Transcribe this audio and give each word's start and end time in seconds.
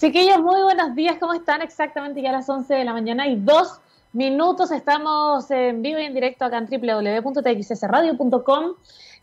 Chiquillos, 0.00 0.40
muy 0.40 0.62
buenos 0.62 0.94
días, 0.94 1.16
¿cómo 1.20 1.34
están? 1.34 1.60
Exactamente 1.60 2.22
ya 2.22 2.30
a 2.30 2.32
las 2.32 2.48
11 2.48 2.72
de 2.72 2.86
la 2.86 2.94
mañana 2.94 3.26
y 3.26 3.36
dos 3.36 3.82
minutos. 4.14 4.70
Estamos 4.70 5.50
en 5.50 5.82
vivo 5.82 5.98
y 5.98 6.04
en 6.04 6.14
directo 6.14 6.46
acá 6.46 6.56
en 6.56 6.68
www.txsradio.com. 6.70 8.76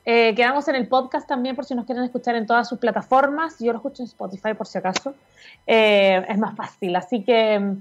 Eh, 0.05 0.35
quedamos 0.35 0.67
en 0.67 0.75
el 0.75 0.87
podcast 0.87 1.27
también 1.27 1.55
por 1.55 1.65
si 1.65 1.73
nos 1.73 1.87
quieren 1.87 2.03
escuchar 2.03 2.35
en 2.35 2.45
todas 2.45 2.69
sus 2.69 2.77
plataformas. 2.77 3.57
Yo 3.59 3.71
lo 3.71 3.79
escucho 3.79 4.03
en 4.03 4.07
Spotify 4.07 4.53
por 4.53 4.67
si 4.67 4.77
acaso. 4.77 5.15
Eh, 5.65 6.23
es 6.29 6.37
más 6.37 6.55
fácil. 6.55 6.95
Así 6.95 7.23
que 7.23 7.73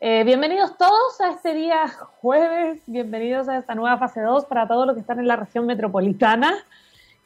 eh, 0.00 0.24
bienvenidos 0.24 0.76
todos 0.76 1.20
a 1.20 1.30
este 1.30 1.54
día 1.54 1.86
jueves. 2.20 2.82
Bienvenidos 2.86 3.48
a 3.48 3.58
esta 3.58 3.76
nueva 3.76 3.98
fase 3.98 4.20
2 4.20 4.46
para 4.46 4.66
todos 4.66 4.84
los 4.84 4.96
que 4.96 5.00
están 5.02 5.20
en 5.20 5.28
la 5.28 5.36
región 5.36 5.64
metropolitana. 5.64 6.56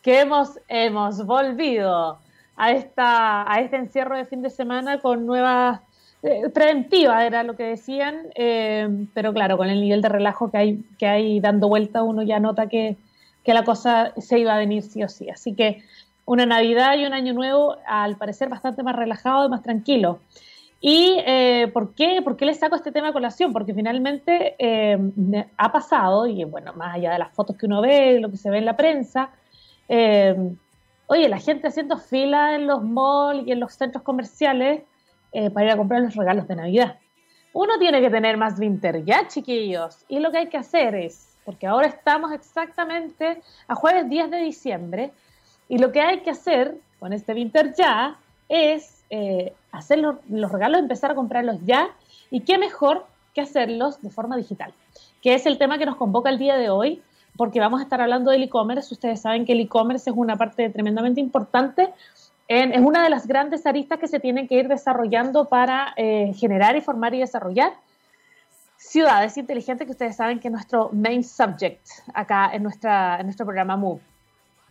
Que 0.03 0.21
hemos, 0.21 0.59
hemos 0.69 1.25
volvido 1.25 2.19
a, 2.57 2.73
esta, 2.73 3.51
a 3.51 3.61
este 3.61 3.77
encierro 3.77 4.17
de 4.17 4.25
fin 4.25 4.43
de 4.43 4.51
semana 4.51 4.99
con 4.99 5.27
nuevas 5.27 5.81
eh, 6.23 6.49
preventiva 6.49 7.25
era 7.27 7.43
lo 7.43 7.57
que 7.57 7.65
decían, 7.65 8.29
eh, 8.35 8.89
pero 9.15 9.33
claro, 9.33 9.57
con 9.57 9.69
el 9.69 9.81
nivel 9.81 10.03
de 10.03 10.09
relajo 10.09 10.51
que 10.51 10.59
hay, 10.59 10.85
que 10.99 11.07
hay 11.07 11.41
dando 11.41 11.69
vuelta, 11.69 12.03
uno 12.03 12.23
ya 12.23 12.41
nota 12.41 12.69
que, 12.69 12.97
que, 13.45 13.55
la 13.55 13.65
cosa 13.65 14.13
se 14.17 14.39
iba 14.39 14.55
a 14.55 14.59
venir 14.59 14.83
sí 14.83 15.03
o 15.05 15.09
sí. 15.09 15.29
Así 15.31 15.55
que 15.55 15.83
una 16.25 16.47
Navidad 16.47 16.97
y 16.97 17.05
un 17.05 17.13
Año 17.13 17.33
Nuevo, 17.33 17.77
al 17.87 18.17
parecer, 18.17 18.49
bastante 18.49 18.83
más 18.83 18.97
relajado 18.97 19.47
y 19.47 19.51
más 19.51 19.63
tranquilo. 19.63 20.19
¿Y 20.81 21.19
eh, 21.27 21.71
¿por, 21.73 21.95
qué, 21.95 22.21
por 22.23 22.37
qué 22.37 22.45
les 22.45 22.59
saco 22.59 22.77
este 22.77 22.93
tema 22.93 23.09
a 23.09 23.13
colación? 23.13 23.53
Porque 23.53 23.75
finalmente 23.75 24.57
eh, 24.59 24.99
ha 25.57 25.73
pasado, 25.73 26.27
y 26.27 26.45
bueno, 26.45 26.73
más 26.75 26.97
allá 26.97 27.13
de 27.13 27.19
las 27.19 27.33
fotos 27.33 27.57
que 27.57 27.67
uno 27.67 27.81
ve, 27.81 28.21
lo 28.21 28.31
que 28.31 28.37
se 28.37 28.51
ve 28.51 28.59
en 28.59 28.65
la 28.65 28.77
prensa, 28.77 29.31
oye, 31.07 31.29
la 31.29 31.39
gente 31.39 31.69
haciendo 31.69 31.99
fila 31.99 32.55
en 32.55 32.67
los 32.67 32.83
malls 32.83 33.47
y 33.47 33.53
en 33.53 33.61
los 33.61 33.75
centros 33.75 34.03
comerciales 34.03 34.83
eh, 35.33 35.51
para 35.51 35.67
ir 35.67 35.73
a 35.73 35.77
comprar 35.77 36.01
los 36.01 36.15
regalos 36.15 36.49
de 36.49 36.57
Navidad. 36.57 36.99
Uno 37.53 37.79
tiene 37.79 38.01
que 38.01 38.11
tener 38.11 38.37
más 38.37 38.59
winter 38.59 39.05
ya, 39.05 39.27
chiquillos. 39.29 40.05
Y 40.09 40.21
lo 40.21 40.31
que 40.31 40.39
hay 40.39 40.49
que 40.49 40.59
hacer 40.59 40.95
es, 40.95 41.37
porque 41.45 41.67
ahora 41.67 41.87
estamos 41.87 42.33
exactamente 42.33 43.41
a 43.69 43.75
jueves 43.75 44.09
10 44.09 44.31
de 44.31 44.39
diciembre, 44.39 45.13
y 45.69 45.79
lo 45.79 45.91
que 45.91 46.01
hay 46.01 46.21
que 46.21 46.31
hacer 46.31 46.77
con 46.99 47.13
este 47.13 47.35
winter 47.35 47.75
ya 47.75 48.19
es 48.49 49.05
eh, 49.11 49.53
hacer 49.73 49.99
los, 49.99 50.17
los 50.29 50.53
regalos, 50.53 50.81
empezar 50.81 51.11
a 51.11 51.15
comprarlos 51.15 51.57
ya, 51.65 51.91
y 52.31 52.41
qué 52.41 52.59
mejor 52.59 53.07
que 53.35 53.41
hacerlos 53.41 54.01
de 54.03 54.11
forma 54.11 54.37
digital, 54.37 54.73
que 55.23 55.35
es 55.35 55.47
el 55.47 55.59
tema 55.59 55.79
que 55.79 55.87
nos 55.87 55.97
convoca 55.97 56.31
el 56.31 56.39
día 56.39 56.57
de 56.57 56.71
hoy, 56.71 57.03
porque 57.37 57.61
vamos 57.61 57.81
a 57.81 57.85
estar 57.85 58.01
hablando 58.01 58.31
del 58.31 58.43
e-commerce. 58.43 58.93
Ustedes 58.93 59.21
saben 59.21 59.45
que 59.45 59.53
el 59.53 59.61
e-commerce 59.61 60.11
es 60.11 60.17
una 60.17 60.37
parte 60.37 60.71
tremendamente 60.71 61.21
importante, 61.21 61.93
es 62.49 62.81
una 62.81 63.03
de 63.03 63.11
las 63.11 63.27
grandes 63.27 63.67
aristas 63.67 63.99
que 63.99 64.07
se 64.07 64.21
tienen 64.21 64.47
que 64.47 64.55
ir 64.55 64.69
desarrollando 64.69 65.47
para 65.47 65.93
eh, 65.97 66.33
generar 66.37 66.77
y 66.77 66.81
formar 66.81 67.15
y 67.15 67.19
desarrollar 67.19 67.73
ciudades 68.77 69.37
inteligentes, 69.37 69.87
que 69.87 69.93
ustedes 69.93 70.17
saben 70.17 70.39
que 70.39 70.49
es 70.49 70.53
nuestro 70.53 70.91
main 70.93 71.25
subject 71.25 71.85
acá 72.15 72.51
en, 72.53 72.63
nuestra, 72.63 73.19
en 73.19 73.27
nuestro 73.27 73.45
programa 73.47 73.77
MOVE. 73.77 74.01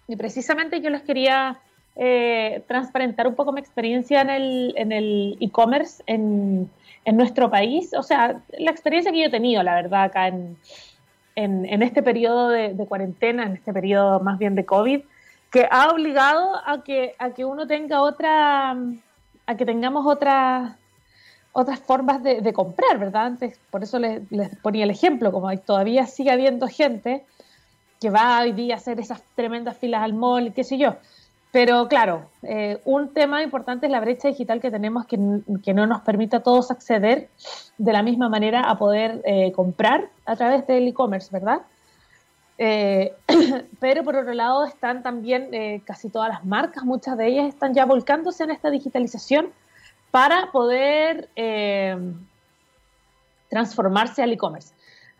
Y 0.08 0.16
precisamente 0.16 0.80
yo 0.80 0.90
les 0.90 1.02
quería 1.02 1.60
eh, 1.96 2.64
transparentar 2.68 3.28
un 3.28 3.36
poco 3.36 3.52
mi 3.52 3.60
experiencia 3.60 4.22
en 4.22 4.92
el 4.92 5.38
e-commerce 5.42 6.02
en, 6.06 6.70
en, 7.04 7.18
nuestro 7.18 7.50
país, 7.50 7.94
o 7.94 8.04
sea, 8.04 8.42
la 8.58 8.72
experiencia 8.72 9.12
que 9.12 9.20
yo 9.20 9.26
he 9.26 9.32
tenido, 9.32 9.64
la 9.64 9.76
verdad, 9.76 10.04
acá 10.04 10.28
en, 10.28 10.58
en, 11.36 11.84
este 11.84 12.02
periodo 12.02 12.50
de, 12.50 12.74
cuarentena, 12.88 13.44
en 13.44 13.54
este 13.54 13.74
periodo 13.74 14.20
más 14.20 14.40
bien 14.40 14.56
de 14.56 14.66
COVID, 14.66 15.02
que 15.52 15.68
ha 15.70 15.90
obligado 15.90 16.56
a 16.66 16.84
que, 16.84 17.16
a 17.20 17.32
que 17.32 17.46
uno 17.46 17.68
tenga 17.68 18.02
otra, 18.02 18.72
a 19.46 19.58
que 19.58 19.66
tengamos 19.66 20.06
otras 20.06 20.74
otras 21.58 21.80
formas 21.80 22.22
de, 22.22 22.52
comprar, 22.52 23.00
¿verdad? 23.00 23.28
Antes, 23.28 23.58
por 23.72 23.82
eso 23.82 23.98
les, 23.98 24.22
ponía 24.62 24.84
el 24.84 24.90
ejemplo, 24.90 25.32
como 25.32 25.58
todavía 25.60 26.06
sigue 26.06 26.30
habiendo 26.30 26.68
gente 26.68 27.24
que 28.02 28.10
va 28.10 28.42
hoy 28.42 28.52
día 28.52 28.76
a 28.76 28.78
hacer 28.78 29.00
esas 29.00 29.22
tremendas 29.36 29.78
filas 29.78 30.04
al 30.04 30.14
mall, 30.14 30.52
qué 30.54 30.66
sé 30.66 30.78
yo. 30.78 30.98
Pero 31.56 31.88
claro, 31.88 32.30
eh, 32.44 32.82
un 32.84 33.14
tema 33.14 33.42
importante 33.42 33.86
es 33.86 33.92
la 33.94 34.02
brecha 34.02 34.28
digital 34.28 34.60
que 34.60 34.70
tenemos 34.70 35.06
que, 35.06 35.18
que, 35.64 35.74
no 35.74 35.88
nos 35.88 36.02
permite 36.02 36.36
a 36.36 36.44
todos 36.44 36.70
acceder 36.70 37.30
de 37.78 37.94
la 37.94 38.04
misma 38.04 38.28
manera 38.28 38.70
a 38.70 38.78
poder 38.78 39.22
eh, 39.24 39.54
comprar 39.54 40.10
a 40.26 40.36
través 40.36 40.68
del 40.68 40.86
e-commerce, 40.86 41.30
¿verdad? 41.32 41.62
Eh, 42.58 43.14
pero 43.80 44.04
por 44.04 44.18
otro 44.18 44.34
lado 44.34 44.66
están 44.66 45.02
también 45.02 45.48
eh, 45.54 45.82
casi 45.86 46.10
todas 46.10 46.28
las 46.28 46.44
marcas, 46.44 46.84
muchas 46.84 47.18
de 47.18 47.28
ellas 47.28 47.48
están 47.48 47.74
ya 47.74 47.86
volcándose 47.86 48.44
en 48.44 48.52
esta 48.52 48.70
digitalización 48.70 49.54
para 50.12 50.52
poder 50.52 51.30
eh, 51.38 51.96
transformarse 53.50 54.22
al 54.22 54.34
e-commerce. 54.34 54.74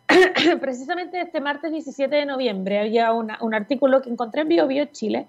Precisamente 0.60 1.18
este 1.18 1.40
martes 1.40 1.72
17 1.72 2.14
de 2.14 2.26
noviembre 2.26 2.78
había 2.78 3.14
un 3.14 3.54
artículo 3.54 4.02
que 4.02 4.10
encontré 4.10 4.42
en 4.42 4.48
BioBio 4.48 4.84
Chile, 4.92 5.28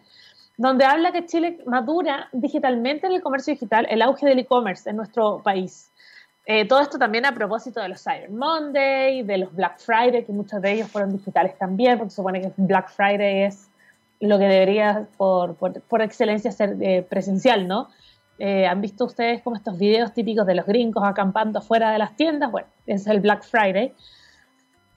donde 0.57 0.85
habla 0.85 1.12
que 1.12 1.25
Chile 1.25 1.59
madura 1.66 2.29
digitalmente 2.34 3.07
en 3.07 3.13
el 3.13 3.22
comercio 3.22 3.53
digital, 3.53 3.85
el 3.90 4.01
auge 4.01 4.25
del 4.25 4.40
e-commerce 4.40 4.90
en 4.90 4.97
nuestro 4.97 5.41
país. 5.44 5.91
Eh, 6.45 6.66
todo 6.66 6.79
esto 6.79 6.97
también 6.97 7.25
a 7.25 7.34
propósito 7.34 7.81
de 7.81 7.90
los 7.90 8.01
Cyber 8.01 8.31
Monday, 8.31 9.22
de 9.22 9.38
los 9.38 9.53
Black 9.53 9.79
Friday, 9.79 10.23
que 10.25 10.31
muchos 10.31 10.62
de 10.62 10.72
ellos 10.72 10.90
fueron 10.90 11.12
digitales 11.12 11.57
también, 11.57 11.97
porque 11.97 12.09
se 12.09 12.16
supone 12.16 12.41
que 12.41 12.51
Black 12.57 12.90
Friday 12.90 13.44
es 13.44 13.69
lo 14.19 14.40
que 14.40 14.45
debería 14.45 15.07
por, 15.18 15.56
por, 15.56 16.01
excelencia 16.01 16.51
ser 16.51 16.75
eh, 16.81 17.06
presencial, 17.07 17.68
¿no? 17.68 17.89
Eh, 18.39 18.66
¿Han 18.66 18.81
visto 18.81 19.06
ustedes 19.06 19.41
como 19.41 19.56
estos 19.56 19.78
videos 19.78 20.13
típicos 20.13 20.47
de 20.47 20.56
los 20.56 20.66
gringos 20.66 21.03
acampando 21.06 21.62
fuera 21.62 21.91
de 21.91 22.00
las 22.00 22.16
tiendas? 22.16 22.51
Bueno, 22.51 22.68
es 22.85 23.06
el 23.07 23.19
Black 23.19 23.44
Friday. 23.44 23.94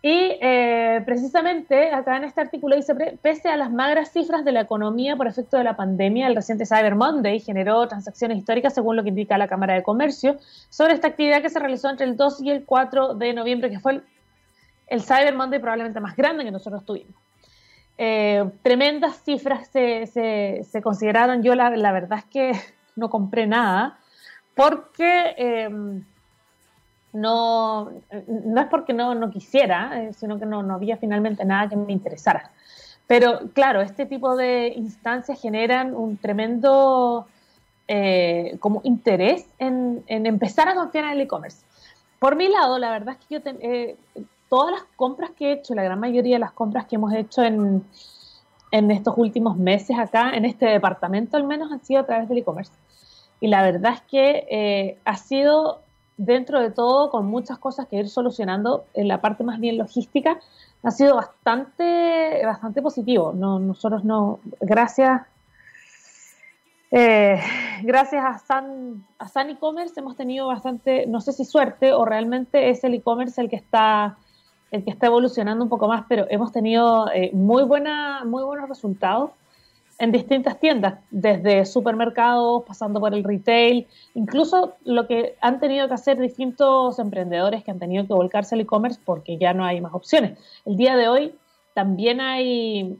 Y 0.02 0.38
eh, 0.40 1.02
precisamente 1.04 1.92
acá 1.92 2.16
en 2.16 2.24
este 2.24 2.40
artículo 2.40 2.74
dice, 2.74 2.94
pese 3.20 3.48
a 3.50 3.56
las 3.58 3.70
magras 3.70 4.10
cifras 4.10 4.46
de 4.46 4.52
la 4.52 4.62
economía 4.62 5.14
por 5.14 5.26
efecto 5.26 5.58
de 5.58 5.64
la 5.64 5.76
pandemia, 5.76 6.26
el 6.26 6.34
reciente 6.34 6.64
Cyber 6.64 6.94
Monday 6.94 7.38
generó 7.38 7.86
transacciones 7.86 8.38
históricas 8.38 8.72
según 8.72 8.96
lo 8.96 9.02
que 9.02 9.10
indica 9.10 9.36
la 9.36 9.46
Cámara 9.46 9.74
de 9.74 9.82
Comercio 9.82 10.38
sobre 10.70 10.94
esta 10.94 11.08
actividad 11.08 11.42
que 11.42 11.50
se 11.50 11.58
realizó 11.58 11.90
entre 11.90 12.06
el 12.06 12.16
2 12.16 12.42
y 12.42 12.50
el 12.50 12.64
4 12.64 13.14
de 13.14 13.34
noviembre, 13.34 13.68
que 13.68 13.78
fue 13.78 14.00
el, 14.86 15.02
Cyber 15.02 15.34
Monday 15.34 15.60
probablemente 15.60 16.00
más 16.00 16.16
grande 16.16 16.44
que 16.44 16.50
nosotros 16.50 16.82
tuvimos. 16.86 17.14
Eh, 17.98 18.42
tremendas 18.62 19.22
cifras 19.22 19.68
se, 19.68 20.06
se, 20.06 20.82
consideraron, 20.82 21.42
yo 21.42 21.54
la, 21.54 21.68
verdad 21.92 22.20
es 22.20 22.24
que 22.24 22.52
no 22.96 23.10
compré 23.10 23.46
nada, 23.46 23.98
porque... 24.54 25.34
Eh, 25.36 26.02
no, 27.12 27.90
no 28.28 28.60
es 28.60 28.66
porque 28.68 28.92
no, 28.92 29.14
no 29.14 29.30
quisiera, 29.30 30.02
eh, 30.02 30.12
sino 30.12 30.38
que 30.38 30.46
no, 30.46 30.62
no 30.62 30.74
había 30.74 30.96
finalmente 30.96 31.44
nada 31.44 31.68
que 31.68 31.76
me 31.76 31.92
interesara. 31.92 32.50
Pero 33.06 33.50
claro, 33.52 33.80
este 33.80 34.06
tipo 34.06 34.36
de 34.36 34.72
instancias 34.76 35.40
generan 35.40 35.94
un 35.94 36.16
tremendo 36.16 37.26
eh, 37.88 38.56
como 38.60 38.80
interés 38.84 39.46
en, 39.58 40.04
en, 40.06 40.26
empezar 40.26 40.68
a 40.68 40.74
confiar 40.74 41.04
en 41.06 41.10
el 41.12 41.20
e-commerce. 41.22 41.64
Por 42.20 42.36
mi 42.36 42.48
lado, 42.48 42.78
la 42.78 42.90
verdad 42.90 43.16
es 43.18 43.26
que 43.26 43.34
yo 43.34 43.40
eh, 43.60 43.96
todas 44.48 44.72
las 44.72 44.82
compras 44.94 45.30
que 45.30 45.48
he 45.48 45.52
hecho, 45.54 45.74
la 45.74 45.82
gran 45.82 45.98
mayoría 45.98 46.36
de 46.36 46.40
las 46.40 46.52
compras 46.52 46.86
que 46.86 46.96
hemos 46.96 47.12
hecho 47.12 47.42
en, 47.42 47.84
en 48.70 48.90
estos 48.92 49.14
últimos 49.16 49.56
meses 49.56 49.98
acá, 49.98 50.30
en 50.34 50.44
este 50.44 50.66
departamento 50.66 51.36
al 51.36 51.44
menos, 51.44 51.72
han 51.72 51.82
sido 51.84 52.00
a 52.00 52.06
través 52.06 52.28
del 52.28 52.38
e-commerce. 52.38 52.72
Y 53.40 53.48
la 53.48 53.62
verdad 53.62 53.94
es 53.94 54.02
que 54.02 54.98
ha 55.04 55.16
sido 55.16 55.80
dentro 56.20 56.60
de 56.60 56.70
todo, 56.70 57.10
con 57.10 57.24
muchas 57.26 57.58
cosas 57.58 57.86
que 57.88 57.96
ir 57.96 58.10
solucionando 58.10 58.84
en 58.92 59.08
la 59.08 59.22
parte 59.22 59.42
más 59.42 59.58
bien 59.58 59.78
logística, 59.78 60.38
ha 60.82 60.90
sido 60.90 61.16
bastante, 61.16 62.42
bastante 62.44 62.82
positivo. 62.82 63.32
No, 63.32 63.58
nosotros 63.58 64.04
no, 64.04 64.40
gracias, 64.60 65.22
eh, 66.90 67.40
gracias 67.82 68.22
a 68.22 68.38
San, 68.38 69.02
a 69.18 69.28
San 69.28 69.48
e-commerce 69.48 69.98
hemos 69.98 70.14
tenido 70.14 70.46
bastante, 70.46 71.06
no 71.06 71.22
sé 71.22 71.32
si 71.32 71.46
suerte 71.46 71.94
o 71.94 72.04
realmente 72.04 72.68
es 72.68 72.84
el 72.84 72.92
e-commerce 72.94 73.40
el 73.40 73.48
que 73.48 73.56
está 73.56 74.18
el 74.70 74.84
que 74.84 74.90
está 74.90 75.06
evolucionando 75.06 75.64
un 75.64 75.68
poco 75.68 75.88
más, 75.88 76.04
pero 76.08 76.26
hemos 76.30 76.52
tenido 76.52 77.10
eh, 77.12 77.30
muy 77.32 77.64
buena, 77.64 78.24
muy 78.24 78.44
buenos 78.44 78.68
resultados 78.68 79.32
en 80.00 80.12
distintas 80.12 80.58
tiendas, 80.58 80.94
desde 81.10 81.66
supermercados, 81.66 82.64
pasando 82.66 83.00
por 83.00 83.12
el 83.12 83.22
retail, 83.22 83.86
incluso 84.14 84.72
lo 84.82 85.06
que 85.06 85.36
han 85.42 85.60
tenido 85.60 85.88
que 85.88 85.94
hacer 85.94 86.18
distintos 86.18 86.98
emprendedores 86.98 87.62
que 87.62 87.70
han 87.70 87.78
tenido 87.78 88.06
que 88.06 88.14
volcarse 88.14 88.54
al 88.54 88.62
e-commerce 88.62 88.98
porque 89.04 89.36
ya 89.36 89.52
no 89.52 89.62
hay 89.62 89.78
más 89.82 89.92
opciones. 89.92 90.38
El 90.64 90.78
día 90.78 90.96
de 90.96 91.08
hoy 91.08 91.34
también 91.74 92.22
hay, 92.22 92.98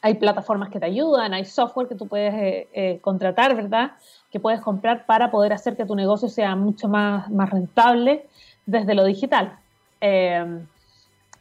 hay 0.00 0.14
plataformas 0.14 0.70
que 0.70 0.78
te 0.78 0.86
ayudan, 0.86 1.34
hay 1.34 1.44
software 1.44 1.88
que 1.88 1.96
tú 1.96 2.06
puedes 2.06 2.32
eh, 2.32 2.68
eh, 2.72 2.98
contratar, 3.00 3.56
¿verdad? 3.56 3.94
Que 4.30 4.38
puedes 4.38 4.60
comprar 4.60 5.04
para 5.04 5.32
poder 5.32 5.52
hacer 5.52 5.76
que 5.76 5.84
tu 5.84 5.96
negocio 5.96 6.28
sea 6.28 6.54
mucho 6.54 6.88
más, 6.88 7.28
más 7.28 7.50
rentable 7.50 8.24
desde 8.66 8.94
lo 8.94 9.04
digital. 9.04 9.58
Eh, 10.00 10.60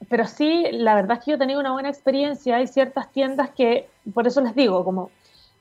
pero 0.09 0.25
sí, 0.25 0.65
la 0.71 0.95
verdad 0.95 1.17
es 1.17 1.25
que 1.25 1.31
yo 1.31 1.35
he 1.35 1.39
tenido 1.39 1.59
una 1.59 1.71
buena 1.71 1.89
experiencia. 1.89 2.57
Hay 2.57 2.67
ciertas 2.67 3.11
tiendas 3.11 3.49
que, 3.51 3.89
por 4.13 4.27
eso 4.27 4.41
les 4.41 4.55
digo, 4.55 4.83
como 4.83 5.09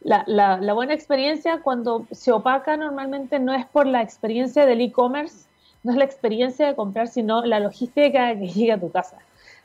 la, 0.03 0.25
la, 0.27 0.73
buena 0.73 0.95
experiencia 0.95 1.61
cuando 1.63 2.07
se 2.13 2.31
opaca 2.31 2.77
normalmente 2.77 3.39
no 3.41 3.53
es 3.55 3.67
por 3.67 3.87
la 3.87 4.03
experiencia 4.03 4.67
del 4.67 4.81
e-commerce, 4.81 5.47
no 5.83 5.93
es 5.93 5.99
la 5.99 6.05
experiencia 6.05 6.67
de 6.67 6.77
comprar, 6.77 7.09
sino 7.09 7.45
la 7.45 7.61
logística 7.61 8.37
que 8.39 8.49
llega 8.55 8.75
a 8.75 8.81
tu 8.81 8.91
casa. 8.91 9.19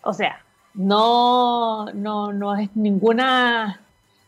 O 0.04 0.14
sea, 0.14 0.44
no, 0.74 1.86
no, 1.94 2.34
no 2.34 2.56
es 2.56 2.76
ninguna 2.76 3.82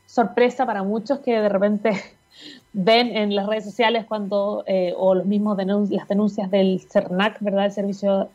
sorpresa 0.06 0.66
para 0.66 0.84
muchos 0.84 1.20
que 1.20 1.40
de 1.40 1.50
repente 1.50 1.94
ven 2.74 3.16
en 3.16 3.36
las 3.36 3.48
redes 3.48 3.64
sociales 3.64 4.06
cuando, 4.06 4.64
eh, 4.68 4.94
o 4.96 5.16
los 5.16 5.26
mismos 5.26 5.58
las 5.90 6.08
denuncias 6.08 6.52
del 6.52 6.82
CERNAC, 6.82 7.40
¿verdad? 7.40 7.66
El 7.66 7.72
Servicio 7.72 8.30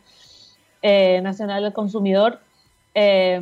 eh, 0.82 1.20
Nacional 1.22 1.62
del 1.62 1.72
Consumidor, 1.72 2.40
eh, 2.94 3.40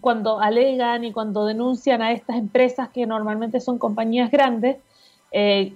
cuando 0.00 0.40
alegan 0.40 1.04
y 1.04 1.12
cuando 1.12 1.46
denuncian 1.46 2.02
a 2.02 2.12
estas 2.12 2.36
empresas 2.36 2.88
que 2.88 3.06
normalmente 3.06 3.60
son 3.60 3.78
compañías 3.78 4.30
grandes, 4.30 4.78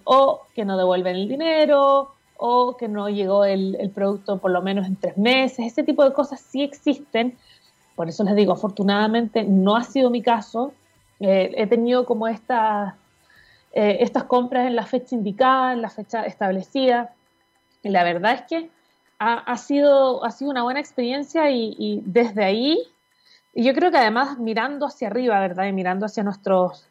o 0.04 0.42
que 0.54 0.64
no 0.64 0.78
devuelven 0.78 1.16
el 1.16 1.28
dinero, 1.28 2.12
o 2.36 2.76
que 2.76 2.86
no 2.86 3.08
llegó 3.08 3.44
el, 3.44 3.90
producto 3.92 4.38
por 4.38 4.52
lo 4.52 4.62
menos 4.62 4.86
en 4.86 4.94
tres 4.94 5.18
meses, 5.18 5.66
ese 5.66 5.82
tipo 5.82 6.04
de 6.04 6.12
cosas 6.12 6.40
sí 6.40 6.62
existen. 6.62 7.36
Por 7.96 8.08
eso 8.08 8.22
les 8.22 8.36
digo, 8.36 8.52
afortunadamente 8.52 9.42
no 9.42 9.74
ha 9.74 9.82
sido 9.82 10.10
mi 10.10 10.22
caso. 10.22 10.72
he 11.18 11.66
tenido 11.66 12.06
como 12.06 12.28
esta 12.28 12.96
eh, 13.72 13.98
estas 14.02 14.24
compras 14.24 14.66
en 14.66 14.76
la 14.76 14.86
fecha 14.86 15.14
indicada, 15.14 15.72
en 15.72 15.82
la 15.82 15.90
fecha 15.90 16.24
establecida. 16.24 17.14
La 17.82 18.02
verdad 18.02 18.32
es 18.32 18.42
que 18.42 18.70
ha, 19.18 19.56
sido, 19.56 20.24
ha 20.24 20.30
sido 20.30 20.50
una 20.50 20.62
buena 20.62 20.80
experiencia 20.80 21.50
y, 21.50 22.02
desde 22.04 22.44
ahí, 22.44 22.78
y 23.54 23.64
yo 23.64 23.74
creo 23.74 23.90
que 23.90 23.98
además 23.98 24.38
mirando 24.38 24.86
hacia 24.86 25.08
arriba, 25.08 25.40
¿verdad? 25.40 25.66
Y 25.66 25.72
mirando 25.72 26.06
hacia 26.06 26.22
nuestros, 26.22 26.88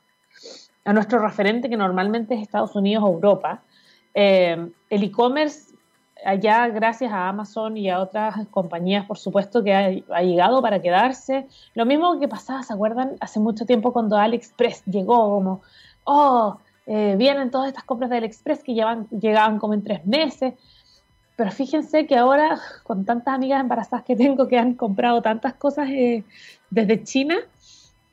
a 0.83 0.93
nuestro 0.93 1.19
referente 1.19 1.69
que 1.69 1.77
normalmente 1.77 2.35
es 2.35 2.41
Estados 2.41 2.75
Unidos 2.75 3.03
o 3.05 3.13
Europa, 3.13 3.61
eh, 4.13 4.69
el 4.89 5.03
e-commerce 5.03 5.77
allá 6.25 6.67
gracias 6.67 7.11
a 7.11 7.29
Amazon 7.29 7.77
y 7.77 7.89
a 7.89 7.99
otras 7.99 8.47
compañías, 8.49 9.05
por 9.05 9.17
supuesto, 9.17 9.63
que 9.63 9.73
ha, 9.73 10.21
llegado 10.21 10.61
para 10.61 10.81
quedarse. 10.81 11.47
Lo 11.75 11.85
mismo 11.85 12.19
que 12.19 12.27
pasaba, 12.27 12.63
¿se 12.63 12.73
acuerdan? 12.73 13.15
Hace 13.19 13.39
mucho 13.39 13.65
tiempo 13.65 13.93
cuando 13.93 14.17
AliExpress 14.17 14.83
llegó, 14.85 15.29
como, 15.29 15.61
oh, 16.03 16.57
eh, 16.85 17.15
vienen 17.17 17.51
todas 17.51 17.67
estas 17.67 17.83
compras 17.83 18.09
del 18.09 18.23
Express 18.23 18.63
que 18.63 18.73
llevan, 18.73 19.07
llegaban 19.09 19.59
como 19.59 19.73
en 19.73 19.83
tres 19.83 20.05
meses. 20.05 20.53
Pero 21.37 21.51
fíjense 21.51 22.07
que 22.07 22.17
ahora, 22.17 22.59
con 22.83 23.05
tantas 23.05 23.35
amigas 23.35 23.61
embarazadas 23.61 24.03
que 24.03 24.15
tengo 24.15 24.47
que 24.47 24.57
han 24.57 24.73
comprado 24.73 25.21
tantas 25.21 25.53
cosas 25.53 25.87
eh, 25.89 26.23
desde 26.71 27.03
China, 27.03 27.37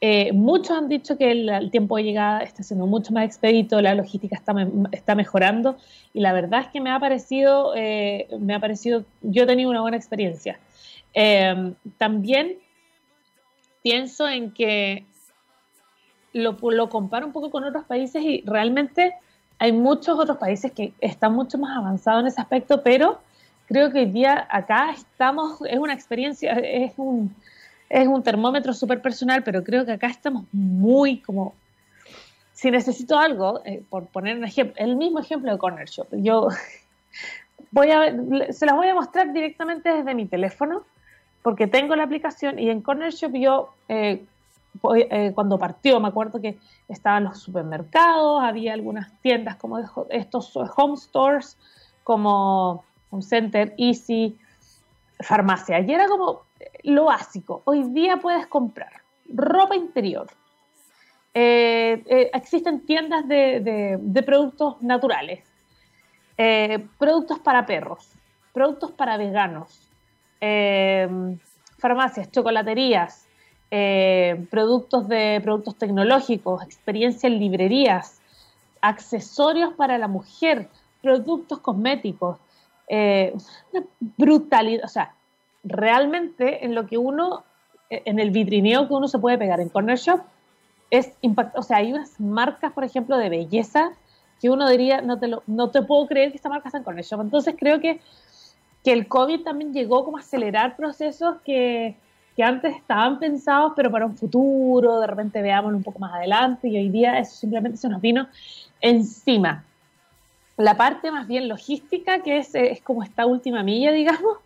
eh, 0.00 0.32
muchos 0.34 0.76
han 0.76 0.88
dicho 0.88 1.16
que 1.16 1.30
el, 1.30 1.70
tiempo 1.70 1.96
de 1.96 2.04
llegada 2.04 2.40
está 2.42 2.62
siendo 2.62 2.86
mucho 2.86 3.14
más 3.14 3.24
expedito, 3.24 3.80
la 3.80 3.94
logística 3.94 4.36
está, 4.36 4.54
está 4.92 5.14
mejorando 5.14 5.78
y 6.12 6.20
la 6.20 6.34
verdad 6.34 6.60
es 6.60 6.68
que 6.68 6.82
me 6.82 6.90
ha 6.90 7.00
parecido, 7.00 7.72
me 7.74 8.54
ha 8.54 8.60
parecido, 8.60 9.06
yo 9.22 9.44
he 9.44 9.46
tenido 9.46 9.70
una 9.70 9.80
buena 9.80 9.96
experiencia. 9.96 10.60
también 11.96 12.58
pienso 13.82 14.28
en 14.28 14.52
que 14.52 15.06
lo, 16.34 16.58
lo 16.60 16.88
comparo 16.90 17.26
un 17.26 17.32
poco 17.32 17.50
con 17.50 17.64
otros 17.64 17.84
países 17.84 18.22
y 18.22 18.42
realmente 18.44 19.14
hay 19.58 19.72
muchos 19.72 20.18
otros 20.18 20.38
países 20.38 20.72
que 20.72 20.92
están 21.00 21.34
mucho 21.34 21.58
más 21.58 21.76
avanzados 21.76 22.22
en 22.22 22.26
ese 22.28 22.40
aspecto, 22.40 22.82
pero 22.82 23.20
creo 23.66 23.90
que 23.90 24.00
hoy 24.00 24.06
día 24.06 24.46
acá 24.50 24.90
estamos, 24.90 25.60
es 25.68 25.78
una 25.78 25.94
experiencia, 25.94 26.52
es 26.52 26.92
un, 26.96 27.34
es 27.88 28.06
un 28.06 28.22
termómetro 28.22 28.72
súper 28.72 29.00
personal, 29.00 29.42
pero 29.42 29.62
creo 29.62 29.84
que 29.84 29.92
acá 29.92 30.08
estamos 30.08 30.44
muy 30.52 31.20
como, 31.20 31.54
si 32.52 32.70
necesito 32.70 33.18
algo, 33.18 33.62
eh, 33.64 33.82
por 33.88 34.06
poner 34.06 34.36
un 34.36 34.44
ejemplo, 34.44 34.74
el 34.76 34.96
mismo 34.96 35.20
ejemplo 35.20 35.52
de 35.52 35.58
Corner 35.58 35.88
Shop, 35.88 36.08
yo 36.12 36.48
voy 37.70 37.90
a, 37.90 38.12
se 38.52 38.66
las 38.66 38.76
voy 38.76 38.88
a 38.88 38.94
mostrar 38.94 39.32
directamente 39.32 39.90
desde 39.90 40.14
mi 40.14 40.26
teléfono, 40.26 40.84
porque 41.42 41.66
tengo 41.66 41.94
la 41.94 42.04
aplicación 42.04 42.58
y 42.58 42.70
en 42.70 42.80
Corner 42.80 43.12
Shop 43.12 43.32
yo 43.34 43.74
eh, 43.88 44.24
eh, 45.10 45.32
cuando 45.34 45.58
partió, 45.58 46.00
me 46.00 46.08
acuerdo 46.08 46.40
que 46.40 46.58
estaban 46.88 47.24
los 47.24 47.38
supermercados, 47.38 48.42
había 48.42 48.74
algunas 48.74 49.12
tiendas 49.20 49.56
como 49.56 49.78
estos 50.10 50.56
home 50.76 50.96
stores, 50.96 51.56
como 52.02 52.84
un 53.10 53.22
Center, 53.22 53.74
Easy, 53.78 54.36
farmacia. 55.20 55.80
Y 55.80 55.92
era 55.92 56.08
como 56.08 56.42
lo 56.82 57.04
básico. 57.04 57.62
Hoy 57.64 57.84
día 57.84 58.18
puedes 58.18 58.46
comprar 58.46 59.02
ropa 59.32 59.76
interior. 59.76 60.26
Eh, 61.32 62.02
eh, 62.06 62.30
existen 62.32 62.84
tiendas 62.84 63.26
de 63.26 64.22
productos 64.26 64.80
naturales, 64.82 65.44
productos 66.98 67.38
para 67.38 67.64
perros, 67.64 68.10
productos 68.52 68.90
para 68.92 69.16
veganos, 69.16 69.88
farmacias, 71.78 72.30
chocolaterías, 72.30 73.23
eh, 73.76 74.46
productos 74.52 75.08
de 75.08 75.40
productos 75.42 75.74
tecnológicos, 75.74 76.62
experiencia 76.62 77.26
en 77.26 77.40
librerías, 77.40 78.20
accesorios 78.80 79.74
para 79.74 79.98
la 79.98 80.06
mujer, 80.06 80.68
productos 81.02 81.58
cosméticos, 81.58 82.38
eh, 82.88 83.34
brutalidad, 84.16 84.84
o 84.84 84.86
sea, 84.86 85.16
realmente 85.64 86.64
en 86.64 86.76
lo 86.76 86.86
que 86.86 86.98
uno, 86.98 87.42
en 87.90 88.20
el 88.20 88.30
vitrineo 88.30 88.86
que 88.86 88.94
uno 88.94 89.08
se 89.08 89.18
puede 89.18 89.38
pegar 89.38 89.58
en 89.58 89.70
Corner 89.70 89.98
Shop, 89.98 90.20
es 90.90 91.10
impacto, 91.20 91.58
o 91.58 91.64
sea, 91.64 91.78
hay 91.78 91.92
unas 91.92 92.20
marcas, 92.20 92.72
por 92.74 92.84
ejemplo, 92.84 93.18
de 93.18 93.28
belleza 93.28 93.90
que 94.40 94.50
uno 94.50 94.68
diría, 94.68 95.00
no 95.00 95.18
te, 95.18 95.26
lo, 95.26 95.42
no 95.48 95.70
te 95.70 95.82
puedo 95.82 96.06
creer 96.06 96.30
que 96.30 96.36
esta 96.36 96.48
marca 96.48 96.68
está 96.68 96.78
en 96.78 96.84
Corner 96.84 97.04
Shop. 97.04 97.20
Entonces 97.20 97.56
creo 97.58 97.80
que, 97.80 98.00
que 98.84 98.92
el 98.92 99.08
COVID 99.08 99.42
también 99.42 99.72
llegó 99.74 100.04
como 100.04 100.18
a 100.18 100.20
acelerar 100.20 100.76
procesos 100.76 101.38
que, 101.44 101.96
que 102.36 102.42
antes 102.42 102.74
estaban 102.76 103.18
pensados, 103.18 103.72
pero 103.76 103.90
para 103.90 104.06
un 104.06 104.16
futuro, 104.16 105.00
de 105.00 105.06
repente 105.06 105.40
veamos 105.40 105.72
un 105.72 105.82
poco 105.82 105.98
más 105.98 106.12
adelante, 106.14 106.68
y 106.68 106.76
hoy 106.76 106.88
día 106.88 107.18
eso 107.18 107.36
simplemente 107.36 107.78
se 107.78 107.88
nos 107.88 108.00
vino 108.00 108.26
encima. 108.80 109.64
La 110.56 110.76
parte 110.76 111.10
más 111.10 111.26
bien 111.26 111.48
logística, 111.48 112.22
que 112.22 112.38
es, 112.38 112.54
es 112.54 112.80
como 112.80 113.02
esta 113.02 113.26
última 113.26 113.62
milla, 113.62 113.92
digamos, 113.92 114.38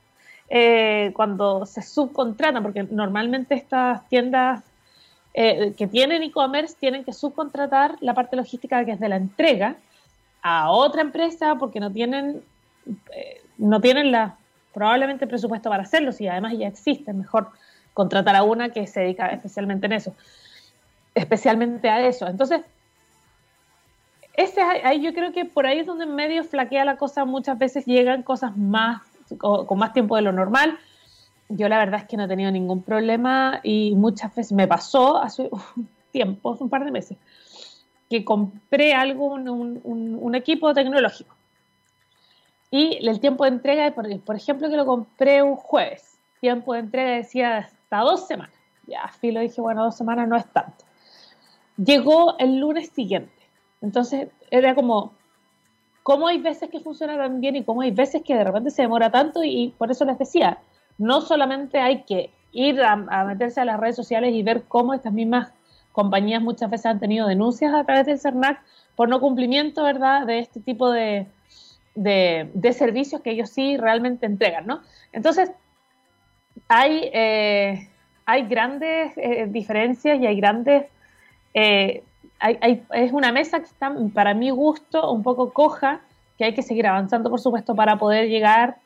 eh, 0.50 1.12
cuando 1.14 1.66
se 1.66 1.82
subcontratan, 1.82 2.62
porque 2.62 2.82
normalmente 2.84 3.54
estas 3.54 4.06
tiendas 4.08 4.62
eh, 5.34 5.74
que 5.76 5.86
tienen 5.86 6.22
e-commerce 6.22 6.74
tienen 6.78 7.04
que 7.04 7.12
subcontratar 7.12 7.96
la 8.00 8.14
parte 8.14 8.34
logística 8.34 8.84
que 8.84 8.92
es 8.92 9.00
de 9.00 9.08
la 9.10 9.16
entrega 9.16 9.76
a 10.42 10.70
otra 10.70 11.02
empresa 11.02 11.56
porque 11.56 11.80
no 11.80 11.92
tienen, 11.92 12.42
eh, 13.14 13.42
no 13.58 13.80
tienen 13.80 14.10
la, 14.10 14.36
probablemente 14.72 15.26
presupuesto 15.26 15.68
para 15.68 15.82
hacerlo, 15.82 16.12
si 16.12 16.26
además 16.26 16.54
ya 16.56 16.68
existen, 16.68 17.18
mejor 17.18 17.50
contratar 17.98 18.36
a 18.36 18.44
una 18.44 18.68
que 18.68 18.86
se 18.86 19.00
dedica 19.00 19.26
especialmente 19.26 19.86
en 19.86 19.92
eso, 19.92 20.14
especialmente 21.16 21.88
a 21.88 22.06
eso. 22.06 22.28
Entonces, 22.28 22.60
ese, 24.34 24.60
ahí 24.62 25.02
yo 25.02 25.12
creo 25.12 25.32
que 25.32 25.44
por 25.44 25.66
ahí 25.66 25.80
es 25.80 25.86
donde 25.86 26.04
en 26.04 26.14
medio 26.14 26.44
flaquea 26.44 26.84
la 26.84 26.96
cosa, 26.96 27.24
muchas 27.24 27.58
veces 27.58 27.86
llegan 27.86 28.22
cosas 28.22 28.56
más, 28.56 29.02
con 29.36 29.76
más 29.80 29.92
tiempo 29.92 30.14
de 30.14 30.22
lo 30.22 30.30
normal. 30.30 30.78
Yo 31.48 31.68
la 31.68 31.76
verdad 31.78 32.02
es 32.02 32.06
que 32.06 32.16
no 32.16 32.26
he 32.26 32.28
tenido 32.28 32.52
ningún 32.52 32.84
problema 32.84 33.58
y 33.64 33.96
muchas 33.96 34.32
veces 34.32 34.52
me 34.52 34.68
pasó 34.68 35.18
hace 35.18 35.50
un 35.76 35.88
tiempo, 36.12 36.52
hace 36.52 36.62
un 36.62 36.70
par 36.70 36.84
de 36.84 36.92
meses, 36.92 37.18
que 38.08 38.24
compré 38.24 38.94
algo, 38.94 39.26
un, 39.26 40.34
equipo 40.36 40.72
tecnológico. 40.72 41.34
Y 42.70 43.04
el 43.04 43.18
tiempo 43.18 43.42
de 43.42 43.50
entrega, 43.50 43.92
por 43.92 44.36
ejemplo, 44.36 44.70
que 44.70 44.76
lo 44.76 44.86
compré 44.86 45.42
un 45.42 45.56
jueves, 45.56 46.16
tiempo 46.40 46.74
de 46.74 46.80
entrega 46.80 47.16
decía 47.16 47.68
hasta 47.88 48.04
dos 48.04 48.26
semanas. 48.26 48.54
Ya, 48.86 49.08
filo, 49.08 49.40
dije, 49.40 49.60
bueno, 49.62 49.84
dos 49.84 49.96
semanas 49.96 50.28
no 50.28 50.36
es 50.36 50.46
tanto. 50.52 50.84
Llegó 51.78 52.36
el 52.38 52.58
lunes 52.58 52.90
siguiente. 52.90 53.32
Entonces 53.80 54.28
era 54.50 54.74
como, 54.74 55.12
¿cómo 56.02 56.28
hay 56.28 56.38
veces 56.38 56.68
que 56.68 56.80
funciona 56.80 57.16
tan 57.16 57.40
bien 57.40 57.56
y 57.56 57.64
cómo 57.64 57.80
hay 57.80 57.90
veces 57.90 58.22
que 58.22 58.34
de 58.34 58.44
repente 58.44 58.70
se 58.70 58.82
demora 58.82 59.10
tanto? 59.10 59.42
Y 59.42 59.74
por 59.78 59.90
eso 59.90 60.04
les 60.04 60.18
decía, 60.18 60.58
no 60.98 61.22
solamente 61.22 61.78
hay 61.78 62.02
que 62.02 62.30
ir 62.52 62.82
a, 62.82 62.96
meterse 63.24 63.62
a 63.62 63.64
las 63.64 63.80
redes 63.80 63.96
sociales 63.96 64.34
y 64.34 64.42
ver 64.42 64.64
cómo 64.64 64.92
estas 64.92 65.12
mismas 65.12 65.52
compañías 65.92 66.42
muchas 66.42 66.70
veces 66.70 66.86
han 66.86 67.00
tenido 67.00 67.26
denuncias 67.26 67.72
a 67.74 67.84
través 67.84 68.04
del 68.04 68.20
CERNAC 68.20 68.60
por 68.96 69.08
no 69.08 69.20
cumplimiento, 69.20 69.82
¿verdad?, 69.82 70.26
de 70.26 70.40
este 70.40 70.60
tipo 70.60 70.90
de, 70.90 71.26
de, 71.94 72.50
de 72.52 72.72
servicios 72.74 73.22
que 73.22 73.30
ellos 73.30 73.48
sí 73.48 73.78
realmente 73.78 74.26
entregan, 74.26 74.66
¿no? 74.66 74.82
Entonces, 75.12 75.50
hay, 76.68 77.10
eh, 77.12 77.88
hay 78.26 78.46
grandes 78.46 79.12
eh, 79.16 79.46
diferencias 79.48 80.20
y 80.20 80.26
hay 80.26 80.36
grandes... 80.36 80.84
Eh, 81.54 82.02
es 82.92 83.12
una 83.12 83.32
mesa 83.32 83.58
que 83.58 83.64
está, 83.64 83.92
para 84.14 84.32
mi 84.32 84.50
gusto, 84.50 85.10
un 85.10 85.24
poco 85.24 85.52
coja, 85.52 86.02
que 86.36 86.44
hay 86.44 86.54
que 86.54 86.62
seguir 86.62 86.86
avanzando, 86.86 87.30
por 87.30 87.40
supuesto, 87.40 87.74
para 87.74 87.96
poder 87.96 88.28
llegar 88.28 88.76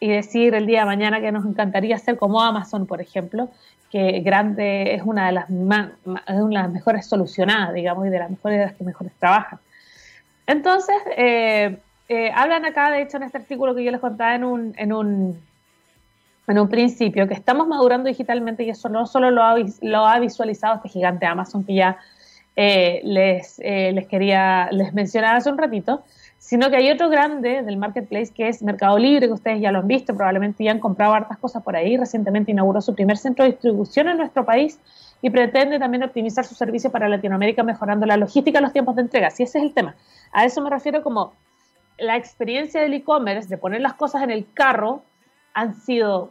y 0.00 0.08
decir 0.08 0.54
el 0.54 0.64
día 0.64 0.80
de 0.80 0.86
mañana 0.86 1.20
que 1.20 1.30
nos 1.30 1.44
encantaría 1.44 1.98
ser 1.98 2.16
como 2.16 2.40
Amazon, 2.40 2.86
por 2.86 3.02
ejemplo, 3.02 3.50
que 3.90 4.20
grande 4.20 4.94
es 4.94 5.02
una 5.04 5.26
de 5.26 5.32
las, 5.32 5.50
más, 5.50 5.90
es 6.26 6.36
una 6.36 6.60
de 6.60 6.66
las 6.66 6.70
mejores 6.70 7.06
solucionadas, 7.06 7.74
digamos, 7.74 8.06
y 8.06 8.10
de 8.10 8.20
las 8.20 8.30
mejores 8.30 8.58
de 8.58 8.64
las 8.64 8.74
que 8.74 8.84
mejores 8.84 9.12
trabajan. 9.18 9.58
Entonces, 10.46 10.96
eh, 11.14 11.78
hablan 12.34 12.64
acá, 12.64 12.90
de 12.90 13.02
hecho, 13.02 13.18
en 13.18 13.24
este 13.24 13.36
artículo 13.36 13.74
que 13.74 13.84
yo 13.84 13.90
les 13.90 14.00
contaba 14.00 14.34
en 14.34 14.44
un, 14.44 14.72
en 14.78 14.94
un, 14.94 15.38
en 16.52 16.58
un 16.58 16.68
principio, 16.68 17.28
que 17.28 17.34
estamos 17.34 17.66
madurando 17.66 18.08
digitalmente 18.08 18.64
y 18.64 18.70
eso 18.70 18.88
no 18.88 19.06
solo 19.06 19.30
lo 19.30 19.42
ha, 19.42 19.56
lo 19.82 20.06
ha 20.06 20.18
visualizado 20.18 20.76
este 20.76 20.88
gigante 20.88 21.26
Amazon 21.26 21.64
que 21.64 21.74
ya 21.74 21.98
eh, 22.56 23.00
les, 23.04 23.58
les 23.58 24.06
quería, 24.08 24.68
les 24.72 24.92
mencionar 24.92 25.36
hace 25.36 25.50
un 25.50 25.58
ratito, 25.58 26.02
sino 26.38 26.70
que 26.70 26.76
hay 26.76 26.90
otro 26.90 27.10
grande 27.10 27.62
del 27.62 27.76
marketplace 27.76 28.32
que 28.32 28.48
es 28.48 28.62
Mercado 28.62 28.98
Libre, 28.98 29.26
que 29.26 29.34
ustedes 29.34 29.60
ya 29.60 29.70
lo 29.70 29.80
han 29.80 29.86
visto, 29.86 30.14
probablemente 30.14 30.64
ya 30.64 30.70
han 30.70 30.78
comprado 30.78 31.12
hartas 31.12 31.36
cosas 31.38 31.62
por 31.62 31.76
ahí. 31.76 31.96
Recientemente 31.96 32.52
inauguró 32.52 32.80
su 32.80 32.94
primer 32.94 33.18
centro 33.18 33.44
de 33.44 33.50
distribución 33.50 34.08
en 34.08 34.16
nuestro 34.16 34.46
país 34.46 34.80
y 35.20 35.30
pretende 35.30 35.78
también 35.78 36.04
optimizar 36.04 36.44
su 36.44 36.54
servicio 36.54 36.90
para 36.90 37.08
Latinoamérica 37.08 37.62
mejorando 37.62 38.06
la 38.06 38.16
logística 38.16 38.60
y 38.60 38.62
los 38.62 38.72
tiempos 38.72 38.96
de 38.96 39.02
entrega. 39.02 39.30
Si 39.30 39.42
ese 39.42 39.58
es 39.58 39.64
el 39.64 39.74
tema. 39.74 39.94
A 40.32 40.44
eso 40.44 40.62
me 40.62 40.70
refiero 40.70 41.02
como 41.02 41.32
la 41.98 42.16
experiencia 42.16 42.80
del 42.80 42.94
e-commerce, 42.94 43.48
de 43.48 43.58
poner 43.58 43.80
las 43.80 43.94
cosas 43.94 44.22
en 44.22 44.30
el 44.30 44.46
carro, 44.54 45.02
han 45.54 45.74
sido 45.74 46.30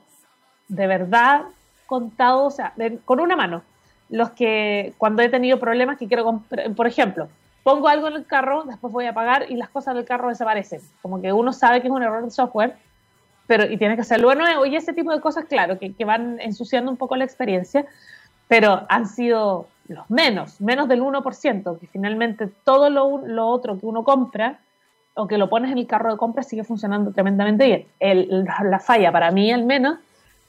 de 0.68 0.88
verdad 0.88 1.44
contados, 1.86 2.54
o 2.54 2.56
sea, 2.56 2.74
con 3.06 3.20
una 3.20 3.36
mano. 3.36 3.64
Los 4.10 4.32
que 4.32 4.94
cuando 4.98 5.22
he 5.22 5.30
tenido 5.30 5.60
problemas 5.60 5.98
que 5.98 6.08
quiero 6.08 6.44
por 6.76 6.88
ejemplo, 6.88 7.28
pongo 7.64 7.90
algo 7.90 8.08
en 8.08 8.14
el 8.14 8.26
carro, 8.26 8.64
después 8.64 8.94
voy 8.94 9.06
a 9.06 9.14
pagar 9.14 9.52
y 9.52 9.56
las 9.56 9.70
cosas 9.70 9.96
del 9.96 10.06
carro 10.06 10.30
desaparecen. 10.30 10.82
Como 11.02 11.22
que 11.22 11.34
uno 11.34 11.52
sabe 11.52 11.82
que 11.82 11.88
es 11.88 11.94
un 11.94 12.04
error 12.04 12.24
de 12.24 12.32
software, 12.32 12.78
pero 13.48 13.66
y 13.66 13.78
tiene 13.78 13.96
que 13.96 14.02
hacerlo 14.02 14.34
nuevo 14.36 14.66
y 14.66 14.76
ese 14.76 14.94
tipo 14.94 15.12
de 15.12 15.20
cosas, 15.20 15.46
claro, 15.46 15.78
que, 15.78 15.94
que 15.94 16.06
van 16.06 16.40
ensuciando 16.40 16.92
un 16.92 16.98
poco 16.98 17.16
la 17.16 17.26
experiencia, 17.26 17.86
pero 18.48 18.86
han 18.90 19.08
sido 19.08 19.68
los 19.88 20.10
menos, 20.10 20.62
menos 20.62 20.88
del 20.88 21.02
1%, 21.02 21.80
que 21.80 21.88
finalmente 21.88 22.48
todo 22.64 22.90
lo, 22.90 23.26
lo, 23.26 23.48
otro 23.48 23.80
que 23.80 23.86
uno 23.86 24.04
compra 24.04 24.60
o 25.14 25.28
que 25.28 25.38
lo 25.38 25.50
pones 25.50 25.72
en 25.72 25.78
el 25.78 25.88
carro 25.88 26.12
de 26.12 26.18
compra 26.18 26.44
sigue 26.44 26.64
funcionando 26.64 27.12
tremendamente 27.12 27.66
bien. 27.66 27.86
El, 28.00 28.46
la 28.64 28.80
falla, 28.80 29.12
para 29.12 29.32
mí 29.32 29.52
al 29.52 29.66
menos, 29.66 29.98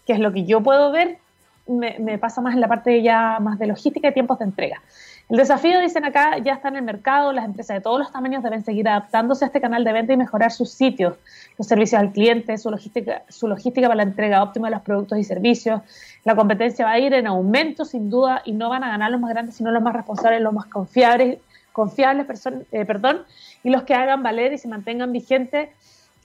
que 0.08 0.14
es 0.14 0.20
lo 0.20 0.32
que 0.32 0.46
yo 0.46 0.62
puedo 0.62 0.90
ver, 0.90 1.18
me, 1.66 2.16
pasa 2.16 2.40
más 2.40 2.54
en 2.54 2.62
la 2.62 2.66
parte 2.66 3.02
ya 3.02 3.40
más 3.40 3.58
de 3.58 3.66
logística 3.66 4.08
y 4.08 4.14
tiempos 4.14 4.38
de 4.38 4.46
entrega. 4.46 4.80
El 5.28 5.36
desafío, 5.36 5.78
dicen 5.80 6.06
acá, 6.06 6.38
ya 6.38 6.54
está 6.54 6.68
en 6.68 6.76
el 6.76 6.82
mercado, 6.82 7.30
las 7.34 7.44
empresas 7.44 7.76
de 7.76 7.82
todos 7.82 7.98
los 7.98 8.10
tamaños 8.10 8.42
deben 8.42 8.64
seguir 8.64 8.88
adaptándose 8.88 9.44
a 9.44 9.48
este 9.48 9.60
canal 9.60 9.84
de 9.84 9.92
venta 9.92 10.14
y 10.14 10.16
mejorar 10.16 10.50
sus 10.50 10.70
sitios, 10.70 11.16
los 11.58 11.66
servicios 11.66 12.00
al 12.00 12.12
cliente, 12.12 12.56
su 12.56 12.70
logística, 12.70 13.20
su 13.28 13.48
logística 13.48 13.86
para 13.86 13.96
la 13.96 14.04
entrega 14.04 14.42
óptima 14.42 14.68
de 14.68 14.76
los 14.76 14.80
productos 14.82 15.18
y 15.18 15.24
servicios. 15.24 15.82
La 16.24 16.34
competencia 16.34 16.86
va 16.86 16.92
a 16.92 16.98
ir 16.98 17.12
en 17.12 17.26
aumento, 17.26 17.84
sin 17.84 18.08
duda, 18.08 18.40
y 18.46 18.52
no 18.52 18.70
van 18.70 18.84
a 18.84 18.88
ganar 18.88 19.10
los 19.10 19.20
más 19.20 19.28
grandes, 19.28 19.56
sino 19.56 19.70
los 19.72 19.82
más 19.82 19.92
responsables, 19.92 20.40
los 20.40 20.54
más 20.54 20.64
confiables, 20.68 21.36
confiables 21.72 22.26
eh, 22.72 22.86
perdón, 22.86 23.24
y 23.62 23.68
los 23.68 23.82
que 23.82 23.92
hagan 23.92 24.22
valer 24.22 24.54
y 24.54 24.58
se 24.58 24.68
mantengan 24.68 25.12
vigentes 25.12 25.68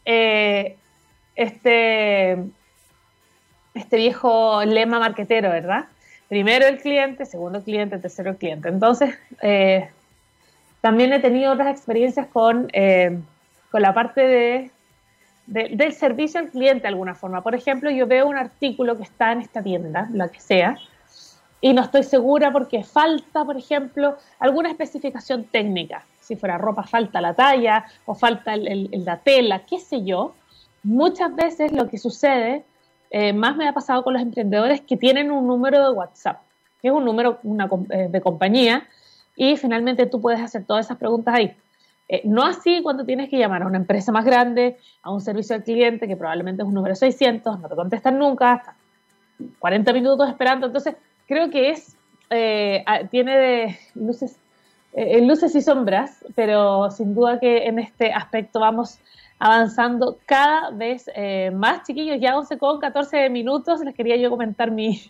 eh, 0.06 0.78
este, 1.36 2.46
este 3.74 3.98
viejo 3.98 4.64
lema 4.66 5.00
marquetero, 5.00 5.50
¿verdad? 5.50 5.86
primero 6.34 6.66
el 6.66 6.80
cliente, 6.80 7.28
segundo 7.28 7.60
el 7.60 7.64
cliente, 7.64 8.00
tercero 8.00 8.32
el 8.32 8.38
cliente. 8.38 8.68
Entonces, 8.68 9.16
eh, 9.44 9.88
también 10.82 11.14
he 11.14 11.20
tenido 11.20 11.54
otras 11.54 11.68
experiencias 11.68 12.26
con, 12.26 12.70
eh, 12.74 13.20
con 13.70 13.84
la 13.84 13.94
parte 13.94 14.22
de, 14.22 14.72
del 15.46 15.94
servicio 15.94 16.40
al 16.40 16.50
cliente 16.50 16.82
de 16.82 16.88
alguna 16.88 17.14
forma. 17.14 17.44
Por 17.44 17.54
ejemplo, 17.54 17.92
yo 17.92 18.08
veo 18.08 18.28
un 18.28 18.36
artículo 18.36 18.98
que 18.98 19.04
está 19.04 19.32
en 19.32 19.42
esta 19.42 19.62
tienda, 19.62 20.10
la 20.12 20.30
que 20.30 20.40
sea, 20.40 20.78
y 21.62 21.72
no 21.72 21.84
estoy 21.84 22.02
segura 22.02 22.52
porque 22.52 22.84
falta, 22.84 23.46
por 23.46 23.56
ejemplo, 23.56 24.18
alguna 24.40 24.70
especificación 24.72 25.44
técnica. 25.44 26.04
Si 26.20 26.36
fuera 26.36 26.58
ropa, 26.58 26.82
falta 26.82 27.22
la 27.22 27.36
talla 27.36 27.86
o 28.08 28.16
falta 28.16 28.56
el, 28.56 28.90
la 29.06 29.18
tela, 29.18 29.60
qué 29.60 29.80
sé 29.80 30.04
yo. 30.04 30.34
Muchas 30.82 31.36
veces 31.36 31.72
lo 31.74 31.88
que 31.90 32.00
sucede 32.00 32.64
eh, 33.16 33.32
más 33.32 33.56
me 33.56 33.68
ha 33.68 33.74
pasado 33.74 34.04
con 34.04 34.14
los 34.14 34.24
emprendedores 34.24 34.82
que 34.82 34.98
tienen 34.98 35.32
un 35.32 35.46
número 35.46 35.84
de 35.84 35.92
WhatsApp, 35.92 36.42
que 36.82 36.88
es 36.88 36.94
un 36.94 37.06
número 37.06 37.38
eh, 37.92 38.08
de 38.10 38.22
compañía, 38.22 38.88
y 39.36 39.56
finalmente 39.56 40.08
tú 40.08 40.20
puedes 40.20 40.42
hacer 40.42 40.66
todas 40.66 40.88
esas 40.88 40.98
preguntas 40.98 41.36
ahí. 41.36 41.56
Eh, 42.10 42.22
no 42.26 42.44
así 42.44 42.82
cuando 42.82 43.06
tienes 43.06 43.30
que 43.30 43.38
llamar 43.38 43.62
a 43.62 43.68
una 43.68 43.78
empresa 43.78 44.12
más 44.12 44.26
grande, 44.26 44.80
a 45.04 45.12
un 45.12 45.22
servicio 45.22 45.56
al 45.56 45.64
cliente 45.64 46.08
que 46.08 46.18
probablemente 46.18 46.64
es 46.64 46.68
un 46.68 46.74
número 46.74 46.96
600, 46.96 47.60
no 47.60 47.70
te 47.70 47.76
contestan 47.76 48.18
nunca, 48.18 48.54
hasta 48.54 48.76
40 49.60 49.94
minutos 49.94 50.28
esperando. 50.28 50.66
Entonces, 50.66 50.96
creo 51.28 51.52
que 51.52 51.70
es, 51.70 51.96
tiene 53.12 53.38
de 53.38 53.78
luces, 53.94 54.40
luces 55.22 55.54
y 55.54 55.62
sombras, 55.62 56.26
pero 56.34 56.90
sin 56.90 57.14
duda 57.14 57.40
que 57.40 57.68
en 57.68 57.78
este 57.78 58.12
aspecto 58.12 58.60
vamos 58.60 58.98
avanzando 59.44 60.20
cada 60.26 60.72
vez 60.72 61.12
eh, 61.16 61.52
más, 61.54 61.84
chiquillos. 61.86 62.18
Ya 62.22 62.38
11 62.38 62.58
con 62.58 62.80
14 62.80 63.30
minutos. 63.30 63.82
Les 63.82 63.94
quería 63.94 64.16
yo 64.16 64.30
comentar 64.30 64.72
mi, 64.72 65.02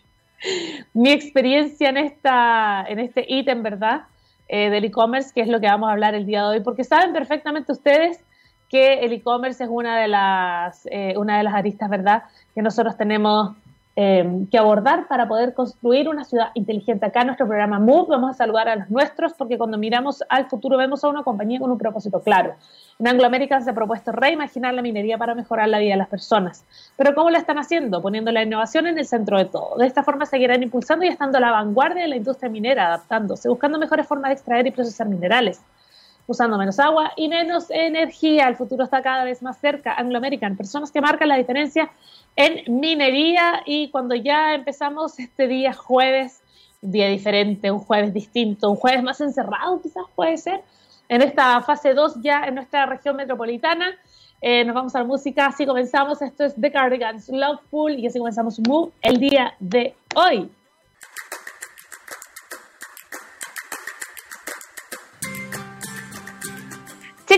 mi 0.93 1.11
experiencia 1.11 1.89
en, 1.89 1.97
esta, 1.97 2.83
en 2.87 2.97
este 2.97 3.25
ítem, 3.27 3.61
¿verdad? 3.61 4.05
Eh, 4.47 4.71
del 4.71 4.85
e-commerce, 4.85 5.31
que 5.35 5.41
es 5.41 5.47
lo 5.47 5.59
que 5.59 5.67
vamos 5.67 5.87
a 5.87 5.91
hablar 5.91 6.15
el 6.15 6.25
día 6.25 6.41
de 6.41 6.47
hoy, 6.47 6.59
porque 6.61 6.83
saben 6.83 7.13
perfectamente 7.13 7.71
ustedes 7.71 8.23
que 8.69 9.01
el 9.01 9.13
e-commerce 9.13 9.63
es 9.63 9.69
una 9.71 9.99
de 9.99 10.07
las 10.07 10.87
eh, 10.89 11.13
una 11.15 11.37
de 11.37 11.43
las 11.43 11.53
aristas, 11.53 11.87
¿verdad? 11.87 12.23
Que 12.55 12.63
nosotros 12.63 12.97
tenemos 12.97 13.55
Em, 13.95 14.47
que 14.47 14.57
abordar 14.57 15.07
para 15.07 15.27
poder 15.27 15.53
construir 15.53 16.09
una 16.09 16.23
ciudad 16.23 16.47
inteligente. 16.55 17.05
Acá 17.05 17.21
en 17.21 17.27
nuestro 17.27 17.45
programa 17.45 17.77
MOVE 17.77 18.09
vamos 18.09 18.31
a 18.31 18.33
saludar 18.33 18.67
a 18.67 18.75
los 18.75 18.89
nuestros 18.89 19.33
porque 19.33 19.55
cuando 19.55 19.77
miramos 19.77 20.23
al 20.29 20.49
futuro 20.49 20.77
vemos 20.77 21.03
a 21.03 21.09
una 21.09 21.21
compañía 21.21 21.59
con 21.59 21.69
un 21.69 21.77
propósito 21.77 22.19
claro. 22.19 22.55
En 22.97 23.07
Anglo 23.07 23.27
American 23.27 23.63
se 23.63 23.69
ha 23.69 23.73
propuesto 23.75 24.11
reimaginar 24.11 24.73
la 24.73 24.81
minería 24.81 25.19
para 25.19 25.35
mejorar 25.35 25.69
la 25.69 25.77
vida 25.77 25.91
de 25.91 25.97
las 25.97 26.07
personas. 26.07 26.65
Pero 26.97 27.13
¿cómo 27.13 27.29
lo 27.29 27.37
están 27.37 27.59
haciendo? 27.59 28.01
Poniendo 28.01 28.31
la 28.31 28.41
innovación 28.41 28.87
en 28.87 28.97
el 28.97 29.05
centro 29.05 29.37
de 29.37 29.45
todo. 29.45 29.77
De 29.77 29.85
esta 29.85 30.01
forma 30.01 30.25
seguirán 30.25 30.63
impulsando 30.63 31.05
y 31.05 31.09
estando 31.09 31.37
a 31.37 31.41
la 31.41 31.51
vanguardia 31.51 32.01
de 32.01 32.07
la 32.07 32.15
industria 32.15 32.49
minera, 32.49 32.87
adaptándose, 32.87 33.47
buscando 33.47 33.77
mejores 33.77 34.07
formas 34.07 34.29
de 34.29 34.33
extraer 34.33 34.65
y 34.65 34.71
procesar 34.71 35.07
minerales 35.07 35.61
usando 36.27 36.57
menos 36.57 36.79
agua 36.79 37.11
y 37.15 37.27
menos 37.27 37.69
energía. 37.69 38.47
El 38.47 38.55
futuro 38.55 38.83
está 38.83 39.01
cada 39.01 39.23
vez 39.23 39.41
más 39.41 39.59
cerca. 39.59 39.93
Anglo 39.93 40.17
American, 40.17 40.55
personas 40.55 40.91
que 40.91 41.01
marcan 41.01 41.27
la 41.27 41.37
diferencia 41.37 41.91
en 42.35 42.79
minería 42.79 43.61
y 43.65 43.89
cuando 43.89 44.15
ya 44.15 44.55
empezamos 44.55 45.19
este 45.19 45.47
día 45.47 45.73
jueves, 45.73 46.41
día 46.81 47.07
diferente, 47.07 47.71
un 47.71 47.79
jueves 47.79 48.13
distinto, 48.13 48.69
un 48.69 48.75
jueves 48.75 49.03
más 49.03 49.21
encerrado 49.21 49.81
quizás 49.81 50.03
puede 50.15 50.37
ser, 50.37 50.61
en 51.09 51.21
esta 51.21 51.61
fase 51.61 51.93
2 51.93 52.21
ya 52.21 52.43
en 52.45 52.55
nuestra 52.55 52.85
región 52.85 53.15
metropolitana. 53.15 53.95
Eh, 54.41 54.65
nos 54.65 54.75
vamos 54.75 54.93
a 54.95 54.99
la 54.99 55.05
música, 55.05 55.45
así 55.45 55.65
comenzamos, 55.65 56.21
esto 56.21 56.43
es 56.43 56.53
The 56.59 56.71
Cardigans 56.71 57.29
Loveful 57.29 57.97
y 57.97 58.07
así 58.07 58.19
comenzamos 58.19 58.59
Move 58.67 58.91
el 59.01 59.17
día 59.17 59.53
de 59.59 59.95
hoy. 60.15 60.49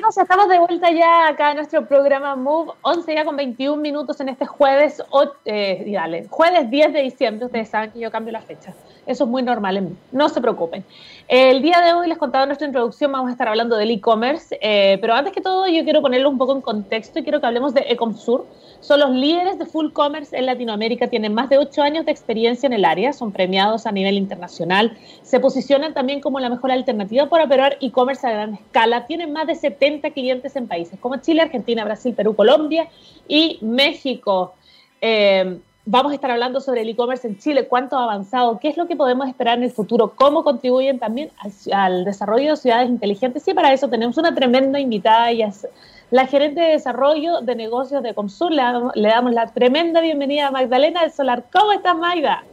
Estamos 0.08 0.48
de 0.50 0.60
vuelta 0.60 0.92
ya 0.92 1.28
acá 1.28 1.50
en 1.50 1.58
nuestro 1.58 1.88
programa 1.88 2.36
Move, 2.36 2.74
11 2.84 3.16
ya 3.16 3.26
con 3.26 3.36
21 3.36 3.82
minutos 3.82 4.20
en 4.22 4.30
este 4.30 4.46
jueves, 4.46 5.04
eh, 5.46 5.84
dale, 5.92 6.28
jueves 6.30 6.70
10 6.70 6.94
de 6.94 7.02
diciembre. 7.02 7.48
Ustedes 7.48 7.70
saben 7.70 7.92
que 7.92 8.00
yo 8.00 8.12
cambio 8.12 8.32
la 8.32 8.42
fecha. 8.42 8.72
Eso 9.06 9.26
es 9.26 9.30
muy 9.30 9.44
normal 9.44 9.78
en 9.78 9.86
mí. 9.86 9.96
No 10.12 10.30
se 10.30 10.42
preocupen. 10.42 10.84
El 11.28 11.62
día 11.62 11.82
de 11.82 11.94
hoy 11.94 12.08
les 12.08 12.18
contaba 12.18 12.44
en 12.44 12.50
nuestra 12.50 12.68
introducción, 12.68 13.12
vamos 13.12 13.30
a 13.30 13.32
estar 13.32 13.48
hablando 13.48 13.76
del 13.78 13.92
e-commerce, 13.92 14.58
eh, 14.62 14.98
pero 15.02 15.14
antes 15.14 15.34
que 15.34 15.42
todo 15.42 15.68
yo 15.68 15.84
quiero 15.84 16.02
ponerlo 16.02 16.30
un 16.30 16.38
poco 16.38 16.54
en 16.54 16.62
contexto 16.62 17.20
y 17.20 17.24
quiero 17.24 17.40
que 17.40 17.48
hablemos 17.48 17.74
de 17.74 17.86
Ecomsur. 17.90 18.46
Son 18.80 19.00
los 19.00 19.10
líderes 19.12 19.58
de 19.58 19.66
full 19.66 19.92
commerce 19.92 20.38
en 20.38 20.46
Latinoamérica, 20.46 21.08
tienen 21.08 21.34
más 21.34 21.50
de 21.50 21.58
8 21.58 21.82
años 21.82 22.06
de 22.06 22.12
experiencia 22.12 22.68
en 22.68 22.74
el 22.74 22.86
área, 22.86 23.14
son 23.14 23.32
premiados 23.32 23.88
a 23.88 23.92
nivel 23.92 24.16
internacional, 24.16 24.96
se 25.24 25.40
posicionan 25.40 25.94
también 25.96 26.22
como 26.22 26.40
la 26.40 26.50
mejor 26.50 26.72
alternativa 26.72 27.28
para 27.28 27.46
operar 27.46 27.78
e-commerce 27.82 28.28
a 28.28 28.32
gran 28.32 28.54
escala, 28.54 29.08
tienen 29.08 29.34
más 29.34 29.48
de 29.48 29.56
70 29.56 30.12
clientes 30.12 30.56
en 30.56 30.68
países 30.68 31.00
como 31.00 31.18
Chile, 31.18 31.42
Argentina, 31.42 31.84
Brasil, 31.84 32.14
Perú, 32.14 32.36
Colombia 32.36 32.88
y 33.28 33.58
México. 33.62 34.54
Eh, 35.02 35.60
vamos 35.86 36.12
a 36.12 36.15
estar 36.15 36.32
hablando 36.32 36.60
sobre 36.60 36.82
el 36.82 36.89
e-commerce 36.89 37.27
en 37.27 37.38
Chile, 37.38 37.68
cuánto 37.68 37.98
ha 37.98 38.04
avanzado, 38.04 38.60
qué 38.60 38.70
es 38.70 38.77
lo 38.77 38.88
que 38.88 38.96
podemos 38.96 39.27
esperar 39.27 39.58
en 39.58 39.63
el 39.63 39.72
futuro, 39.72 40.13
cómo 40.15 40.44
contribuyen 40.44 41.00
también 41.00 41.30
al, 41.72 42.04
desarrollo 42.06 42.51
de 42.51 42.58
ciudades 42.58 42.89
inteligentes. 42.89 43.48
Y 43.48 43.54
para 43.54 43.72
eso 43.72 43.88
tenemos 43.88 44.18
una 44.18 44.34
tremenda 44.34 44.80
invitada, 44.80 45.30
ella 45.30 45.48
es 45.48 45.68
la 46.12 46.27
gerente 46.27 46.62
de 46.62 46.72
desarrollo 46.72 47.42
de 47.42 47.56
negocios 47.56 48.01
de 48.04 48.13
Comsur. 48.13 48.51
Le 48.51 49.08
damos, 49.10 49.34
la 49.34 49.48
tremenda 49.48 50.01
bienvenida 50.01 50.48
a 50.48 50.51
Magdalena 50.51 51.01
del 51.01 51.12
Solar. 51.12 51.46
¿Cómo 51.51 51.72
estás, 51.72 51.96
Magda? 51.98 52.44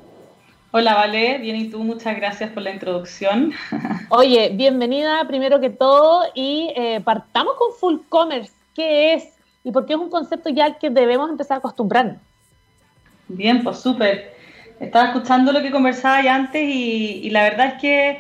Hola, 0.75 0.95
Vale, 0.95 1.37
bien 1.39 1.57
y 1.57 1.69
tú, 1.69 1.81
muchas 1.81 2.17
gracias 2.17 2.51
por 2.51 2.62
la 2.62 2.71
introducción. 2.71 3.53
Oye, 4.09 4.51
bienvenida 4.55 5.23
primero 5.27 5.61
que 5.61 5.69
todo 5.69 6.25
y 6.35 6.73
eh, 6.77 7.01
partamos 7.05 7.55
con 7.55 7.73
Full 7.79 8.07
Commerce. 8.09 8.53
¿Qué 8.75 9.15
es? 9.15 9.33
y 9.65 9.71
por 9.71 9.87
qué 9.87 9.95
es 9.95 9.99
un 9.99 10.11
concepto 10.11 10.49
ya 10.51 10.65
al 10.65 10.79
que 10.79 10.91
debemos 10.91 11.31
empezar 11.31 11.57
a 11.57 11.59
acostumbrarnos. 11.59 12.17
Bien, 13.35 13.62
pues 13.62 13.79
súper. 13.79 14.35
Estaba 14.79 15.07
escuchando 15.07 15.53
lo 15.53 15.62
que 15.62 15.71
conversaba 15.71 16.23
ya 16.23 16.35
antes 16.35 16.62
y, 16.62 17.31
la 17.31 17.45
verdad 17.45 17.67
es 17.69 17.81
que 17.81 18.11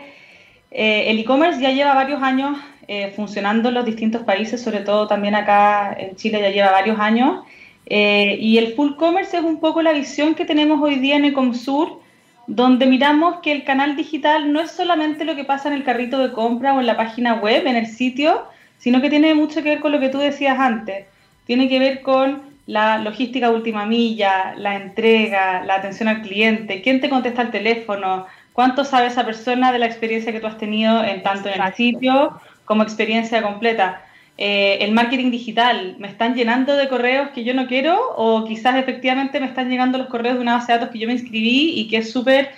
eh, 0.70 1.10
el 1.10 1.18
e-commerce 1.18 1.60
ya 1.60 1.70
lleva 1.70 1.94
varios 1.94 2.22
años 2.22 2.56
eh, 2.88 3.12
funcionando 3.14 3.68
en 3.68 3.74
los 3.74 3.84
distintos 3.84 4.22
países, 4.22 4.62
sobre 4.62 4.80
todo 4.80 5.06
también 5.06 5.34
acá 5.34 5.94
en 5.98 6.16
Chile 6.16 6.40
ya 6.40 6.50
lleva 6.50 6.70
varios 6.70 6.98
años. 6.98 7.44
Eh, 7.86 8.38
y 8.40 8.56
el 8.56 8.74
full 8.74 8.94
commerce 8.96 9.36
es 9.36 9.42
un 9.42 9.60
poco 9.60 9.82
la 9.82 9.92
visión 9.92 10.34
que 10.34 10.46
tenemos 10.46 10.80
hoy 10.80 10.96
día 10.96 11.16
en 11.16 11.26
Ecomsur, 11.26 12.00
donde 12.46 12.86
miramos 12.86 13.40
que 13.42 13.52
el 13.52 13.64
canal 13.64 13.96
digital 13.96 14.50
no 14.50 14.60
es 14.60 14.70
solamente 14.70 15.26
lo 15.26 15.36
que 15.36 15.44
pasa 15.44 15.68
en 15.68 15.74
el 15.74 15.84
carrito 15.84 16.18
de 16.18 16.32
compra 16.32 16.74
o 16.74 16.80
en 16.80 16.86
la 16.86 16.96
página 16.96 17.34
web, 17.34 17.66
en 17.66 17.76
el 17.76 17.86
sitio, 17.86 18.44
sino 18.78 19.02
que 19.02 19.10
tiene 19.10 19.34
mucho 19.34 19.62
que 19.62 19.70
ver 19.70 19.80
con 19.80 19.92
lo 19.92 20.00
que 20.00 20.08
tú 20.08 20.18
decías 20.18 20.58
antes. 20.58 21.06
Tiene 21.44 21.68
que 21.68 21.78
ver 21.78 22.00
con 22.00 22.51
la 22.66 22.98
logística 22.98 23.50
última 23.50 23.86
milla, 23.86 24.54
la 24.56 24.76
entrega, 24.76 25.64
la 25.64 25.76
atención 25.76 26.08
al 26.08 26.22
cliente, 26.22 26.80
quién 26.82 27.00
te 27.00 27.08
contesta 27.08 27.42
el 27.42 27.50
teléfono, 27.50 28.26
cuánto 28.52 28.84
sabe 28.84 29.08
esa 29.08 29.24
persona 29.24 29.72
de 29.72 29.78
la 29.78 29.86
experiencia 29.86 30.32
que 30.32 30.40
tú 30.40 30.46
has 30.46 30.58
tenido 30.58 31.02
en 31.02 31.22
tanto 31.22 31.48
en 31.48 31.60
el 31.60 31.74
sitio 31.74 32.40
como 32.64 32.82
experiencia 32.82 33.42
completa. 33.42 34.04
Eh, 34.38 34.78
el 34.80 34.92
marketing 34.92 35.30
digital, 35.30 35.96
¿me 35.98 36.08
están 36.08 36.34
llenando 36.34 36.74
de 36.76 36.88
correos 36.88 37.30
que 37.30 37.44
yo 37.44 37.52
no 37.52 37.66
quiero? 37.66 37.98
O 38.16 38.44
quizás 38.46 38.76
efectivamente 38.76 39.38
me 39.40 39.46
están 39.46 39.68
llegando 39.68 39.98
los 39.98 40.06
correos 40.06 40.36
de 40.36 40.40
una 40.40 40.54
base 40.54 40.72
de 40.72 40.78
datos 40.78 40.92
que 40.92 40.98
yo 40.98 41.06
me 41.06 41.12
inscribí 41.12 41.74
y 41.76 41.88
que 41.88 41.98
es 41.98 42.10
súper 42.10 42.50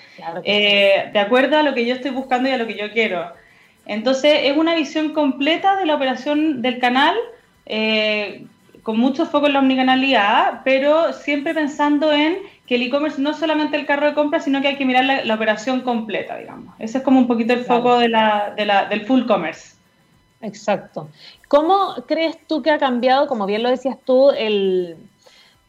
eh, 0.44 1.10
de 1.12 1.18
acuerdo 1.18 1.58
a 1.58 1.62
lo 1.62 1.74
que 1.74 1.84
yo 1.84 1.94
estoy 1.94 2.12
buscando 2.12 2.48
y 2.48 2.52
a 2.52 2.58
lo 2.58 2.66
que 2.66 2.76
yo 2.76 2.92
quiero. 2.92 3.32
Entonces, 3.86 4.40
es 4.44 4.56
una 4.56 4.74
visión 4.74 5.12
completa 5.12 5.76
de 5.76 5.86
la 5.86 5.96
operación 5.96 6.62
del 6.62 6.78
canal, 6.78 7.14
eh, 7.66 8.46
con 8.84 9.00
mucho 9.00 9.24
foco 9.24 9.46
en 9.46 9.54
la 9.54 9.60
omnicanalidad, 9.60 10.60
pero 10.62 11.14
siempre 11.14 11.54
pensando 11.54 12.12
en 12.12 12.36
que 12.66 12.74
el 12.74 12.82
e-commerce 12.82 13.20
no 13.20 13.30
es 13.30 13.38
solamente 13.38 13.78
el 13.78 13.86
carro 13.86 14.06
de 14.06 14.14
compra, 14.14 14.40
sino 14.40 14.60
que 14.60 14.68
hay 14.68 14.76
que 14.76 14.84
mirar 14.84 15.24
la, 15.24 15.34
operación 15.34 15.80
completa, 15.80 16.36
digamos. 16.36 16.74
Ese 16.78 16.98
es 16.98 17.04
como 17.04 17.18
un 17.18 17.26
poquito 17.26 17.54
el 17.54 17.64
foco 17.64 17.98
de 17.98 18.10
la, 18.10 18.54
del 18.54 19.06
full 19.06 19.24
commerce. 19.24 19.74
Exacto. 20.42 21.08
¿Cómo 21.48 21.94
crees 22.06 22.36
tú 22.46 22.60
que 22.60 22.70
ha 22.70 22.78
cambiado, 22.78 23.26
como 23.26 23.46
bien 23.46 23.62
lo 23.62 23.70
decías 23.70 23.96
tú, 24.04 24.30
el 24.32 24.98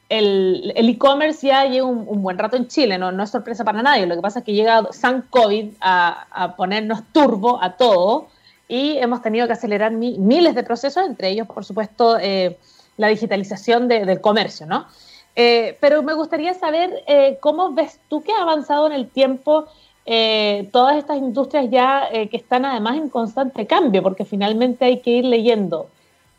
e-commerce 0.09 1.47
ya 1.47 1.63
lleva 1.65 1.87
un, 1.87 2.21
buen 2.21 2.37
rato 2.37 2.57
en 2.57 2.67
Chile, 2.67 2.97
¿no? 2.97 3.13
no 3.13 3.23
es 3.23 3.29
sorpresa 3.29 3.63
para 3.63 3.81
nadie. 3.81 4.05
Lo 4.07 4.15
que 4.15 4.21
pasa 4.21 4.39
es 4.39 4.45
que 4.45 4.53
llega 4.53 4.83
San 4.91 5.21
COVID 5.29 5.75
a, 5.79 6.53
ponernos 6.57 7.01
turbo 7.13 7.63
a 7.63 7.77
todo 7.77 8.27
y 8.67 8.97
hemos 8.97 9.21
tenido 9.21 9.47
que 9.47 9.53
acelerar 9.53 9.93
miles 9.93 10.53
de 10.53 10.63
procesos, 10.63 11.05
entre 11.05 11.29
ellos, 11.29 11.47
por 11.47 11.63
supuesto, 11.63 12.17
eh, 12.19 12.57
la 12.97 13.07
digitalización 13.07 13.87
del 13.87 14.21
comercio, 14.21 14.65
¿no? 14.65 14.87
Eh, 15.35 15.77
pero 15.81 16.01
me 16.01 16.13
gustaría 16.13 16.53
saber 16.53 17.03
eh, 17.07 17.37
cómo 17.41 17.73
ves 17.73 17.99
tú 18.09 18.21
que 18.21 18.31
ha 18.31 18.41
avanzado 18.41 18.87
en 18.87 18.93
el 18.93 19.09
tiempo 19.09 19.65
eh, 20.05 20.69
todas 20.71 20.95
estas 20.97 21.17
industrias 21.17 21.69
ya 21.69 22.07
que 22.11 22.37
están 22.37 22.63
además 22.63 22.97
en 22.97 23.09
constante 23.09 23.67
cambio, 23.67 24.01
porque 24.01 24.23
finalmente 24.23 24.85
hay 24.85 25.01
que 25.01 25.09
ir 25.11 25.25
leyendo 25.25 25.89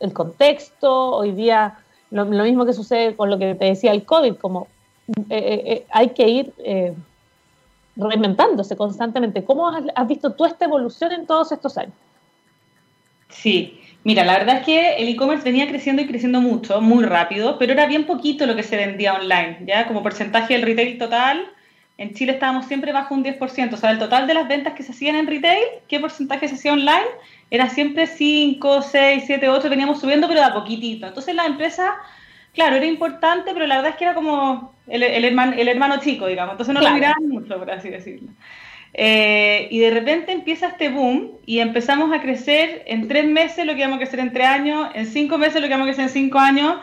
el 0.01 0.13
contexto, 0.13 1.11
hoy 1.11 1.33
día 1.33 1.79
lo, 2.11 2.25
mismo 2.25 2.65
que 2.65 2.73
sucede 2.73 3.17
con 3.17 3.29
lo 3.29 3.39
que 3.39 3.55
te 3.55 3.67
decía 3.67 3.91
el 3.91 4.05
COVID, 4.05 4.37
como 4.37 4.69
hay 5.29 6.09
que 6.15 6.29
ir 6.29 6.53
reinventándose 7.97 8.77
constantemente. 8.77 9.45
¿Cómo 9.45 9.69
has 9.69 10.09
visto 10.09 10.33
tú 10.33 10.45
esta 10.45 10.65
evolución 10.67 11.13
en 11.13 11.27
todos 11.27 11.51
estos 11.51 11.77
años? 11.77 11.95
Sí, 13.29 13.81
Mira, 14.07 14.25
la 14.25 14.39
verdad 14.39 14.59
es 14.59 14.65
que 14.65 14.99
el 14.99 15.09
e-commerce 15.09 15.43
venía 15.43 15.67
creciendo 15.67 16.01
y 16.01 16.07
creciendo 16.07 16.41
mucho, 16.41 16.81
muy 16.81 17.03
rápido, 17.03 17.59
pero 17.59 17.73
era 17.73 17.87
bien 17.87 18.05
poquito 18.05 18.47
lo 18.47 18.55
que 18.55 18.63
se 18.63 18.77
vendía 18.77 19.15
online, 19.15 19.59
¿ya? 19.67 19.89
Como 19.89 20.05
porcentaje 20.05 20.55
del 20.55 20.63
retail 20.63 20.97
total, 20.97 21.45
en 21.99 22.15
Chile 22.15 22.35
estábamos 22.35 22.67
siempre 22.67 22.93
bajo 22.93 23.17
un 23.17 23.25
10%, 23.25 23.73
o 23.73 23.77
sea, 23.77 23.91
el 23.91 23.99
total 23.99 24.29
de 24.29 24.35
las 24.35 24.47
ventas 24.47 24.75
que 24.75 24.85
se 24.85 24.93
hacían 24.93 25.17
en 25.17 25.27
retail, 25.27 25.65
¿qué 25.89 25.99
porcentaje 25.99 26.47
se 26.47 26.55
hacía 26.55 26.75
online? 26.75 27.09
Era 27.51 27.69
siempre 27.69 28.07
5, 28.07 28.83
6, 28.83 29.25
7, 29.27 29.49
8, 29.49 29.69
veníamos 29.69 30.01
subiendo, 30.01 30.29
pero 30.29 30.39
de 30.39 30.47
a 30.47 30.55
poquitito. 30.55 31.09
Entonces 31.09 31.35
la 31.35 31.47
empresa, 31.47 31.97
claro, 32.55 32.77
era 32.77 32.87
importante, 32.87 33.51
pero 33.55 33.67
la 33.67 33.75
verdad 33.75 33.91
es 33.91 33.97
que 33.97 34.05
era 34.05 34.15
como 34.15 34.73
el, 34.87 35.03
hermano, 35.03 35.55
el 35.59 35.67
hermano 35.67 35.99
chico, 35.99 36.29
digamos, 36.29 36.53
entonces 36.53 36.73
no 36.73 36.81
lo 36.81 36.93
miraban 36.93 37.29
mucho, 37.29 37.59
por 37.59 37.69
así 37.73 37.89
decirlo. 37.89 38.29
Eh, 38.95 39.69
y 39.71 39.79
de 39.79 39.91
repente 39.91 40.33
empieza 40.33 40.69
este 40.69 40.89
boom 40.89 41.33
y 41.45 41.59
empezamos 41.59 42.13
a 42.15 42.23
crecer 42.23 42.83
en 42.87 43.09
tres 43.09 43.27
meses 43.27 43.67
lo 43.67 43.75
que 43.75 43.81
íbamos 43.81 43.97
a 43.97 43.99
crecer 43.99 44.21
en 44.21 44.33
tres 44.33 44.47
años, 44.47 44.89
en 44.95 45.07
cinco 45.07 45.37
meses 45.37 45.61
lo 45.61 45.69
que 45.69 45.75
íbamos 45.75 45.85
a 45.85 45.89
crecer 45.89 46.05
en 46.05 46.11
cinco 46.11 46.39
años. 46.39 46.77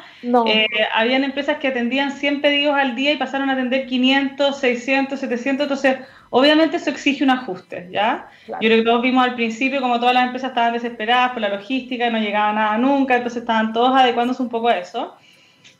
Eh, 0.48 0.68
habían 0.94 1.24
empresas 1.24 1.58
que 1.58 1.70
atendían 1.70 2.12
100 2.12 2.42
pedidos 2.42 2.76
al 2.76 2.96
día 2.96 3.14
y 3.14 3.18
pasaron 3.18 3.50
a 3.50 3.54
atender 3.54 3.88
500, 3.88 4.60
600, 4.60 5.20
700. 5.20 5.64
Entonces, 5.64 5.98
obviamente 6.30 6.78
eso 6.78 6.92
exige 6.92 7.24
un 7.24 7.32
ajuste, 7.32 7.90
¿ya? 7.92 8.28
Yo 8.48 8.58
creo 8.60 8.78
que 8.78 8.84
todos 8.84 9.02
vimos 9.02 9.24
al 9.24 9.36
principio 9.36 9.82
como 9.82 10.00
todas 10.00 10.14
las 10.14 10.26
empresas 10.26 10.50
estaban 10.50 10.74
desesperadas 10.74 11.32
por 11.32 11.42
la 11.42 11.50
logística, 11.50 12.10
no 12.10 12.20
llegaba 12.20 12.54
nada 12.54 12.78
nunca, 12.78 13.16
entonces 13.16 13.42
estaban 13.42 13.74
todos 13.74 13.96
adecuándose 13.96 14.42
un 14.42 14.50
poco 14.50 14.68
a 14.68 14.78
eso. 14.78 15.16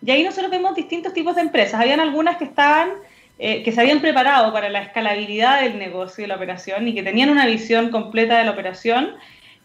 Y 0.06 0.12
ahí 0.12 0.24
nosotros 0.24 0.52
vemos 0.52 0.76
distintos 0.76 1.14
tipos 1.14 1.36
de 1.36 1.42
empresas. 1.42 1.80
Habían 1.80 2.00
algunas 2.00 2.38
que 2.38 2.46
estaban 2.46 2.90
eh, 3.40 3.64
que 3.64 3.72
se 3.72 3.82
habían 3.82 4.00
preparado 4.00 4.54
para 4.54 4.70
la 4.70 4.82
escalabilidad 4.82 5.62
del 5.62 5.80
negocio 5.80 6.24
y 6.24 6.28
la 6.28 6.36
operación 6.36 6.88
y 6.88 6.94
que 6.94 7.04
tenían 7.04 7.30
una 7.30 7.46
visión 7.46 7.90
completa 7.90 8.38
de 8.38 8.44
la 8.44 8.52
operación 8.52 9.16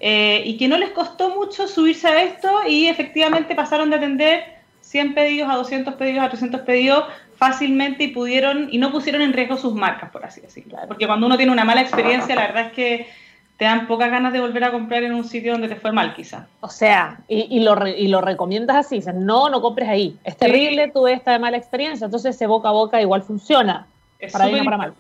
eh, 0.01 0.43
y 0.45 0.57
que 0.57 0.69
no 0.69 0.79
les 0.79 0.91
costó 0.91 1.31
mucho 1.37 1.69
subirse 1.69 2.09
a 2.09 2.23
esto 2.23 2.49
y 2.67 2.87
efectivamente 2.87 3.55
pasaron 3.55 3.91
de 3.91 3.97
atender 3.97 4.59
100 4.81 5.15
pedidos 5.15 5.51
a 5.51 5.57
200 5.57 5.95
pedidos 5.95 6.25
a 6.25 6.29
300 6.29 6.61
pedidos 6.63 7.05
fácilmente 7.37 8.05
y 8.05 8.09
pudieron 8.09 8.69
y 8.71 8.79
no 8.79 8.91
pusieron 8.91 9.23
en 9.23 9.33
riesgo 9.33 9.57
sus 9.57 9.75
marcas, 9.75 10.11
por 10.11 10.25
así 10.25 10.41
decirlo. 10.41 10.79
Porque 10.89 11.07
cuando 11.07 11.27
uno 11.27 11.37
tiene 11.37 11.53
una 11.53 11.65
mala 11.65 11.83
experiencia, 11.83 12.35
la 12.35 12.47
verdad 12.49 12.67
es 12.67 12.73
que 12.73 13.07
te 13.59 13.65
dan 13.65 13.89
pocas 13.89 14.09
ganas 14.09 14.33
de 14.33 14.41
volver 14.41 14.63
a 14.63 14.71
comprar 14.71 15.03
en 15.03 15.13
un 15.13 15.25
sitio 15.25 15.51
donde 15.53 15.67
te 15.67 15.75
fue 15.75 15.91
mal, 15.91 16.15
quizá. 16.15 16.47
O 16.61 16.69
sea, 16.69 17.19
y, 17.27 17.59
lo, 17.59 17.87
y 17.89 18.07
lo 18.07 18.21
recomiendas 18.21 18.77
así, 18.77 18.97
dices, 18.97 19.15
no, 19.17 19.51
no 19.51 19.61
compres 19.61 19.89
ahí. 19.89 20.17
Es 20.23 20.37
terrible, 20.37 20.89
tuve 20.95 21.13
esta 21.13 21.37
mala 21.41 21.57
experiencia, 21.57 22.05
entonces 22.05 22.37
ese 22.37 22.47
boca 22.47 22.69
a 22.69 22.73
boca 22.73 23.03
igual 23.03 23.23
funciona. 23.23 23.89
Es 24.21 24.33
para 24.33 24.47
bien 24.47 24.65
para 24.65 24.77
mal. 24.77 24.95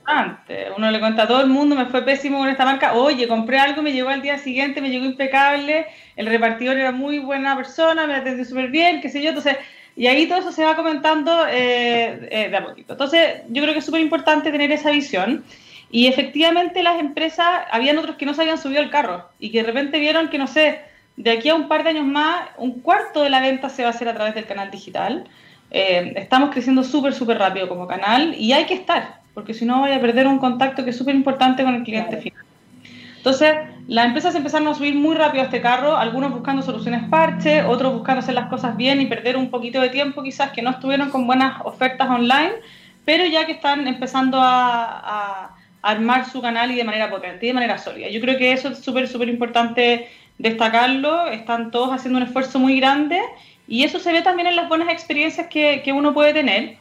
Uno 0.76 0.90
le 0.90 0.98
cuenta 0.98 1.22
a 1.22 1.28
todo 1.28 1.40
el 1.40 1.46
mundo, 1.46 1.76
me 1.76 1.86
fue 1.86 2.02
pésimo 2.02 2.38
con 2.38 2.48
esta 2.48 2.64
marca. 2.64 2.94
Oye, 2.94 3.28
compré 3.28 3.60
algo, 3.60 3.80
me 3.80 3.92
llegó 3.92 4.08
al 4.08 4.22
día 4.22 4.38
siguiente, 4.38 4.80
me 4.80 4.90
llegó 4.90 5.04
impecable, 5.04 5.86
el 6.16 6.26
repartidor 6.26 6.78
era 6.78 6.90
muy 6.90 7.20
buena 7.20 7.54
persona, 7.54 8.08
me 8.08 8.14
atendió 8.16 8.44
súper 8.44 8.70
bien, 8.70 9.00
qué 9.00 9.08
sé 9.08 9.22
yo. 9.22 9.28
Entonces, 9.28 9.56
y 9.94 10.08
ahí 10.08 10.26
todo 10.26 10.38
eso 10.38 10.52
se 10.52 10.64
va 10.64 10.74
comentando 10.74 11.46
eh, 11.48 12.28
eh, 12.30 12.48
de 12.48 12.56
a 12.56 12.64
poquito. 12.64 12.94
Entonces, 12.94 13.42
yo 13.50 13.62
creo 13.62 13.72
que 13.72 13.80
es 13.80 13.84
súper 13.84 14.00
importante 14.00 14.50
tener 14.50 14.72
esa 14.72 14.90
visión. 14.90 15.44
Y 15.90 16.06
efectivamente 16.06 16.82
las 16.82 17.00
empresas, 17.00 17.46
habían 17.70 17.98
otros 17.98 18.16
que 18.16 18.26
no 18.26 18.34
se 18.34 18.42
habían 18.42 18.58
subido 18.58 18.80
al 18.80 18.90
carro 18.90 19.28
y 19.38 19.50
que 19.50 19.62
de 19.62 19.66
repente 19.66 19.98
vieron 19.98 20.28
que, 20.28 20.38
no 20.38 20.46
sé, 20.46 20.80
de 21.16 21.30
aquí 21.30 21.48
a 21.48 21.54
un 21.54 21.66
par 21.66 21.82
de 21.82 21.90
años 21.90 22.06
más, 22.06 22.48
un 22.58 22.80
cuarto 22.80 23.22
de 23.22 23.30
la 23.30 23.40
venta 23.40 23.68
se 23.68 23.82
va 23.82 23.88
a 23.88 23.90
hacer 23.92 24.08
a 24.08 24.14
través 24.14 24.34
del 24.34 24.46
canal 24.46 24.70
digital. 24.70 25.24
Eh, 25.70 26.12
estamos 26.16 26.50
creciendo 26.50 26.84
súper, 26.84 27.14
súper 27.14 27.38
rápido 27.38 27.68
como 27.68 27.86
canal 27.86 28.34
y 28.38 28.52
hay 28.52 28.66
que 28.66 28.74
estar, 28.74 29.20
porque 29.34 29.54
si 29.54 29.64
no 29.64 29.80
voy 29.80 29.92
a 29.92 30.00
perder 30.00 30.26
un 30.26 30.38
contacto 30.38 30.84
que 30.84 30.90
es 30.90 30.96
súper 30.96 31.14
importante 31.14 31.64
con 31.64 31.74
el 31.74 31.82
cliente 31.82 32.18
final. 32.18 32.44
Entonces, 33.16 33.56
las 33.88 34.06
empresas 34.06 34.34
empezaron 34.34 34.68
a 34.68 34.74
subir 34.74 34.94
muy 34.94 35.16
rápido 35.16 35.42
a 35.42 35.46
este 35.46 35.60
carro, 35.60 35.96
algunos 35.96 36.30
buscando 36.32 36.62
soluciones 36.62 37.08
parche, 37.08 37.62
otros 37.62 37.94
buscando 37.94 38.20
hacer 38.20 38.34
las 38.34 38.48
cosas 38.48 38.76
bien 38.76 39.00
y 39.00 39.06
perder 39.06 39.36
un 39.36 39.50
poquito 39.50 39.80
de 39.80 39.88
tiempo 39.88 40.22
quizás 40.22 40.52
que 40.52 40.62
no 40.62 40.70
estuvieron 40.70 41.10
con 41.10 41.26
buenas 41.26 41.60
ofertas 41.64 42.08
online, 42.08 42.52
pero 43.04 43.26
ya 43.26 43.44
que 43.44 43.52
están 43.52 43.88
empezando 43.88 44.38
a 44.40 45.57
armar 45.82 46.28
su 46.28 46.40
canal 46.42 46.70
y 46.70 46.76
de 46.76 46.84
manera 46.84 47.10
potente 47.10 47.46
y 47.46 47.48
de 47.48 47.54
manera 47.54 47.78
sólida. 47.78 48.08
Yo 48.08 48.20
creo 48.20 48.38
que 48.38 48.52
eso 48.52 48.68
es 48.68 48.78
súper, 48.78 49.08
súper 49.08 49.28
importante 49.28 50.08
destacarlo. 50.38 51.28
Están 51.28 51.70
todos 51.70 51.92
haciendo 51.92 52.18
un 52.18 52.24
esfuerzo 52.24 52.58
muy 52.58 52.78
grande 52.80 53.20
y 53.66 53.84
eso 53.84 53.98
se 53.98 54.12
ve 54.12 54.22
también 54.22 54.48
en 54.48 54.56
las 54.56 54.68
buenas 54.68 54.88
experiencias 54.88 55.46
que, 55.48 55.82
que 55.84 55.92
uno 55.92 56.14
puede 56.14 56.32
tener. 56.32 56.76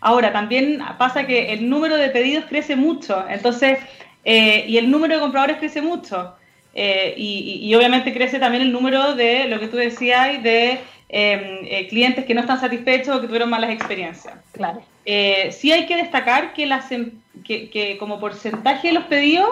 Ahora, 0.00 0.32
también 0.32 0.80
pasa 0.98 1.26
que 1.26 1.52
el 1.52 1.70
número 1.70 1.96
de 1.96 2.08
pedidos 2.08 2.46
crece 2.46 2.74
mucho, 2.74 3.24
entonces, 3.28 3.78
eh, 4.24 4.64
y 4.66 4.76
el 4.76 4.90
número 4.90 5.14
de 5.14 5.20
compradores 5.20 5.58
crece 5.58 5.80
mucho. 5.80 6.34
Eh, 6.74 7.14
y, 7.16 7.60
y, 7.62 7.74
obviamente 7.74 8.14
crece 8.14 8.38
también 8.38 8.62
el 8.62 8.72
número 8.72 9.14
de 9.14 9.46
lo 9.46 9.60
que 9.60 9.68
tú 9.68 9.76
decías 9.76 10.42
de 10.42 10.80
eh, 11.12 11.86
clientes 11.88 12.24
que 12.24 12.34
no 12.34 12.40
están 12.40 12.60
satisfechos 12.60 13.16
o 13.16 13.20
que 13.20 13.26
tuvieron 13.26 13.50
malas 13.50 13.70
experiencias. 13.70 14.34
Claro. 14.52 14.82
sí 15.04 15.70
hay 15.70 15.86
que 15.86 15.96
destacar 15.96 16.54
que 16.54 16.66
las, 16.66 16.90
em, 16.90 17.12
que, 17.44 17.96
como 17.98 18.18
porcentaje 18.18 18.88
de 18.88 18.94
los 18.94 19.04
pedidos, 19.04 19.48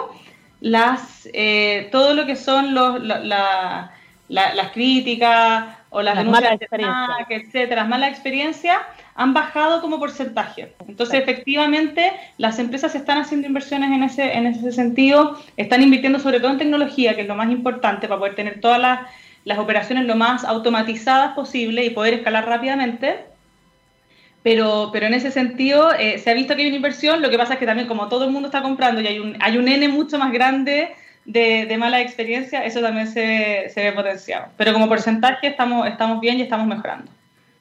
las, 0.60 1.28
eh, 1.32 1.88
todo 1.90 2.14
lo 2.14 2.26
que 2.26 2.36
son 2.36 2.74
los, 2.74 3.02
las 3.02 4.70
críticas 4.72 5.76
o 5.90 6.02
las, 6.02 6.24
malas 6.24 6.52
experiencias, 6.52 7.26
etcétera, 7.28 7.82
las 7.82 7.88
malas 7.88 8.10
experiencias 8.10 8.78
han 9.16 9.34
bajado 9.34 9.80
como 9.80 9.98
porcentaje. 9.98 10.72
Entonces, 10.86 11.20
efectivamente, 11.20 12.12
las 12.38 12.58
empresas 12.58 12.94
están 12.94 13.18
haciendo 13.18 13.46
inversiones 13.48 13.90
en 13.90 14.02
ese, 14.04 14.32
en 14.32 14.46
ese 14.46 14.72
sentido, 14.72 15.38
están 15.56 15.82
invirtiendo 15.82 16.20
sobre 16.20 16.38
todo 16.38 16.52
en 16.52 16.58
tecnología, 16.58 17.16
que 17.16 17.22
es 17.22 17.28
lo 17.28 17.34
más 17.34 17.50
importante 17.50 18.06
para 18.06 18.18
poder 18.18 18.34
tener 18.34 18.60
todas 18.60 18.80
las 18.80 19.00
las 19.44 19.58
operaciones 19.58 20.04
lo 20.06 20.16
más 20.16 20.44
automatizadas 20.44 21.34
posible 21.34 21.84
y 21.84 21.90
poder 21.90 22.14
escalar 22.14 22.46
rápidamente. 22.46 23.24
Pero, 24.42 24.90
pero 24.92 25.06
en 25.06 25.14
ese 25.14 25.30
sentido 25.30 25.92
eh, 25.92 26.18
se 26.18 26.30
ha 26.30 26.34
visto 26.34 26.56
que 26.56 26.62
hay 26.62 26.68
una 26.68 26.76
inversión, 26.76 27.20
lo 27.20 27.28
que 27.28 27.36
pasa 27.36 27.54
es 27.54 27.58
que 27.58 27.66
también 27.66 27.86
como 27.86 28.08
todo 28.08 28.24
el 28.24 28.30
mundo 28.30 28.48
está 28.48 28.62
comprando 28.62 29.02
y 29.02 29.06
hay 29.06 29.18
un, 29.18 29.36
hay 29.38 29.58
un 29.58 29.68
N 29.68 29.86
mucho 29.88 30.18
más 30.18 30.32
grande 30.32 30.94
de, 31.26 31.66
de 31.66 31.76
mala 31.76 32.00
experiencia, 32.00 32.64
eso 32.64 32.80
también 32.80 33.06
se, 33.06 33.68
se, 33.68 33.82
ve 33.82 33.92
potenciado. 33.92 34.46
Pero 34.56 34.72
como 34.72 34.88
porcentaje 34.88 35.48
estamos, 35.48 35.86
estamos 35.86 36.20
bien 36.20 36.38
y 36.38 36.42
estamos 36.42 36.66
mejorando. 36.66 37.10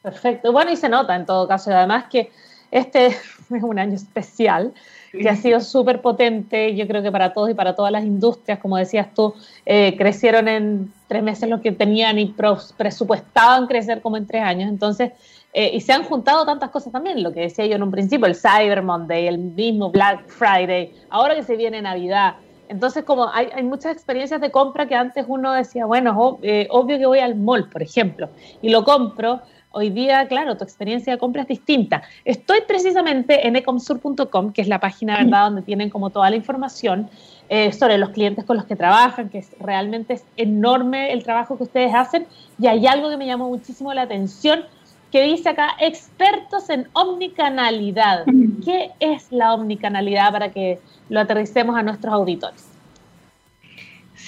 Perfecto. 0.01 0.53
Bueno, 0.53 0.71
y 0.71 0.77
se 0.77 0.87
nota 0.87 1.15
en 1.15 1.25
todo 1.25 1.49
caso, 1.49 1.71
además 1.71 2.05
que 2.09 2.31
este 2.71 3.07
es 3.07 3.19
un 3.49 3.77
año 3.77 3.95
especial 3.95 4.73
que 5.11 5.29
ha 5.29 5.35
sido 5.35 5.59
súper 5.59 6.01
potente, 6.01 6.75
yo 6.75 6.87
creo 6.87 7.01
que 7.01 7.11
para 7.11 7.33
todos 7.33 7.49
y 7.49 7.53
para 7.53 7.75
todas 7.75 7.91
las 7.91 8.03
industrias, 8.03 8.59
como 8.59 8.77
decías 8.77 9.13
tú, 9.13 9.33
eh, 9.65 9.95
crecieron 9.97 10.47
en 10.47 10.91
tres 11.07 11.23
meses 11.23 11.49
lo 11.49 11.61
que 11.61 11.71
tenían 11.71 12.19
y 12.19 12.35
presupuestaban 12.77 13.67
crecer 13.67 14.01
como 14.01 14.17
en 14.17 14.27
tres 14.27 14.43
años, 14.43 14.69
entonces, 14.69 15.11
eh, 15.53 15.71
y 15.73 15.81
se 15.81 15.93
han 15.93 16.03
juntado 16.03 16.45
tantas 16.45 16.69
cosas 16.69 16.93
también, 16.93 17.23
lo 17.23 17.33
que 17.33 17.41
decía 17.41 17.65
yo 17.65 17.75
en 17.75 17.83
un 17.83 17.91
principio, 17.91 18.27
el 18.27 18.35
Cyber 18.35 18.83
Monday, 18.83 19.27
el 19.27 19.39
mismo 19.39 19.89
Black 19.91 20.27
Friday, 20.27 20.93
ahora 21.09 21.35
que 21.35 21.43
se 21.43 21.55
viene 21.55 21.81
Navidad, 21.81 22.35
entonces, 22.69 23.03
como 23.03 23.27
hay, 23.33 23.49
hay, 23.51 23.63
muchas 23.63 23.93
experiencias 23.93 24.39
de 24.39 24.51
compra 24.51 24.87
que 24.87 24.93
antes 24.93 25.25
uno 25.27 25.53
decía, 25.53 25.87
bueno, 25.87 26.37
eh, 26.43 26.67
obvio 26.69 26.99
que 26.99 27.07
voy 27.07 27.17
al 27.17 27.35
mall, 27.35 27.67
por 27.67 27.81
ejemplo, 27.81 28.29
y 28.61 28.69
lo 28.69 28.83
compro, 28.83 29.41
Hoy 29.71 29.91
día, 29.91 30.27
claro, 30.27 30.57
tu 30.57 30.63
experiencia 30.63 31.13
de 31.13 31.19
compra 31.19 31.43
es 31.43 31.47
distinta. 31.47 32.01
Estoy 32.25 32.61
precisamente 32.67 33.47
en 33.47 33.55
ecomsur.com, 33.55 34.51
que 34.51 34.63
es 34.63 34.67
la 34.67 34.79
página 34.79 35.17
verdad 35.17 35.45
donde 35.45 35.61
tienen 35.61 35.91
como 35.91 36.09
toda 36.09 36.27
la 36.31 36.35
información 36.35 37.07
eh, 37.49 37.71
sobre 37.71 37.99
los 37.99 38.09
clientes 38.09 38.45
con 38.45 38.57
los 38.57 38.65
que 38.65 38.75
trabajan, 38.75 39.29
que 39.29 39.37
es, 39.37 39.51
realmente 39.59 40.13
es 40.13 40.25
enorme 40.37 41.13
el 41.13 41.23
trabajo 41.23 41.55
que 41.55 41.63
ustedes 41.63 41.93
hacen. 41.93 42.25
Y 42.57 42.65
hay 42.65 42.87
algo 42.87 43.11
que 43.11 43.17
me 43.17 43.27
llamó 43.27 43.47
muchísimo 43.47 43.93
la 43.93 44.01
atención, 44.01 44.65
que 45.11 45.21
dice 45.21 45.49
acá, 45.49 45.69
expertos 45.79 46.71
en 46.71 46.87
omnicanalidad. 46.93 48.25
¿Qué 48.65 48.89
es 48.99 49.31
la 49.31 49.53
omnicanalidad 49.53 50.31
para 50.31 50.49
que 50.49 50.79
lo 51.09 51.19
aterricemos 51.19 51.77
a 51.77 51.83
nuestros 51.83 52.11
auditores? 52.11 52.68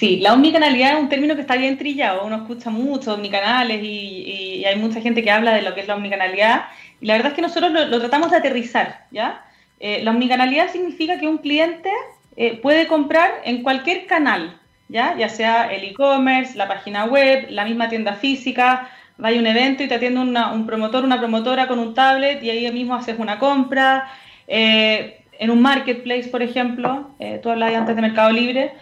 Sí, 0.02 0.18
la 0.18 0.32
omnicanalidad 0.32 0.94
es 0.94 1.00
un 1.00 1.08
término 1.08 1.36
que 1.36 1.42
está 1.42 1.54
bien 1.54 1.78
trillado, 1.78 2.26
uno 2.26 2.34
escucha 2.38 2.70
mucho 2.70 3.14
omnicanales 3.14 3.84
y, 3.84 4.64
hay 4.66 4.74
mucha 4.74 5.00
gente 5.00 5.22
que 5.22 5.30
habla 5.30 5.54
de 5.54 5.62
lo 5.62 5.76
que 5.76 5.82
es 5.82 5.86
la 5.86 5.94
omnicanalidad 5.94 6.64
y 7.00 7.06
la 7.06 7.14
verdad 7.14 7.30
es 7.30 7.36
que 7.36 7.42
nosotros 7.42 7.70
lo, 7.70 8.00
tratamos 8.00 8.32
de 8.32 8.38
aterrizar, 8.38 9.06
¿ya? 9.12 9.44
Eh, 9.78 10.02
la 10.02 10.10
omnicanalidad 10.10 10.72
significa 10.72 11.20
que 11.20 11.28
un 11.28 11.38
cliente 11.38 11.88
eh, 12.36 12.56
puede 12.56 12.88
comprar 12.88 13.30
en 13.44 13.62
cualquier 13.62 14.06
canal, 14.06 14.58
¿ya? 14.88 15.16
Ya 15.16 15.28
sea 15.28 15.72
el 15.72 15.84
e-commerce, 15.84 16.58
la 16.58 16.66
página 16.66 17.04
web, 17.04 17.46
la 17.50 17.64
misma 17.64 17.88
tienda 17.88 18.14
física, 18.14 18.90
vaya 19.18 19.36
a 19.36 19.40
un 19.40 19.46
evento 19.46 19.84
y 19.84 19.86
te 19.86 19.94
atiende 19.94 20.18
un 20.18 20.66
promotor, 20.66 21.04
una 21.04 21.20
promotora 21.20 21.68
con 21.68 21.78
un 21.78 21.94
tablet 21.94 22.42
y 22.42 22.50
ahí 22.50 22.72
mismo 22.72 22.96
haces 22.96 23.20
una 23.20 23.38
compra, 23.38 24.10
eh, 24.48 25.22
en 25.38 25.50
un 25.52 25.62
marketplace, 25.62 26.28
por 26.28 26.42
ejemplo, 26.42 27.14
tú 27.40 27.50
hablabas 27.50 27.76
antes 27.76 27.94
de 27.94 28.02
Mercado 28.02 28.32
Libre, 28.32 28.72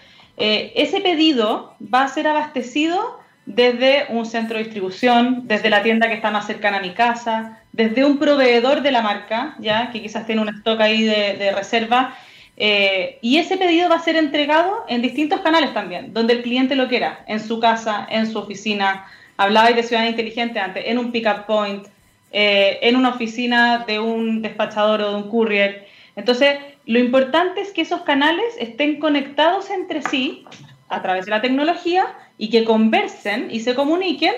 eh, 0.41 0.73
ese 0.75 1.01
pedido 1.01 1.75
va 1.83 2.03
a 2.03 2.09
ser 2.09 2.27
abastecido 2.27 3.21
desde 3.47 4.07
un 4.11 4.27
centro 4.27 4.57
de 4.57 4.65
distribución, 4.65 5.43
desde 5.47 5.71
la 5.71 5.83
tienda 5.83 6.09
que 6.09 6.15
está 6.15 6.31
más 6.31 6.47
cercana 6.47 6.79
a 6.79 6.83
mi 6.83 6.95
casa, 6.95 7.59
desde 7.73 8.05
un 8.05 8.19
proveedor 8.19 8.83
de 8.83 8.93
la 8.93 9.03
marca, 9.03 9.55
ya 9.59 9.91
que 9.91 10.03
quizás 10.03 10.27
tiene 10.27 10.43
un 10.43 10.49
stock 10.49 10.81
ahí 10.81 11.03
de, 11.03 11.53
reserva, 11.53 12.17
eh, 12.57 13.19
y 13.23 13.39
ese 13.39 13.57
pedido 13.57 13.89
va 13.89 13.97
a 13.97 14.03
ser 14.03 14.17
entregado 14.17 14.85
en 14.89 15.03
distintos 15.03 15.41
canales 15.41 15.73
también, 15.73 16.13
donde 16.13 16.35
el 16.35 16.43
cliente 16.43 16.77
lo 16.77 16.89
quiera, 16.89 17.25
en 17.27 17.41
su 17.41 17.59
casa, 17.59 18.07
en 18.11 18.31
su 18.31 18.39
oficina. 18.39 19.07
Hablabais 19.37 19.75
de 19.75 19.83
ciudad 19.83 20.07
inteligente 20.07 20.61
antes, 20.61 20.85
en 20.87 20.99
un 20.99 21.11
pick-up 21.11 21.47
point, 21.47 21.87
eh, 22.33 22.79
en 22.83 22.97
una 22.97 23.11
oficina 23.11 23.85
de 23.87 23.99
un 23.99 24.43
despachador 24.43 25.01
o 25.01 25.11
de 25.11 25.17
un 25.17 25.31
courier. 25.31 25.89
Entonces, 26.21 26.59
lo 26.85 26.99
importante 26.99 27.63
es 27.63 27.73
que 27.73 27.81
esos 27.81 28.03
canales 28.03 28.55
estén 28.59 29.01
conectados 29.01 29.71
entre 29.71 30.03
sí 30.03 30.45
a 30.91 31.01
través 31.01 31.25
de 31.25 31.31
la 31.31 31.41
tecnología 31.41 32.15
y 32.37 32.51
que 32.51 32.63
conversen 32.65 33.49
y 33.51 33.61
se 33.61 33.75
comuniquen 33.75 34.35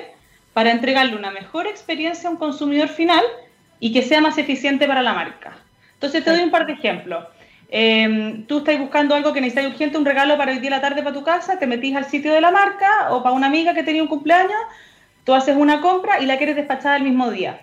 para 0.52 0.70
entregarle 0.70 1.16
una 1.16 1.32
mejor 1.32 1.66
experiencia 1.66 2.28
a 2.28 2.32
un 2.32 2.38
consumidor 2.38 2.88
final 2.88 3.24
y 3.80 3.92
que 3.92 4.02
sea 4.02 4.20
más 4.20 4.38
eficiente 4.38 4.86
para 4.86 5.02
la 5.02 5.12
marca. 5.12 5.56
Entonces 5.94 6.22
te 6.22 6.30
doy 6.30 6.42
un 6.44 6.52
par 6.52 6.66
de 6.66 6.74
ejemplos. 6.74 7.24
Em, 7.68 8.46
tú 8.46 8.58
estás 8.58 8.78
buscando 8.78 9.16
algo 9.16 9.32
que 9.32 9.40
necesitas 9.40 9.72
urgente, 9.72 9.98
un 9.98 10.04
regalo 10.04 10.38
para 10.38 10.52
hoy 10.52 10.60
día 10.60 10.70
la 10.70 10.80
tarde 10.80 11.02
para 11.02 11.16
tu 11.16 11.24
casa, 11.24 11.58
te 11.58 11.66
metís 11.66 11.96
al 11.96 12.04
sitio 12.04 12.32
de 12.32 12.40
la 12.40 12.52
marca 12.52 13.08
o 13.10 13.24
para 13.24 13.34
una 13.34 13.48
amiga 13.48 13.74
que 13.74 13.82
tenía 13.82 14.02
un 14.02 14.08
cumpleaños, 14.08 14.60
tú 15.24 15.34
haces 15.34 15.56
una 15.56 15.80
compra 15.80 16.20
y 16.20 16.26
la 16.26 16.36
quieres 16.36 16.54
despachar 16.54 16.98
el 16.98 17.02
mismo 17.02 17.28
día. 17.32 17.60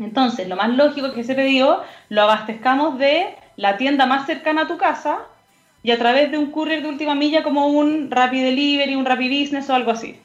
Entonces, 0.00 0.48
lo 0.48 0.56
más 0.56 0.70
lógico 0.70 1.08
es 1.08 1.12
que 1.12 1.20
ese 1.20 1.34
pedido 1.34 1.84
lo 2.08 2.22
abastezcamos 2.22 2.98
de 2.98 3.34
la 3.56 3.76
tienda 3.76 4.06
más 4.06 4.26
cercana 4.26 4.62
a 4.62 4.66
tu 4.66 4.78
casa 4.78 5.18
y 5.82 5.90
a 5.90 5.98
través 5.98 6.30
de 6.30 6.38
un 6.38 6.50
courier 6.50 6.82
de 6.82 6.88
última 6.88 7.14
milla 7.14 7.42
como 7.42 7.68
un 7.68 8.10
Rapid 8.10 8.42
Delivery, 8.42 8.96
un 8.96 9.04
Rapid 9.04 9.40
Business 9.40 9.68
o 9.70 9.74
algo 9.74 9.90
así. 9.90 10.18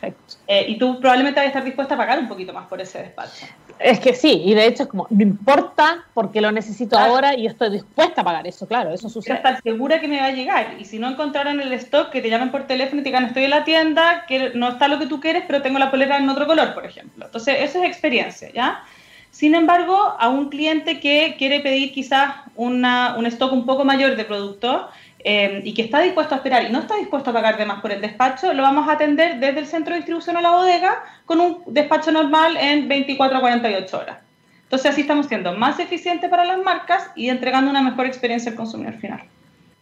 Perfecto. 0.00 0.34
Eh, 0.46 0.66
y 0.68 0.78
tú 0.78 0.98
probablemente 0.98 1.40
vas 1.40 1.44
a 1.44 1.48
estar 1.48 1.64
dispuesta 1.64 1.94
a 1.94 1.98
pagar 1.98 2.18
un 2.18 2.28
poquito 2.28 2.52
más 2.52 2.66
por 2.66 2.80
ese 2.80 3.02
despacho. 3.02 3.46
Es 3.78 4.00
que 4.00 4.14
sí, 4.14 4.42
y 4.44 4.54
de 4.54 4.66
hecho 4.66 4.84
es 4.84 4.88
como, 4.88 5.06
no 5.10 5.22
importa 5.22 6.04
porque 6.14 6.40
lo 6.40 6.52
necesito 6.52 6.98
ahora 6.98 7.34
y 7.34 7.46
estoy 7.46 7.70
dispuesta 7.70 8.20
a 8.20 8.24
pagar 8.24 8.46
eso, 8.46 8.66
claro, 8.66 8.92
eso 8.92 9.08
sucede. 9.08 9.36
Estás 9.36 9.60
segura 9.62 10.00
que 10.00 10.08
me 10.08 10.20
va 10.20 10.26
a 10.26 10.32
llegar 10.32 10.76
y 10.78 10.84
si 10.84 10.98
no 10.98 11.08
encontraron 11.08 11.60
el 11.60 11.72
stock, 11.74 12.10
que 12.10 12.20
te 12.20 12.28
llamen 12.28 12.50
por 12.50 12.66
teléfono 12.66 13.00
y 13.00 13.04
te 13.04 13.08
digan 13.08 13.24
estoy 13.24 13.44
en 13.44 13.50
la 13.50 13.64
tienda, 13.64 14.24
que 14.26 14.52
no 14.54 14.68
está 14.68 14.88
lo 14.88 14.98
que 14.98 15.06
tú 15.06 15.20
quieres, 15.20 15.44
pero 15.46 15.62
tengo 15.62 15.78
la 15.78 15.90
polera 15.90 16.18
en 16.18 16.28
otro 16.28 16.46
color, 16.46 16.74
por 16.74 16.84
ejemplo. 16.84 17.26
Entonces, 17.26 17.56
eso 17.60 17.82
es 17.82 17.88
experiencia, 17.88 18.50
¿ya? 18.52 18.84
Sin 19.30 19.54
embargo, 19.54 19.96
a 20.18 20.28
un 20.28 20.48
cliente 20.50 20.98
que 21.00 21.36
quiere 21.38 21.60
pedir 21.60 21.92
quizás 21.92 22.34
una, 22.56 23.14
un 23.16 23.26
stock 23.26 23.52
un 23.52 23.64
poco 23.64 23.84
mayor 23.84 24.16
de 24.16 24.24
productos 24.24 24.86
eh, 25.24 25.60
y 25.64 25.74
que 25.74 25.82
está 25.82 26.00
dispuesto 26.00 26.34
a 26.34 26.38
esperar 26.38 26.64
y 26.64 26.72
no 26.72 26.80
está 26.80 26.96
dispuesto 26.96 27.30
a 27.30 27.32
pagar 27.32 27.58
de 27.58 27.66
más 27.66 27.80
por 27.80 27.92
el 27.92 28.00
despacho, 28.00 28.52
lo 28.52 28.62
vamos 28.62 28.88
a 28.88 28.92
atender 28.92 29.38
desde 29.38 29.60
el 29.60 29.66
centro 29.66 29.92
de 29.92 30.00
distribución 30.00 30.36
a 30.36 30.40
la 30.40 30.50
bodega 30.50 31.02
con 31.26 31.40
un 31.40 31.62
despacho 31.66 32.10
normal 32.10 32.56
en 32.56 32.88
24 32.88 33.38
a 33.38 33.40
48 33.40 33.98
horas. 33.98 34.18
Entonces 34.62 34.92
así 34.92 35.00
estamos 35.00 35.26
siendo 35.26 35.52
más 35.52 35.78
eficientes 35.80 36.30
para 36.30 36.44
las 36.44 36.58
marcas 36.58 37.10
y 37.16 37.28
entregando 37.28 37.70
una 37.70 37.82
mejor 37.82 38.06
experiencia 38.06 38.52
al 38.52 38.56
consumidor 38.56 38.94
final. 38.94 39.20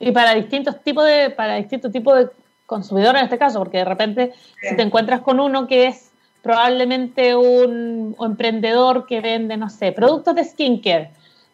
Y 0.01 0.12
para 0.12 0.35
distintos 0.35 0.83
tipos 0.83 1.05
de, 1.05 1.31
para 1.31 1.57
distintos 1.57 1.92
tipos 1.92 2.16
de 2.16 2.29
consumidores 2.66 3.20
en 3.20 3.24
este 3.24 3.38
caso, 3.38 3.59
porque 3.59 3.79
de 3.79 3.85
repente 3.85 4.33
si 4.62 4.77
te 4.77 4.83
encuentras 4.83 5.20
con 5.20 5.40
uno 5.40 5.66
que 5.66 5.87
es 5.87 6.11
probablemente 6.42 7.37
un, 7.37 8.16
emprendedor 8.20 9.07
que 9.07 9.20
vende, 9.20 9.57
no 9.57 9.68
sé, 9.68 9.92
productos 9.92 10.35
de 10.35 10.44
skincare. 10.44 11.11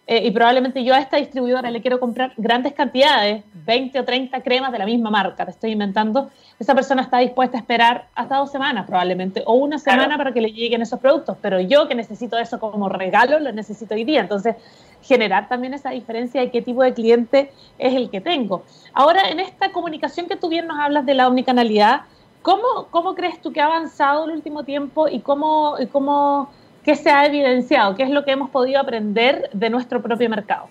Eh, 0.07 0.27
y 0.27 0.31
probablemente 0.33 0.85
yo 0.85 0.95
a 0.95 0.99
esta 0.99 1.17
distribuidora 1.17 1.71
le 1.71 1.81
quiero 1.81 1.99
comprar 1.99 2.35
grandes 2.37 2.75
cantidades, 2.75 3.43
20 3.55 4.01
o 4.01 4.05
30 4.05 4.43
cremas 4.43 4.71
de 4.71 4.79
la 4.79 4.85
misma 4.85 5.09
marca, 5.09 5.47
te 5.47 5.51
estoy 5.51 5.71
inventando, 5.71 6.31
esa 6.59 6.75
persona 6.75 7.01
está 7.01 7.19
dispuesta 7.19 7.57
a 7.57 7.61
esperar 7.61 8.09
hasta 8.15 8.37
dos 8.37 8.53
semanas 8.53 8.87
probablemente, 8.87 9.43
o 9.47 9.55
una 9.55 9.79
semana 9.79 10.19
para 10.19 10.33
que 10.33 10.43
le 10.43 10.53
lleguen 10.53 10.83
esos 10.83 11.01
productos, 11.01 11.39
pero 11.41 11.59
yo 11.59 11.89
que 11.89 11.95
necesito 11.95 12.37
eso 12.37 12.61
como 12.61 12.91
regalo, 12.91 13.39
lo 13.39 13.51
necesito 13.53 13.95
hoy 13.95 14.05
día. 14.05 14.21
Entonces, 14.21 14.57
generar 15.01 15.49
también 15.49 15.73
esa 15.73 15.91
diferencia 15.91 16.43
de 16.43 16.51
qué 16.51 16.61
tipo 16.61 16.83
de 16.83 16.93
cliente 16.93 17.51
es 17.79 17.95
el 17.95 18.11
que 18.11 18.21
tengo. 18.21 18.63
Ahora, 18.93 19.31
en 19.31 19.41
esta 19.41 19.73
comunicación 19.73 20.27
que 20.27 20.37
tú 20.37 20.49
bien 20.49 20.67
nos 20.67 20.79
hablas 20.79 21.07
de 21.07 21.15
la 21.15 21.29
omnicanalidad, 21.29 22.03
¿Cómo, 22.45 22.89
¿Cómo 22.91 23.15
crees 23.15 23.41
tú 23.41 23.55
que 23.55 23.63
ha 23.63 23.65
avanzado 23.65 24.27
el 24.27 24.33
último 24.33 24.65
tiempo 24.65 25.09
y 25.09 25.21
cómo, 25.21 25.77
y 25.81 25.87
cómo 25.87 26.51
qué 26.85 26.95
se 26.95 27.11
ha 27.11 27.27
evidenciado? 27.27 27.95
¿Qué 27.95 28.03
es 28.03 28.11
lo 28.11 28.25
que 28.25 28.33
hemos 28.33 28.51
podido 28.51 28.81
aprender 28.81 29.51
de 29.53 29.71
nuestro 29.71 30.03
propio 30.03 30.29
mercado? 30.29 30.69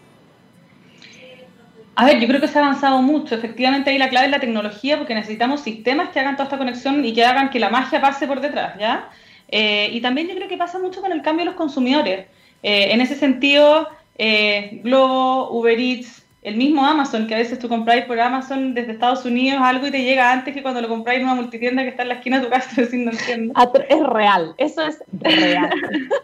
A 1.95 2.05
ver, 2.05 2.19
yo 2.19 2.27
creo 2.27 2.41
que 2.41 2.47
se 2.47 2.57
ha 2.57 2.63
avanzado 2.63 3.01
mucho. 3.01 3.35
Efectivamente, 3.35 3.89
ahí 3.89 3.97
la 3.97 4.09
clave 4.09 4.25
es 4.27 4.31
la 4.31 4.39
tecnología, 4.39 4.97
porque 4.97 5.13
necesitamos 5.13 5.61
sistemas 5.61 6.09
que 6.09 6.19
hagan 6.19 6.35
toda 6.35 6.45
esta 6.45 6.57
conexión 6.57 7.05
y 7.05 7.13
que 7.13 7.23
hagan 7.23 7.49
que 7.49 7.59
la 7.59 7.69
magia 7.69 8.01
pase 8.01 8.25
por 8.25 8.41
detrás, 8.41 8.77
¿ya? 8.79 9.09
Eh, 9.49 9.89
y 9.91 10.01
también 10.01 10.27
yo 10.27 10.35
creo 10.35 10.47
que 10.47 10.57
pasa 10.57 10.79
mucho 10.79 11.01
con 11.01 11.11
el 11.11 11.21
cambio 11.21 11.45
de 11.45 11.51
los 11.51 11.55
consumidores. 11.55 12.25
Eh, 12.63 12.91
en 12.91 13.01
ese 13.01 13.15
sentido, 13.15 13.89
eh, 14.17 14.79
Globo, 14.83 15.51
Uber 15.51 15.79
Eats, 15.79 16.22
el 16.43 16.57
mismo 16.57 16.85
Amazon, 16.85 17.27
que 17.27 17.35
a 17.35 17.37
veces 17.37 17.57
tú 17.57 17.69
compráis 17.69 18.05
por 18.05 18.19
Amazon 18.19 18.73
desde 18.73 18.91
Estados 18.91 19.25
Unidos 19.25 19.61
algo 19.63 19.87
y 19.87 19.91
te 19.91 20.03
llega 20.03 20.31
antes 20.31 20.53
que 20.53 20.61
cuando 20.61 20.81
lo 20.81 20.89
compráis 20.89 21.19
en 21.19 21.25
una 21.25 21.35
multitienda 21.35 21.83
que 21.83 21.89
está 21.89 22.03
en 22.03 22.09
la 22.09 22.15
esquina 22.15 22.39
de 22.39 22.45
tu 22.45 22.51
casa, 22.51 22.69
no 22.93 23.11
entiendo. 23.11 23.53
Es 23.89 24.03
real, 24.07 24.53
eso 24.57 24.81
es 24.85 25.01
real. 25.21 25.69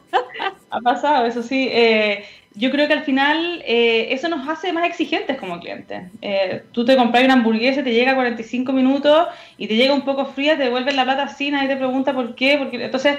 ha 0.69 0.82
pasado, 0.82 1.25
eso 1.25 1.41
sí. 1.41 1.69
Eh, 1.71 2.25
yo 2.55 2.71
creo 2.71 2.88
que 2.88 2.93
al 2.93 3.03
final 3.03 3.63
eh, 3.65 4.08
eso 4.12 4.27
nos 4.27 4.47
hace 4.49 4.73
más 4.73 4.86
exigentes 4.86 5.38
como 5.38 5.60
clientes. 5.60 6.03
Eh, 6.21 6.63
tú 6.73 6.84
te 6.84 6.97
compras 6.97 7.23
una 7.23 7.36
hamburguesa, 7.36 7.84
te 7.84 7.93
llega 7.93 8.12
a 8.12 8.15
45 8.15 8.73
minutos 8.73 9.27
y 9.58 9.67
te 9.67 9.75
llega 9.77 9.93
un 9.93 10.01
poco 10.01 10.25
fría, 10.25 10.58
te 10.58 10.63
devuelven 10.63 10.97
la 10.97 11.05
plata 11.05 11.23
así, 11.23 11.51
nadie 11.51 11.69
te 11.69 11.77
pregunta 11.77 12.13
por 12.13 12.36
qué. 12.36 12.58
Porque... 12.58 12.84
Entonces, 12.84 13.17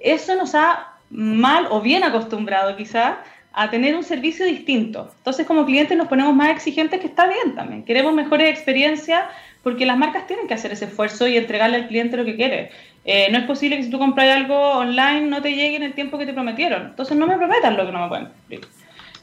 eso 0.00 0.34
nos 0.34 0.56
ha 0.56 0.88
mal 1.10 1.66
o 1.70 1.80
bien 1.80 2.02
acostumbrado 2.04 2.76
quizás 2.76 3.16
a 3.52 3.70
tener 3.70 3.94
un 3.94 4.04
servicio 4.04 4.46
distinto. 4.46 5.12
Entonces, 5.18 5.46
como 5.46 5.66
clientes 5.66 5.96
nos 5.96 6.08
ponemos 6.08 6.34
más 6.34 6.50
exigentes, 6.50 7.00
que 7.00 7.08
está 7.08 7.26
bien 7.26 7.54
también. 7.54 7.84
Queremos 7.84 8.12
mejores 8.14 8.48
experiencias 8.48 9.24
porque 9.62 9.86
las 9.86 9.98
marcas 9.98 10.26
tienen 10.26 10.46
que 10.46 10.54
hacer 10.54 10.72
ese 10.72 10.86
esfuerzo 10.86 11.26
y 11.26 11.36
entregarle 11.36 11.76
al 11.76 11.88
cliente 11.88 12.16
lo 12.16 12.24
que 12.24 12.36
quiere. 12.36 12.70
Eh, 13.04 13.28
no 13.30 13.38
es 13.38 13.44
posible 13.44 13.76
que 13.76 13.84
si 13.84 13.90
tú 13.90 13.98
compras 13.98 14.28
algo 14.28 14.56
online 14.56 15.22
no 15.22 15.42
te 15.42 15.54
llegue 15.54 15.76
en 15.76 15.82
el 15.82 15.94
tiempo 15.94 16.18
que 16.18 16.26
te 16.26 16.32
prometieron. 16.32 16.86
Entonces 16.86 17.16
no 17.16 17.26
me 17.26 17.36
prometan 17.36 17.76
lo 17.76 17.86
que 17.86 17.92
no 17.92 18.02
me 18.02 18.08
pueden 18.08 18.26
cumplir. 18.26 18.60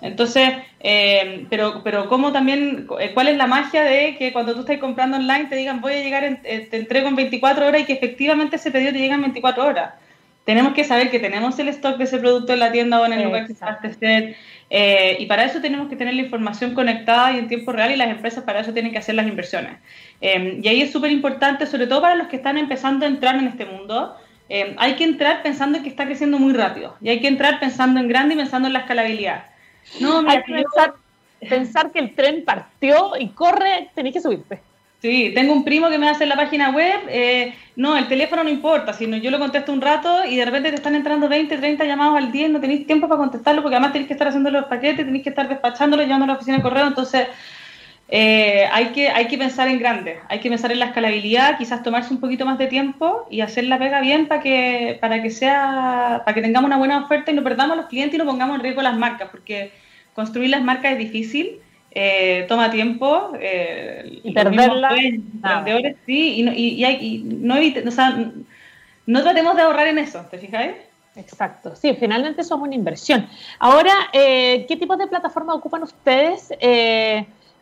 Entonces, 0.01 0.49
eh, 0.79 1.45
pero, 1.49 1.81
pero 1.83 2.07
¿cómo 2.07 2.31
también, 2.31 2.87
eh, 2.99 3.11
cuál 3.13 3.29
es 3.29 3.37
la 3.37 3.47
magia 3.47 3.83
de 3.83 4.15
que 4.17 4.31
cuando 4.31 4.53
tú 4.53 4.59
estás 4.59 4.77
comprando 4.77 5.17
online 5.17 5.45
te 5.45 5.55
digan 5.55 5.81
voy 5.81 5.93
a 5.93 6.03
llegar, 6.03 6.23
en, 6.23 6.41
te 6.41 6.77
entrego 6.77 7.07
en 7.07 7.15
24 7.15 7.65
horas 7.65 7.81
y 7.81 7.85
que 7.85 7.93
efectivamente 7.93 8.57
ese 8.57 8.69
pedido 8.69 8.91
te 8.91 8.99
llega 8.99 9.15
en 9.15 9.21
24 9.21 9.65
horas? 9.65 9.93
Tenemos 10.47 10.73
que 10.73 10.85
saber 10.85 11.11
que 11.11 11.19
tenemos 11.19 11.59
el 11.59 11.67
stock 11.67 11.97
de 11.97 12.05
ese 12.05 12.19
producto 12.19 12.53
en 12.53 12.61
la 12.61 12.71
tienda 12.71 13.01
o 13.01 13.05
en 13.05 13.11
el 13.11 13.25
lugar 13.25 13.47
que 13.47 13.53
se 13.53 13.65
abastecer, 13.65 14.37
eh, 14.69 15.17
y 15.19 15.25
para 15.25 15.43
eso 15.43 15.59
tenemos 15.59 15.89
que 15.89 15.97
tener 15.97 16.13
la 16.13 16.21
información 16.21 16.73
conectada 16.73 17.33
y 17.33 17.39
en 17.39 17.49
tiempo 17.49 17.73
real 17.73 17.91
y 17.91 17.97
las 17.97 18.07
empresas 18.07 18.45
para 18.45 18.61
eso 18.61 18.71
tienen 18.71 18.93
que 18.93 18.97
hacer 18.97 19.15
las 19.15 19.27
inversiones. 19.27 19.77
Eh, 20.21 20.61
y 20.63 20.67
ahí 20.69 20.81
es 20.81 20.93
súper 20.93 21.11
importante, 21.11 21.65
sobre 21.65 21.85
todo 21.85 22.01
para 22.01 22.15
los 22.15 22.27
que 22.27 22.37
están 22.37 22.57
empezando 22.57 23.05
a 23.05 23.09
entrar 23.09 23.35
en 23.35 23.47
este 23.47 23.65
mundo, 23.65 24.15
eh, 24.47 24.73
hay 24.77 24.95
que 24.95 25.03
entrar 25.03 25.43
pensando 25.43 25.79
en 25.79 25.83
que 25.83 25.89
está 25.89 26.05
creciendo 26.05 26.39
muy 26.39 26.53
rápido 26.53 26.95
y 27.01 27.09
hay 27.09 27.19
que 27.19 27.27
entrar 27.27 27.59
pensando 27.59 27.99
en 27.99 28.07
grande 28.07 28.35
y 28.35 28.37
pensando 28.37 28.67
en 28.67 28.73
la 28.73 28.79
escalabilidad. 28.79 29.47
No, 29.99 30.19
hay 30.29 30.43
que 30.43 30.53
pensar, 30.53 30.93
pensar 31.41 31.91
que 31.91 31.99
el 31.99 32.15
tren 32.15 32.45
partió 32.45 33.17
y 33.19 33.27
corre, 33.31 33.89
tenéis 33.95 34.15
que 34.15 34.21
subirte. 34.21 34.61
Sí, 35.01 35.31
tengo 35.35 35.53
un 35.53 35.63
primo 35.63 35.89
que 35.89 35.99
me 35.99 36.09
hace 36.09 36.25
la 36.25 36.35
página 36.35 36.71
web. 36.71 37.01
Eh, 37.09 37.53
no, 37.75 37.95
el 37.95 38.07
teléfono 38.07 38.43
no 38.43 38.49
importa, 38.49 38.93
sino 38.93 39.15
yo 39.17 39.29
lo 39.29 39.37
contesto 39.37 39.71
un 39.71 39.81
rato 39.81 40.25
y 40.25 40.37
de 40.37 40.45
repente 40.45 40.69
te 40.69 40.75
están 40.75 40.95
entrando 40.95 41.29
20, 41.29 41.55
30 41.55 41.85
llamados 41.85 42.17
al 42.17 42.31
día 42.31 42.47
y 42.47 42.49
no 42.49 42.59
tenéis 42.59 42.87
tiempo 42.87 43.07
para 43.07 43.19
contestarlo 43.19 43.61
porque 43.61 43.75
además 43.75 43.93
tenéis 43.93 44.07
que 44.07 44.13
estar 44.13 44.27
haciendo 44.27 44.49
los 44.49 44.65
paquetes, 44.65 45.05
tenéis 45.05 45.23
que 45.23 45.29
estar 45.29 45.47
despachándolo, 45.47 46.01
llevando 46.01 46.23
a 46.23 46.27
la 46.29 46.33
oficina 46.33 46.57
de 46.57 46.63
correo. 46.63 46.87
Entonces, 46.87 47.27
eh, 48.09 48.67
hay, 48.71 48.87
que, 48.87 49.09
hay 49.09 49.27
que 49.27 49.37
pensar 49.37 49.67
en 49.67 49.77
grande, 49.77 50.17
hay 50.29 50.39
que 50.39 50.49
pensar 50.49 50.71
en 50.71 50.79
la 50.79 50.85
escalabilidad, 50.85 51.59
quizás 51.59 51.83
tomarse 51.83 52.11
un 52.11 52.19
poquito 52.19 52.45
más 52.45 52.57
de 52.57 52.65
tiempo 52.65 53.27
y 53.29 53.41
hacer 53.41 53.65
la 53.65 53.77
pega 53.77 54.01
bien 54.01 54.27
para 54.27 54.41
que, 54.41 54.97
para 54.99 55.21
que, 55.21 55.29
sea, 55.29 56.23
para 56.25 56.33
que 56.33 56.41
tengamos 56.41 56.69
una 56.69 56.77
buena 56.77 57.03
oferta 57.03 57.31
y 57.31 57.35
no 57.35 57.43
perdamos 57.43 57.73
a 57.73 57.81
los 57.81 57.85
clientes 57.87 58.15
y 58.15 58.17
no 58.17 58.25
pongamos 58.25 58.55
en 58.55 58.61
riesgo 58.63 58.81
las 58.81 58.97
marcas, 58.97 59.29
porque 59.29 59.71
construir 60.13 60.49
las 60.49 60.63
marcas 60.63 60.93
es 60.93 60.97
difícil 60.97 61.59
eh, 61.99 62.45
toma 62.47 62.69
tiempo. 62.69 63.31
Eh, 63.39 64.19
y 64.23 64.31
perderla. 64.31 64.91
sí, 66.05 66.45
y, 66.45 66.85
y, 66.85 67.23
no, 67.23 67.55
o 67.55 67.91
sea, 67.91 68.31
no 69.07 69.23
tratemos 69.23 69.55
de 69.55 69.63
ahorrar 69.63 69.87
en 69.87 69.97
eso, 69.97 70.23
¿te 70.29 70.37
fijáis? 70.37 70.75
Exacto, 71.15 71.75
sí, 71.75 71.95
finalmente 71.99 72.41
eso 72.41 72.53
es 72.53 72.61
una 72.61 72.75
inversión. 72.75 73.27
Ahora, 73.57 73.93
eh, 74.13 74.67
¿qué 74.67 74.77
tipo 74.77 74.95
de 74.95 75.07
plataforma 75.07 75.55
ocupan 75.55 75.81
ustedes 75.81 76.51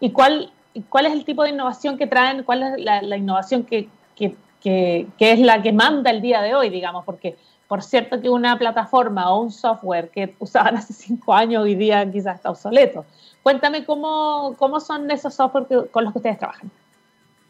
y 0.02 0.10
cuál, 0.10 0.52
cuál 0.90 1.06
es 1.06 1.14
el 1.14 1.24
tipo 1.24 1.44
de 1.44 1.52
innovación 1.52 1.98
que 1.98 2.06
traen? 2.06 2.44
¿Cuál 2.44 2.64
es 2.64 2.84
la, 2.84 3.16
innovación 3.16 3.64
que, 3.64 3.88
que, 4.18 4.36
que, 4.60 5.08
que, 5.18 5.32
es 5.32 5.40
la 5.40 5.62
que 5.62 5.72
manda 5.72 6.12
el 6.12 6.22
día 6.22 6.42
de 6.42 6.56
hoy, 6.56 6.70
digamos? 6.70 7.06
Porque, 7.06 7.38
por 7.70 7.82
cierto, 7.82 8.20
que 8.20 8.30
una 8.30 8.60
plataforma 8.60 9.32
o 9.32 9.44
un 9.44 9.52
software 9.52 10.10
que 10.10 10.36
usaban 10.40 10.76
hace 10.76 10.92
cinco 10.92 11.34
años 11.34 11.64
hoy 11.64 11.76
día 11.76 12.12
quizás 12.12 12.36
está 12.36 12.50
obsoleto. 12.50 13.06
Cuéntame 13.46 13.86
cómo, 13.86 14.56
cómo 14.58 14.80
son 14.80 15.12
esos 15.12 15.36
software 15.36 15.68
con 15.92 16.04
los 16.04 16.14
que 16.14 16.18
ustedes 16.18 16.40
trabajan. 16.40 16.72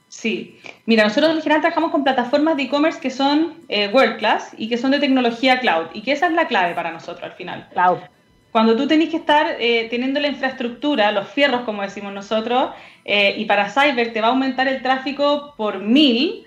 Sí, 0.10 0.60
mira, 0.86 1.05
nosotros 1.05 1.31
en 1.31 1.41
general 1.41 1.62
trabajamos 1.62 1.91
con 1.91 2.03
plataformas 2.03 2.58
de 2.58 2.63
e-commerce 2.63 2.99
que 2.99 3.10
son 3.10 3.53
eh, 3.69 3.89
world 3.93 4.17
class 4.17 4.51
y 4.58 4.67
que 4.67 4.77
son 4.77 4.91
de 4.91 4.99
tecnología 4.99 5.62
cloud 5.62 5.86
y 5.93 6.01
que 6.01 6.12
esa 6.12 6.27
es 6.27 6.34
la 6.34 6.49
clave 6.49 6.75
para 6.75 6.91
nosotros 6.91 7.23
al 7.23 7.31
final. 7.38 7.69
Cloud. 7.71 7.99
Cuando 8.51 8.75
tú 8.75 8.88
tenés 8.88 9.08
que 9.08 9.15
estar 9.15 9.55
eh, 9.58 9.88
teniendo 9.89 10.19
la 10.19 10.27
infraestructura, 10.27 11.13
los 11.13 11.29
fierros 11.29 11.62
como 11.62 11.81
decimos 11.81 12.12
nosotros, 12.12 12.71
eh, 13.05 13.34
y 13.38 13.45
para 13.45 13.69
Cyber 13.69 14.12
te 14.12 14.19
va 14.19 14.27
a 14.27 14.31
aumentar 14.31 14.67
el 14.67 14.81
tráfico 14.81 15.53
por 15.55 15.79
mil, 15.79 16.44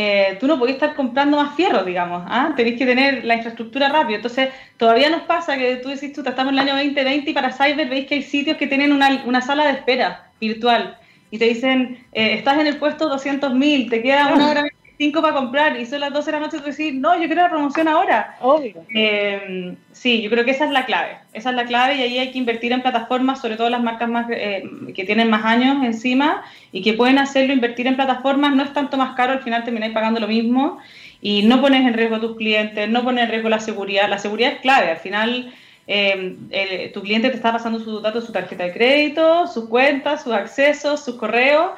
eh, 0.00 0.36
tú 0.38 0.46
no 0.46 0.60
podés 0.60 0.74
estar 0.74 0.94
comprando 0.94 1.36
más 1.36 1.56
fierro, 1.56 1.82
digamos, 1.82 2.22
¿ah? 2.28 2.52
tenéis 2.54 2.78
que 2.78 2.86
tener 2.86 3.24
la 3.24 3.34
infraestructura 3.34 3.88
rápido. 3.88 4.14
Entonces, 4.14 4.50
todavía 4.76 5.10
nos 5.10 5.22
pasa 5.22 5.58
que 5.58 5.74
tú 5.78 5.88
decís, 5.88 6.12
tú 6.12 6.20
estamos 6.20 6.52
en 6.52 6.60
el 6.60 6.68
año 6.68 6.74
2020 6.74 7.28
y 7.28 7.34
para 7.34 7.50
Cyber 7.50 7.88
veis 7.88 8.06
que 8.06 8.14
hay 8.14 8.22
sitios 8.22 8.56
que 8.58 8.68
tienen 8.68 8.92
una, 8.92 9.24
una 9.26 9.40
sala 9.40 9.66
de 9.66 9.72
espera 9.72 10.30
virtual 10.40 10.96
y 11.32 11.38
te 11.38 11.46
dicen, 11.46 12.06
eh, 12.12 12.34
estás 12.34 12.60
en 12.60 12.68
el 12.68 12.76
puesto 12.76 13.10
200.000, 13.10 13.90
te 13.90 14.00
queda 14.00 14.32
una 14.32 14.48
hora 14.48 14.68
5 14.98 15.22
para 15.22 15.32
comprar 15.32 15.78
y 15.78 15.86
son 15.86 16.00
las 16.00 16.12
12 16.12 16.26
de 16.26 16.32
la 16.32 16.40
noche, 16.44 16.58
tú 16.58 16.64
decís, 16.64 16.92
no, 16.92 17.14
yo 17.14 17.26
quiero 17.26 17.42
la 17.42 17.50
promoción 17.50 17.86
ahora. 17.86 18.36
Obvio. 18.40 18.84
Eh, 18.92 19.76
sí, 19.92 20.20
yo 20.22 20.28
creo 20.28 20.44
que 20.44 20.50
esa 20.50 20.64
es 20.64 20.72
la 20.72 20.86
clave. 20.86 21.18
Esa 21.32 21.50
es 21.50 21.56
la 21.56 21.66
clave 21.66 21.94
y 21.94 22.02
ahí 22.02 22.18
hay 22.18 22.32
que 22.32 22.38
invertir 22.38 22.72
en 22.72 22.82
plataformas, 22.82 23.40
sobre 23.40 23.56
todo 23.56 23.70
las 23.70 23.80
marcas 23.80 24.08
más 24.08 24.26
eh, 24.28 24.64
que 24.96 25.04
tienen 25.04 25.30
más 25.30 25.44
años 25.44 25.84
encima 25.84 26.42
y 26.72 26.82
que 26.82 26.94
pueden 26.94 27.18
hacerlo, 27.18 27.52
invertir 27.52 27.86
en 27.86 27.94
plataformas, 27.94 28.56
no 28.56 28.64
es 28.64 28.72
tanto 28.72 28.96
más 28.96 29.14
caro, 29.14 29.34
al 29.34 29.42
final 29.42 29.62
termináis 29.62 29.92
pagando 29.92 30.18
lo 30.18 30.26
mismo 30.26 30.78
y 31.20 31.42
no 31.42 31.60
pones 31.60 31.86
en 31.86 31.94
riesgo 31.94 32.16
a 32.16 32.20
tus 32.20 32.36
clientes, 32.36 32.88
no 32.88 33.04
pones 33.04 33.24
en 33.24 33.30
riesgo 33.30 33.48
la 33.48 33.60
seguridad. 33.60 34.08
La 34.08 34.18
seguridad 34.18 34.52
es 34.52 34.60
clave, 34.60 34.90
al 34.90 34.98
final... 34.98 35.54
Eh, 35.90 36.90
tu 36.92 37.00
cliente 37.00 37.30
te 37.30 37.36
está 37.36 37.50
pasando 37.50 37.80
sus 37.80 38.02
datos, 38.02 38.26
su 38.26 38.30
tarjeta 38.30 38.64
de 38.64 38.74
crédito, 38.74 39.46
sus 39.46 39.70
cuentas, 39.70 40.22
sus 40.22 40.34
accesos, 40.34 41.02
sus 41.02 41.14
correos, 41.14 41.70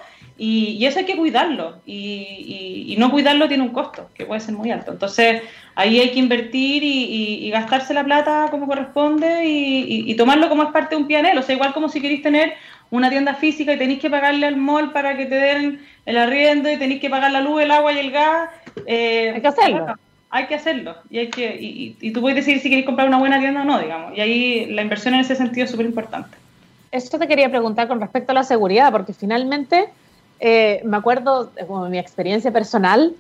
y, 0.43 0.87
eso 0.87 1.01
hay 1.01 1.05
que 1.05 1.17
cuidarlo. 1.17 1.83
Y, 1.85 2.95
no 2.99 3.11
cuidarlo 3.11 3.47
tiene 3.47 3.63
un 3.63 3.71
costo, 3.71 4.09
que 4.15 4.25
puede 4.25 4.41
ser 4.41 4.55
muy 4.55 4.71
alto. 4.71 4.93
Entonces, 4.93 5.43
ahí 5.75 6.01
hay 6.01 6.13
que 6.13 6.19
invertir 6.19 6.83
y, 6.83 7.51
gastarse 7.51 7.93
la 7.93 8.05
plata 8.05 8.49
como 8.51 8.67
corresponde 8.67 9.43
y, 9.45 10.15
tomarlo 10.15 10.49
como 10.49 10.63
es 10.63 10.71
parte 10.71 10.95
de 10.95 11.03
un 11.03 11.07
pianel. 11.07 11.37
O 11.37 11.43
sea, 11.43 11.55
igual 11.55 11.75
como 11.75 11.91
si 11.91 12.01
queréis 12.01 12.23
tener 12.23 12.55
una 12.91 13.11
tienda 13.11 13.35
física 13.35 13.75
y 13.75 13.79
tenéis 13.79 14.01
que 14.01 14.09
pagarle 14.09 14.47
al 14.47 14.57
mall 14.57 14.93
para 14.93 15.15
que 15.15 15.27
te 15.27 15.35
den 15.35 15.87
el 16.07 16.17
arriendo 16.17 16.71
y 16.73 16.79
tenéis 16.79 17.03
que 17.03 17.11
pagar 17.11 17.31
la 17.33 17.43
luz, 17.43 17.61
el 17.61 17.71
agua 17.71 17.93
y 17.93 17.99
el 17.99 18.11
gas. 18.11 18.49
Eh, 18.87 19.33
hay 19.35 19.43
que 19.43 19.49
hacerlo. 19.49 19.95
Hay 20.31 20.47
que 20.47 20.55
hacerlo. 20.55 20.97
Y, 21.11 21.19
hay 21.19 21.29
que, 21.29 21.55
y, 21.61 22.13
tú 22.13 22.23
puedes 22.23 22.37
decidir 22.37 22.63
si 22.63 22.71
queréis 22.71 22.87
comprar 22.87 23.09
una 23.09 23.19
buena 23.19 23.39
tienda 23.41 23.61
o 23.61 23.65
no, 23.65 23.79
digamos. 23.79 24.17
Y 24.17 24.23
ahí 24.23 24.67
la 24.71 24.81
inversión 24.81 25.13
en 25.13 25.21
ese 25.21 25.37
sentido 25.37 25.67
es 25.67 25.71
súper 25.71 25.85
importante. 25.85 26.35
Esto 26.93 27.19
te 27.19 27.29
quería 27.29 27.51
preguntar 27.51 27.89
con 27.89 28.01
respecto 28.01 28.33
a 28.33 28.35
la 28.35 28.43
seguridad, 28.43 28.91
porque 28.91 29.13
finalmente 29.13 29.91
eh, 30.41 30.81
me 30.85 30.97
acuerdo, 30.97 31.51
como 31.67 31.89
mi 31.89 31.99
experiencia 31.99 32.51
personal, 32.51 33.15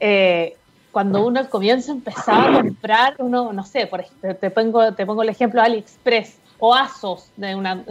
eh, 0.00 0.54
cuando 0.92 1.26
uno 1.26 1.48
comienza 1.48 1.92
a 1.92 1.94
empezar 1.94 2.54
a 2.54 2.60
comprar, 2.60 3.14
uno, 3.18 3.52
no 3.52 3.64
sé, 3.64 3.86
por 3.86 4.00
ejemplo, 4.00 4.36
te 4.36 4.50
pongo, 4.50 4.92
te 4.94 5.06
pongo 5.06 5.22
el 5.22 5.30
ejemplo 5.30 5.60
de 5.60 5.66
AliExpress 5.66 6.38
o 6.58 6.74
ASOS, 6.74 7.30
de 7.36 7.54
una, 7.54 7.84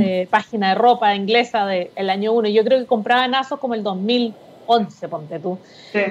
eh, 0.00 0.26
página 0.30 0.70
de 0.70 0.74
ropa 0.74 1.14
inglesa 1.14 1.66
del 1.66 2.10
año 2.10 2.32
1. 2.32 2.48
Yo 2.48 2.64
creo 2.64 2.78
que 2.78 2.86
compraban 2.86 3.34
ASOS 3.34 3.60
como 3.60 3.74
el 3.74 3.82
2011, 3.82 5.08
ponte 5.08 5.38
tú. 5.38 5.58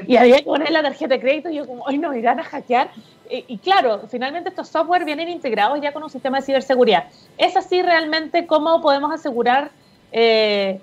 Y 0.06 0.16
había 0.16 0.38
que 0.38 0.44
poner 0.44 0.72
la 0.72 0.84
tarjeta 0.84 1.16
de 1.16 1.20
crédito 1.20 1.50
y 1.50 1.56
yo 1.56 1.66
como, 1.66 1.84
hoy 1.84 1.98
no 1.98 2.12
me 2.12 2.20
irán 2.20 2.40
a 2.40 2.44
hackear. 2.44 2.92
Y, 3.30 3.58
claro, 3.58 4.04
finalmente 4.10 4.50
estos 4.50 4.70
software 4.70 5.04
vienen 5.04 5.28
integrados 5.28 5.82
ya 5.82 5.92
con 5.92 6.02
un 6.04 6.10
sistema 6.10 6.38
de 6.38 6.46
ciberseguridad. 6.46 7.06
¿Es 7.38 7.58
así 7.58 7.82
realmente 7.82 8.46
cómo 8.48 8.82
podemos 8.82 9.12
asegurar 9.12 9.72
eh, 10.14 10.80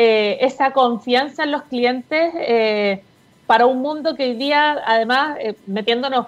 esa 0.00 0.70
confianza 0.70 1.42
en 1.42 1.50
los 1.50 1.62
clientes 1.62 2.32
eh, 2.36 3.02
para 3.48 3.66
un 3.66 3.80
mundo 3.82 4.14
que 4.14 4.24
hoy 4.24 4.34
día, 4.34 4.80
además, 4.86 5.36
eh, 5.40 5.54
metiéndonos 5.66 6.26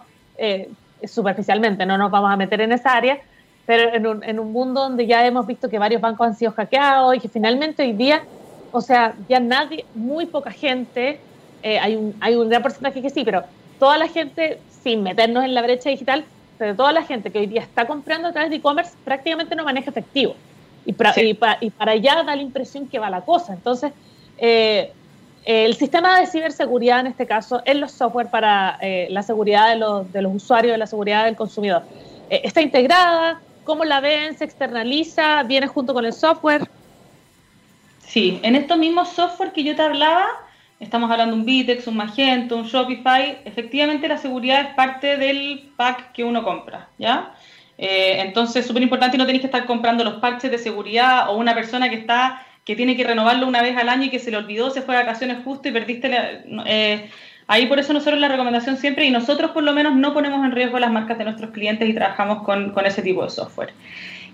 superficialmente, 1.05 1.85
no 1.85 1.99
nos 1.99 2.11
vamos 2.11 2.33
a 2.33 2.37
meter 2.37 2.63
en 2.63 2.73
esa 2.73 2.95
área, 2.95 3.21
pero 3.67 3.95
en 3.95 4.07
un, 4.07 4.25
en 4.25 4.41
un 4.41 4.53
mundo 4.53 4.81
donde 4.81 5.07
ya 5.07 5.25
hemos 5.27 5.47
visto 5.47 5.69
que 5.69 5.79
varios 5.79 6.01
bancos 6.01 6.27
han 6.27 6.35
sido 6.35 6.51
hackeados 6.53 7.15
y 7.15 7.21
que 7.21 7.29
finalmente 7.29 7.83
hoy 7.83 7.93
día, 7.93 8.23
o 8.73 8.81
sea, 8.81 9.15
ya 9.29 9.39
nadie, 9.39 9.85
muy 9.95 10.27
poca 10.27 10.51
gente, 10.51 11.21
hay, 11.63 11.95
un, 11.95 12.17
hay 12.21 12.37
un 12.37 12.49
gran 12.49 12.63
porcentaje 12.63 13.03
que 13.03 13.11
sí, 13.11 13.23
pero 13.23 13.45
toda 13.79 13.99
la 13.99 14.09
gente, 14.09 14.59
sin 14.83 15.03
meternos 15.03 15.45
en 15.45 15.55
la 15.55 15.61
brecha 15.61 15.91
digital, 15.91 16.25
pero 16.59 16.75
toda 16.75 16.93
la 16.93 17.03
gente 17.03 17.31
que 17.31 17.39
hoy 17.39 17.47
día 17.47 17.61
está 17.61 17.87
comprando 17.87 18.29
a 18.29 18.33
través 18.33 18.51
de 18.51 18.57
e-commerce 18.57 18.93
prácticamente 19.05 19.55
no 19.55 19.65
maneja 19.65 19.91
efectivo. 19.91 20.35
Y 20.87 20.93
para, 20.93 21.15
y, 21.61 21.71
para 21.71 21.93
allá 21.93 22.23
da 22.25 22.37
la 22.37 22.43
impresión 22.43 22.89
que 22.89 22.99
va 22.99 23.11
la 23.11 23.21
cosa. 23.21 23.53
Entonces, 23.53 23.93
eh, 24.39 24.93
el 25.45 25.75
sistema 25.75 26.21
de 26.21 26.27
ciberseguridad 26.27 27.01
en 27.01 27.07
este 27.09 27.27
caso 27.27 27.63
es 27.65 27.77
los 27.77 27.93
software 27.93 28.29
para 28.31 28.79
eh, 28.81 29.09
la 29.11 29.23
seguridad 29.23 29.71
de 29.71 29.77
los, 29.77 30.13
de 30.13 30.23
los 30.23 30.35
usuarios, 30.35 30.73
de 30.73 30.79
la 30.79 30.87
seguridad 30.87 31.25
del 31.25 31.37
consumidor. 31.37 31.83
Eh, 32.29 32.43
¿Está 32.45 32.61
integrada? 32.61 33.41
¿Cómo 33.65 33.85
la 33.85 34.01
ven? 34.01 34.37
¿Se 34.37 34.45
externaliza? 34.45 35.43
¿Viene 35.45 35.67
junto 35.67 35.95
con 35.95 36.05
el 36.05 36.13
software? 36.13 36.69
Sí, 38.07 38.41
en 38.43 38.57
estos 38.57 38.77
mismos 38.77 39.09
software 39.11 39.53
que 39.53 39.63
yo 39.63 39.77
te 39.77 39.83
hablaba, 39.83 40.27
estamos 40.81 41.11
hablando 41.11 41.35
de 41.35 41.41
un 41.41 41.47
Vitex, 41.47 41.87
un 41.87 41.97
Magento, 41.97 42.57
un 42.57 42.65
Shopify, 42.65 43.39
efectivamente 43.45 44.09
la 44.09 44.19
seguridad 44.19 44.61
es 44.63 44.75
parte 44.75 45.17
del 45.17 45.71
pack 45.77 46.13
que 46.13 46.25
uno 46.25 46.43
compra, 46.43 46.89
¿ya? 46.99 47.35
Eh, 47.83 48.21
entonces, 48.21 48.67
súper 48.67 48.83
importante 48.83 49.17
y 49.17 49.19
no 49.19 49.25
tenéis 49.25 49.41
que 49.41 49.47
estar 49.47 49.65
comprando 49.65 50.05
los 50.05 50.21
parches 50.21 50.51
de 50.51 50.59
seguridad 50.59 51.31
o 51.31 51.39
una 51.39 51.55
persona 51.55 51.89
que 51.89 51.97
está 51.97 52.47
que 52.67 52.77
tiene 52.77 52.95
que 52.95 53.05
renovarlo 53.05 53.49
una 53.49 53.63
vez 53.63 53.75
al 53.79 53.89
año 53.89 54.05
y 54.05 54.11
que 54.11 54.19
se 54.19 54.31
le 54.31 54.37
olvidó, 54.37 54.71
se 54.71 54.83
fue 54.83 54.95
de 54.95 55.01
vacaciones 55.01 55.39
justo 55.43 55.67
y 55.67 55.73
perdiste 55.73 56.11
eh, 56.67 57.11
ahí 57.47 57.67
por 57.67 57.79
eso 57.79 57.95
nosotros 57.95 58.21
la 58.21 58.29
recomendación 58.29 58.77
siempre 58.77 59.07
y 59.07 59.11
nosotros 59.11 59.53
por 59.53 59.63
lo 59.63 59.73
menos 59.73 59.97
no 59.97 60.13
ponemos 60.13 60.45
en 60.45 60.53
riesgo 60.53 60.79
las 60.79 60.93
marcas 60.93 61.17
de 61.17 61.25
nuestros 61.25 61.53
clientes 61.53 61.89
y 61.89 61.95
trabajamos 61.95 62.43
con, 62.43 62.75
ese 62.85 63.01
tipo 63.01 63.25
de 63.25 63.31
software. 63.31 63.73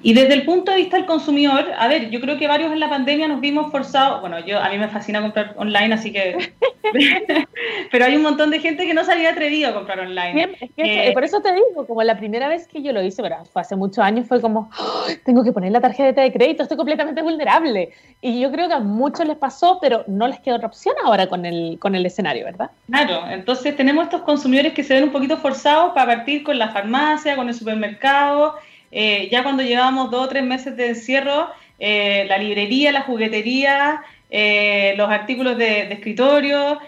Y 0.07 0.15
desde 0.15 0.35
el 0.35 0.45
punto 0.45 0.71
de 0.71 0.77
vista 0.77 0.97
del 0.97 1.05
consumidor, 1.05 1.65
a 1.77 1.89
ver, 1.89 2.11
yo 2.11 2.21
creo 2.21 2.39
que 2.39 2.47
varios 2.47 2.71
en 2.71 2.79
la 2.79 2.89
pandemia 2.89 3.27
nos 3.27 3.41
vimos 3.41 3.73
forzados, 3.73 4.21
bueno, 4.21 4.39
yo 4.39 4.61
a 4.61 4.69
mí 4.69 4.79
me 4.79 4.87
fascina 4.87 5.21
comprar 5.21 5.55
online, 5.57 5.93
así 5.93 6.13
que... 6.13 6.53
pero 7.91 8.05
hay 8.05 8.15
un 8.15 8.23
montón 8.23 8.51
de 8.51 8.61
gente 8.61 8.87
que 8.87 8.95
no 8.95 9.03
se 9.03 9.11
había 9.11 9.31
atrevido 9.31 9.69
a 9.69 9.75
comprar 9.75 9.99
online. 9.99 10.57
Eh, 10.77 11.11
por 11.13 11.25
eso 11.25 11.41
te 11.41 11.53
digo, 11.53 11.89
como 11.89 12.05
la 12.05 12.17
primera 12.17 12.47
vez 12.47 12.69
que 12.69 12.85
yo 12.85 12.93
lo 12.93 13.03
hice, 13.03 13.21
pero 13.21 13.45
fue 13.47 13.63
hace 13.63 13.75
muchos 13.75 13.99
años, 13.99 14.29
fue 14.29 14.41
como, 14.41 14.71
¡Oh! 14.79 15.07
tengo 15.25 15.43
que 15.43 15.51
poner 15.51 15.73
la 15.73 15.81
tarjeta 15.81 16.23
de 16.23 16.33
crédito, 16.33 16.63
estoy 16.63 16.77
completamente 16.77 17.21
vulnerable. 17.21 17.91
Y 18.21 18.41
yo 18.41 18.53
creo 18.53 18.69
que 18.69 18.75
a 18.75 18.79
muchos 18.79 19.27
les 19.27 19.37
pasó, 19.37 19.81
pero 19.81 20.05
no 20.07 20.29
les 20.29 20.39
queda 20.39 20.55
otra 20.55 20.69
opción 20.69 20.95
ahora 21.05 21.27
con 21.27 21.45
el, 21.45 21.81
con 21.81 21.97
el 21.97 22.07
escenario, 22.07 22.45
¿verdad? 22.45 22.71
Claro, 22.89 23.29
entonces 23.29 23.75
tenemos 23.75 24.05
estos 24.05 24.23
consumidores 24.23 24.73
que 24.73 24.85
se 24.85 24.95
ven 24.95 25.03
un 25.03 25.11
poquito 25.11 25.37
forzados 25.37 25.95
para 25.95 26.15
partir 26.15 26.45
con 26.45 26.61
la 26.61 26.69
farmacia, 26.69 27.35
con 27.35 27.49
el 27.49 27.55
supermercado 27.55 28.55
eh, 28.99 29.29
ya 29.31 29.43
cuando 29.43 29.63
llevábamos 29.63 30.11
dos 30.11 30.25
o 30.25 30.29
tres 30.31 30.43
meses 30.43 30.75
de 30.75 30.89
encierro, 30.89 31.51
eh, 31.79 32.25
la 32.31 32.39
librería, 32.39 32.93
la 32.93 33.03
juguetería, 33.03 34.01
eh, 34.31 34.95
los 34.97 35.11
artículos 35.11 35.59
de, 35.59 35.93
escritorio, 35.93 36.79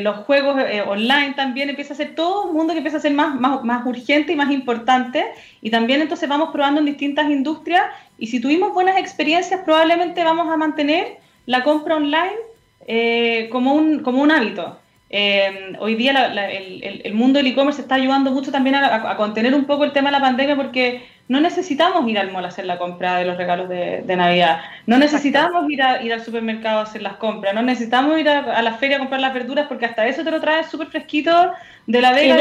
los 0.00 0.16
juegos 0.24 0.56
online 0.86 1.34
también, 1.36 1.68
empieza 1.68 1.92
a 1.92 1.96
ser 1.98 2.14
todo 2.14 2.46
un 2.46 2.56
mundo 2.56 2.72
que 2.72 2.78
empieza 2.78 2.96
a 2.96 3.00
ser 3.00 3.12
más, 3.12 3.38
más, 3.38 3.84
urgente 3.84 4.32
y 4.32 4.36
más 4.36 4.50
importante. 4.50 5.26
Y 5.60 5.68
también 5.68 6.00
entonces 6.00 6.26
vamos 6.26 6.48
probando 6.52 6.80
en 6.80 6.86
distintas 6.86 7.28
industrias 7.30 7.84
y 8.18 8.28
si 8.28 8.40
tuvimos 8.40 8.72
buenas 8.72 8.96
experiencias 8.96 9.60
probablemente 9.62 10.24
vamos 10.24 10.48
a 10.50 10.56
mantener 10.56 11.18
la 11.44 11.62
compra 11.64 11.96
online 11.96 13.48
como, 13.50 13.74
un, 13.74 13.98
como 14.00 14.22
un 14.22 14.30
hábito. 14.30 14.78
hoy 15.80 15.94
día 15.96 16.32
el, 17.04 17.12
mundo 17.12 17.38
del 17.38 17.48
e-commerce 17.48 17.82
está 17.82 17.96
ayudando 17.96 18.30
mucho 18.30 18.50
también 18.50 18.74
a, 18.74 19.16
contener 19.16 19.54
un 19.54 19.66
poco 19.66 19.84
el 19.84 19.92
tema 19.92 20.08
de 20.08 20.16
la 20.18 20.22
pandemia 20.22 20.56
porque 20.56 21.02
no 21.28 21.40
necesitamos 21.40 22.08
ir 22.08 22.18
al 22.18 22.32
mall 22.32 22.46
a 22.46 22.48
hacer 22.48 22.64
la 22.64 22.78
compra 22.78 23.18
de 23.18 23.26
los 23.26 23.36
regalos 23.36 23.68
de, 23.68 24.02
Navidad, 24.16 24.62
no 24.86 24.96
necesitamos 24.96 25.70
ir, 25.70 25.82
a, 25.82 26.02
ir 26.02 26.12
al 26.12 26.24
supermercado 26.24 26.80
a 26.80 26.82
hacer 26.82 27.02
las 27.02 27.16
compras, 27.16 27.54
no 27.54 27.62
necesitamos 27.62 28.18
ir 28.18 28.28
a, 28.30 28.62
la 28.62 28.72
feria 28.74 28.96
a 28.96 29.00
comprar 29.00 29.20
las 29.20 29.34
verduras 29.34 29.66
porque 29.68 29.84
hasta 29.84 30.06
eso 30.06 30.24
te 30.24 30.30
lo 30.30 30.40
traes 30.40 30.68
súper 30.68 30.88
fresquito 30.88 31.52
de 31.86 32.00
la 32.00 32.12
Vega. 32.12 32.36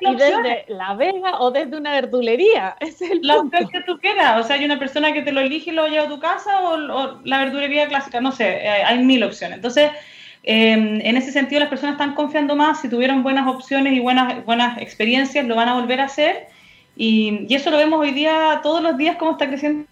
Y 0.00 0.16
desde, 0.16 0.64
la 0.68 0.94
Vega 0.94 1.40
o 1.40 1.50
desde 1.50 1.76
una 1.76 1.90
verdulería, 1.90 2.76
es 2.80 3.02
el 3.02 3.20
La 3.22 3.38
opción 3.38 3.68
que 3.68 3.80
tú 3.80 3.98
quieras, 3.98 4.40
o 4.40 4.46
sea, 4.46 4.56
hay 4.56 4.64
una 4.64 4.78
persona 4.78 5.12
que 5.12 5.22
te 5.22 5.32
lo 5.32 5.40
elige 5.40 5.70
y 5.70 5.74
lo 5.74 5.88
lleva 5.88 6.04
a 6.04 6.08
tu 6.08 6.20
casa 6.20 6.60
o, 6.60 7.18
la 7.24 7.38
verdulería 7.38 7.88
clásica, 7.88 8.20
no 8.20 8.30
sé, 8.30 8.64
eh, 8.64 8.68
hay 8.68 9.02
mil 9.02 9.24
opciones. 9.24 9.56
Entonces, 9.56 9.90
em, 10.44 11.00
en 11.00 11.16
ese 11.16 11.32
sentido 11.32 11.58
las 11.58 11.68
personas 11.68 11.94
están 11.94 12.14
confiando 12.14 12.54
más, 12.54 12.80
si 12.80 12.88
tuvieron 12.88 13.24
buenas 13.24 13.48
opciones 13.48 13.92
y 13.92 13.98
buenas, 13.98 14.44
buenas 14.44 14.80
experiencias, 14.80 15.44
lo 15.46 15.56
van 15.56 15.68
a 15.68 15.74
volver 15.74 16.00
a 16.00 16.04
hacer 16.04 16.53
y, 16.96 17.52
eso 17.54 17.70
lo 17.70 17.76
vemos 17.76 18.00
hoy 18.00 18.12
día, 18.12 18.60
todos 18.62 18.82
los 18.82 18.96
días, 18.96 19.16
cómo 19.16 19.32
está 19.32 19.46
creciendo. 19.48 19.86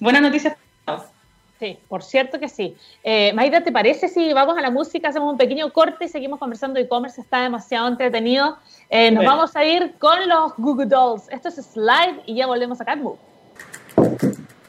Buenas 0.00 0.22
noticias. 0.22 0.56
Sí, 1.58 1.78
por 1.88 2.02
cierto 2.02 2.38
que 2.38 2.50
sí. 2.50 2.76
Eh, 3.02 3.32
Maida, 3.32 3.62
¿te 3.62 3.72
parece 3.72 4.08
si 4.08 4.34
vamos 4.34 4.58
a 4.58 4.60
la 4.60 4.70
música, 4.70 5.08
hacemos 5.08 5.32
un 5.32 5.38
pequeño 5.38 5.72
corte 5.72 6.04
y 6.04 6.08
seguimos 6.08 6.38
conversando 6.38 6.78
e-commerce? 6.78 7.20
Está 7.20 7.40
demasiado 7.40 7.88
entretenido. 7.88 8.58
Eh, 8.90 9.10
nos 9.10 9.24
vamos 9.24 9.56
a 9.56 9.64
ir 9.64 9.94
con 9.98 10.28
los 10.28 10.54
Google 10.58 10.86
Dolls. 10.86 11.30
Esto 11.30 11.48
es 11.48 11.54
Slide 11.54 12.22
y 12.26 12.34
ya 12.34 12.46
volvemos 12.46 12.78
a 12.82 12.84
Catmove. 12.84 13.16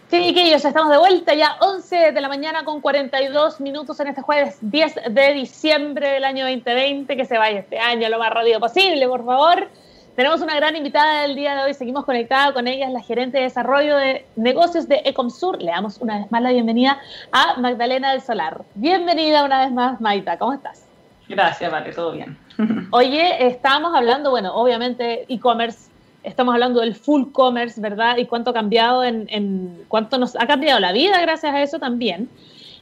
Sí, 0.09 0.33
que 0.33 0.47
ellos 0.47 0.63
estamos 0.63 0.89
de 0.89 0.97
vuelta 0.97 1.33
ya 1.33 1.57
11 1.59 2.13
de 2.13 2.21
la 2.21 2.29
mañana 2.29 2.63
con 2.63 2.79
42 2.79 3.59
minutos 3.59 3.99
en 3.99 4.07
este 4.07 4.21
jueves 4.21 4.57
10 4.61 4.95
de 5.09 5.33
diciembre 5.33 6.11
del 6.11 6.23
año 6.23 6.45
2020. 6.45 7.17
Que 7.17 7.25
se 7.25 7.37
vaya 7.37 7.59
este 7.59 7.77
año 7.77 8.07
lo 8.07 8.17
más 8.17 8.29
rápido 8.31 8.61
posible, 8.61 9.05
por 9.09 9.25
favor. 9.25 9.67
Tenemos 10.15 10.39
una 10.39 10.55
gran 10.55 10.77
invitada 10.77 11.23
del 11.23 11.35
día 11.35 11.55
de 11.55 11.63
hoy. 11.63 11.73
Seguimos 11.73 12.05
conectados 12.05 12.53
con 12.53 12.67
ella, 12.69 12.87
es 12.87 12.93
la 12.93 13.01
gerente 13.01 13.37
de 13.37 13.43
desarrollo 13.43 13.97
de 13.97 14.25
negocios 14.37 14.87
de 14.87 15.01
Ecomsur. 15.03 15.61
Le 15.61 15.71
damos 15.71 15.97
una 15.97 16.19
vez 16.19 16.31
más 16.31 16.41
la 16.41 16.51
bienvenida 16.51 16.99
a 17.33 17.59
Magdalena 17.59 18.13
del 18.13 18.21
Solar. 18.21 18.61
Bienvenida 18.75 19.43
una 19.43 19.65
vez 19.65 19.73
más, 19.73 19.99
Maita. 19.99 20.37
¿Cómo 20.37 20.53
estás? 20.53 20.85
Gracias, 21.27 21.69
vale, 21.69 21.91
todo 21.91 22.13
bien. 22.13 22.37
Oye, 22.91 23.45
estábamos 23.45 23.93
hablando, 23.93 24.29
bueno, 24.29 24.55
obviamente 24.55 25.25
e-commerce 25.27 25.86
estamos 26.27 26.53
hablando 26.53 26.81
del 26.81 26.93
full 26.93 27.31
commerce, 27.31 27.79
¿verdad? 27.79 28.17
Y 28.17 28.25
cuánto 28.25 28.51
ha 28.51 28.53
cambiado 28.53 29.03
en, 29.03 29.85
cuánto 29.87 30.17
nos 30.17 30.35
ha 30.35 30.45
cambiado 30.45 30.79
la 30.79 30.91
vida 30.91 31.19
gracias 31.21 31.53
a 31.53 31.61
eso 31.61 31.79
también. 31.79 32.29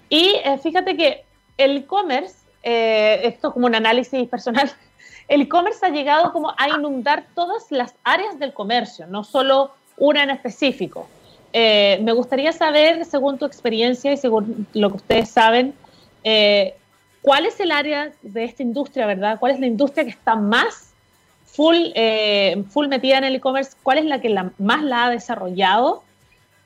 Y 0.10 0.36
eh, 0.44 0.58
fíjate 0.62 0.98
que 0.98 1.24
el 1.58 1.78
e-commerce, 1.78 2.36
eh, 2.64 3.22
esto 3.24 3.50
es 3.50 3.54
como 3.54 3.68
un 3.68 3.76
análisis 3.76 4.28
personal, 4.28 4.72
el 5.28 5.42
e-commerce 5.42 5.86
ha 5.86 5.90
llegado 5.90 6.34
como 6.34 6.54
a 6.58 6.70
inundar 6.70 7.26
todas 7.36 7.72
las 7.72 7.96
áreas 8.04 8.40
del 8.40 8.52
comercio, 8.52 9.06
no 9.08 9.24
solo 9.24 9.72
una 9.98 10.24
en 10.24 10.32
específico. 10.32 11.08
Eh, 11.54 12.00
me 12.02 12.12
gustaría 12.12 12.52
saber, 12.52 13.06
según 13.06 13.38
tu 13.38 13.46
experiencia 13.46 14.12
y 14.12 14.18
según 14.18 14.68
lo 14.74 14.90
que 14.90 14.98
ustedes 14.98 15.30
saben, 15.30 15.74
cuál 17.22 17.46
es 17.46 17.60
el 17.60 17.72
área 17.72 18.12
de 18.24 18.44
esta 18.44 18.64
industria, 18.64 19.06
¿verdad? 19.06 19.40
¿Cuál 19.40 19.52
es 19.54 19.60
la 19.60 19.68
industria 19.68 20.04
que 20.04 20.10
está 20.10 20.36
más 20.36 20.85
full, 21.56 21.92
eh, 21.96 22.64
full 22.70 22.88
metida 22.88 23.18
en 23.18 23.24
el 23.24 23.36
e-commerce, 23.36 23.78
¿cuál 23.82 24.00
es 24.00 24.06
la 24.06 24.20
que 24.20 24.30
más 24.58 24.84
la 24.84 25.06
ha 25.06 25.10
desarrollado? 25.10 26.04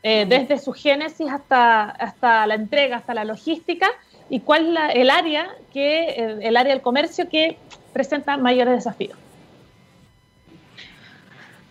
Eh, 0.01 0.25
desde 0.27 0.57
su 0.59 0.71
génesis 0.71 1.29
hasta, 1.29 1.83
hasta 1.83 2.47
la 2.47 2.55
entrega, 2.55 2.97
hasta 2.97 3.13
la 3.13 3.25
logística, 3.25 3.87
y 4.29 4.39
cuál 4.39 4.77
es 4.77 4.95
el 4.95 5.09
área 5.09 5.49
que 5.73 6.37
el, 6.41 6.55
área 6.55 6.73
del 6.73 6.81
comercio 6.81 7.27
que 7.29 7.57
presenta 7.91 8.37
mayores 8.37 8.75
desafíos. 8.75 9.17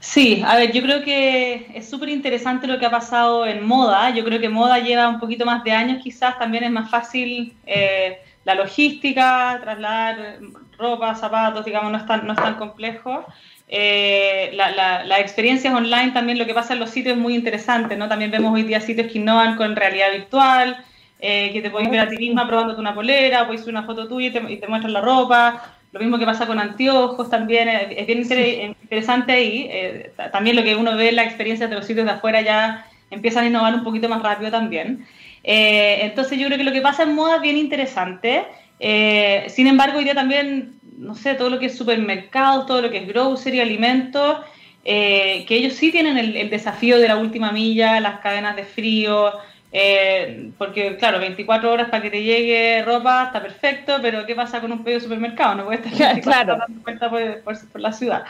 Sí, 0.00 0.42
a 0.46 0.56
ver, 0.56 0.72
yo 0.72 0.82
creo 0.82 1.02
que 1.02 1.70
es 1.74 1.88
súper 1.88 2.08
interesante 2.08 2.66
lo 2.66 2.78
que 2.78 2.86
ha 2.86 2.90
pasado 2.90 3.46
en 3.46 3.66
moda. 3.66 4.10
Yo 4.10 4.24
creo 4.24 4.40
que 4.40 4.48
moda 4.48 4.78
lleva 4.78 5.08
un 5.08 5.20
poquito 5.20 5.44
más 5.44 5.64
de 5.64 5.72
años, 5.72 6.02
quizás 6.02 6.38
también 6.38 6.64
es 6.64 6.70
más 6.70 6.90
fácil 6.90 7.54
eh, 7.66 8.18
la 8.44 8.54
logística, 8.54 9.58
trasladar 9.60 10.38
ropa, 10.78 11.14
zapatos, 11.14 11.64
digamos, 11.64 11.90
no 11.90 11.98
es 11.98 12.06
tan, 12.06 12.26
no 12.26 12.32
es 12.32 12.38
tan 12.38 12.54
complejo. 12.54 13.24
Eh, 13.68 14.50
las 14.54 15.20
experiencias 15.20 15.74
online 15.74 16.12
también, 16.12 16.38
lo 16.38 16.46
que 16.46 16.54
pasa 16.54 16.72
en 16.72 16.80
los 16.80 16.90
sitios 16.90 17.16
es 17.16 17.20
muy 17.20 17.34
interesante, 17.34 17.96
¿no? 17.96 18.08
También 18.08 18.30
vemos 18.30 18.54
hoy 18.54 18.62
día 18.62 18.80
sitios 18.80 19.12
que 19.12 19.18
innovan 19.18 19.56
con 19.56 19.76
realidad 19.76 20.10
virtual, 20.12 20.82
eh, 21.20 21.50
que 21.52 21.60
te 21.60 21.70
puedes 21.70 21.90
ver 21.90 22.00
a 22.00 22.08
ti 22.08 22.16
misma 22.16 22.46
probándote 22.46 22.80
una 22.80 22.94
polera, 22.94 23.46
puedes 23.46 23.62
subir 23.62 23.74
una 23.74 23.84
foto 23.84 24.08
tuya 24.08 24.28
y 24.28 24.58
te, 24.58 24.68
muestran 24.68 24.92
la 24.92 25.00
ropa. 25.00 25.74
Lo 25.92 26.00
mismo 26.00 26.18
que 26.18 26.26
pasa 26.26 26.46
con 26.46 26.58
anteojos 26.58 27.30
también, 27.30 27.68
es 27.68 28.06
bien 28.06 28.76
interesante 28.82 29.32
ahí. 29.32 29.68
Eh, 29.70 30.12
también 30.32 30.56
lo 30.56 30.62
que 30.62 30.76
uno 30.76 30.96
ve 30.96 31.10
en 31.10 31.16
las 31.16 31.26
experiencias 31.26 31.68
de 31.68 31.76
los 31.76 31.86
sitios 31.86 32.06
de 32.06 32.12
afuera 32.12 32.40
ya 32.42 32.86
empiezan 33.10 33.44
a 33.44 33.46
innovar 33.48 33.74
un 33.74 33.84
poquito 33.84 34.08
más 34.08 34.22
rápido 34.22 34.50
también. 34.50 35.06
entonces 35.42 36.38
yo 36.38 36.46
creo 36.46 36.58
que 36.58 36.64
lo 36.64 36.72
que 36.72 36.82
pasa 36.82 37.04
en 37.04 37.14
moda 37.14 37.36
es 37.36 37.42
bien 37.42 37.56
interesante. 37.56 38.44
Eh, 38.80 39.46
sin 39.48 39.66
embargo, 39.66 39.98
hoy 39.98 40.04
día 40.04 40.14
también, 40.14 40.78
no 40.98 41.14
sé, 41.14 41.34
todo 41.34 41.50
lo 41.50 41.58
que 41.58 41.66
es 41.66 41.76
supermercados, 41.76 42.66
todo 42.66 42.82
lo 42.82 42.90
que 42.90 42.98
es 42.98 43.08
grocery, 43.08 43.60
alimentos, 43.60 44.38
eh, 44.84 45.44
que 45.46 45.56
ellos 45.56 45.74
sí 45.74 45.90
tienen 45.90 46.16
el, 46.18 46.50
desafío 46.50 46.98
de 46.98 47.08
la 47.08 47.16
última 47.16 47.52
milla, 47.52 48.00
las 48.00 48.20
cadenas 48.20 48.56
de 48.56 48.64
frío, 48.64 49.32
eh, 49.72 50.50
porque 50.56 50.96
claro, 50.96 51.18
24 51.18 51.70
horas 51.70 51.90
para 51.90 52.02
que 52.02 52.10
te 52.10 52.22
llegue 52.22 52.82
ropa 52.84 53.24
está 53.24 53.42
perfecto, 53.42 53.98
pero 54.00 54.24
¿qué 54.24 54.34
pasa 54.34 54.60
con 54.60 54.72
un 54.72 54.82
pedido 54.82 55.00
de 55.00 55.04
supermercado? 55.04 55.56
No 55.56 55.64
puede 55.66 55.86
estar 55.86 56.20
claro. 56.22 56.56
dando 56.56 56.82
cuenta 56.82 57.10
por, 57.10 57.80
la 57.80 57.92
ciudad. 57.92 58.24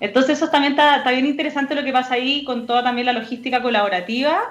Entonces 0.00 0.38
eso 0.38 0.50
también 0.50 0.74
está, 0.74 0.98
está, 0.98 1.10
bien 1.10 1.26
interesante 1.26 1.74
lo 1.74 1.84
que 1.84 1.92
pasa 1.92 2.14
ahí 2.14 2.44
con 2.44 2.66
toda 2.66 2.82
también 2.82 3.06
la 3.06 3.12
logística 3.12 3.62
colaborativa 3.62 4.42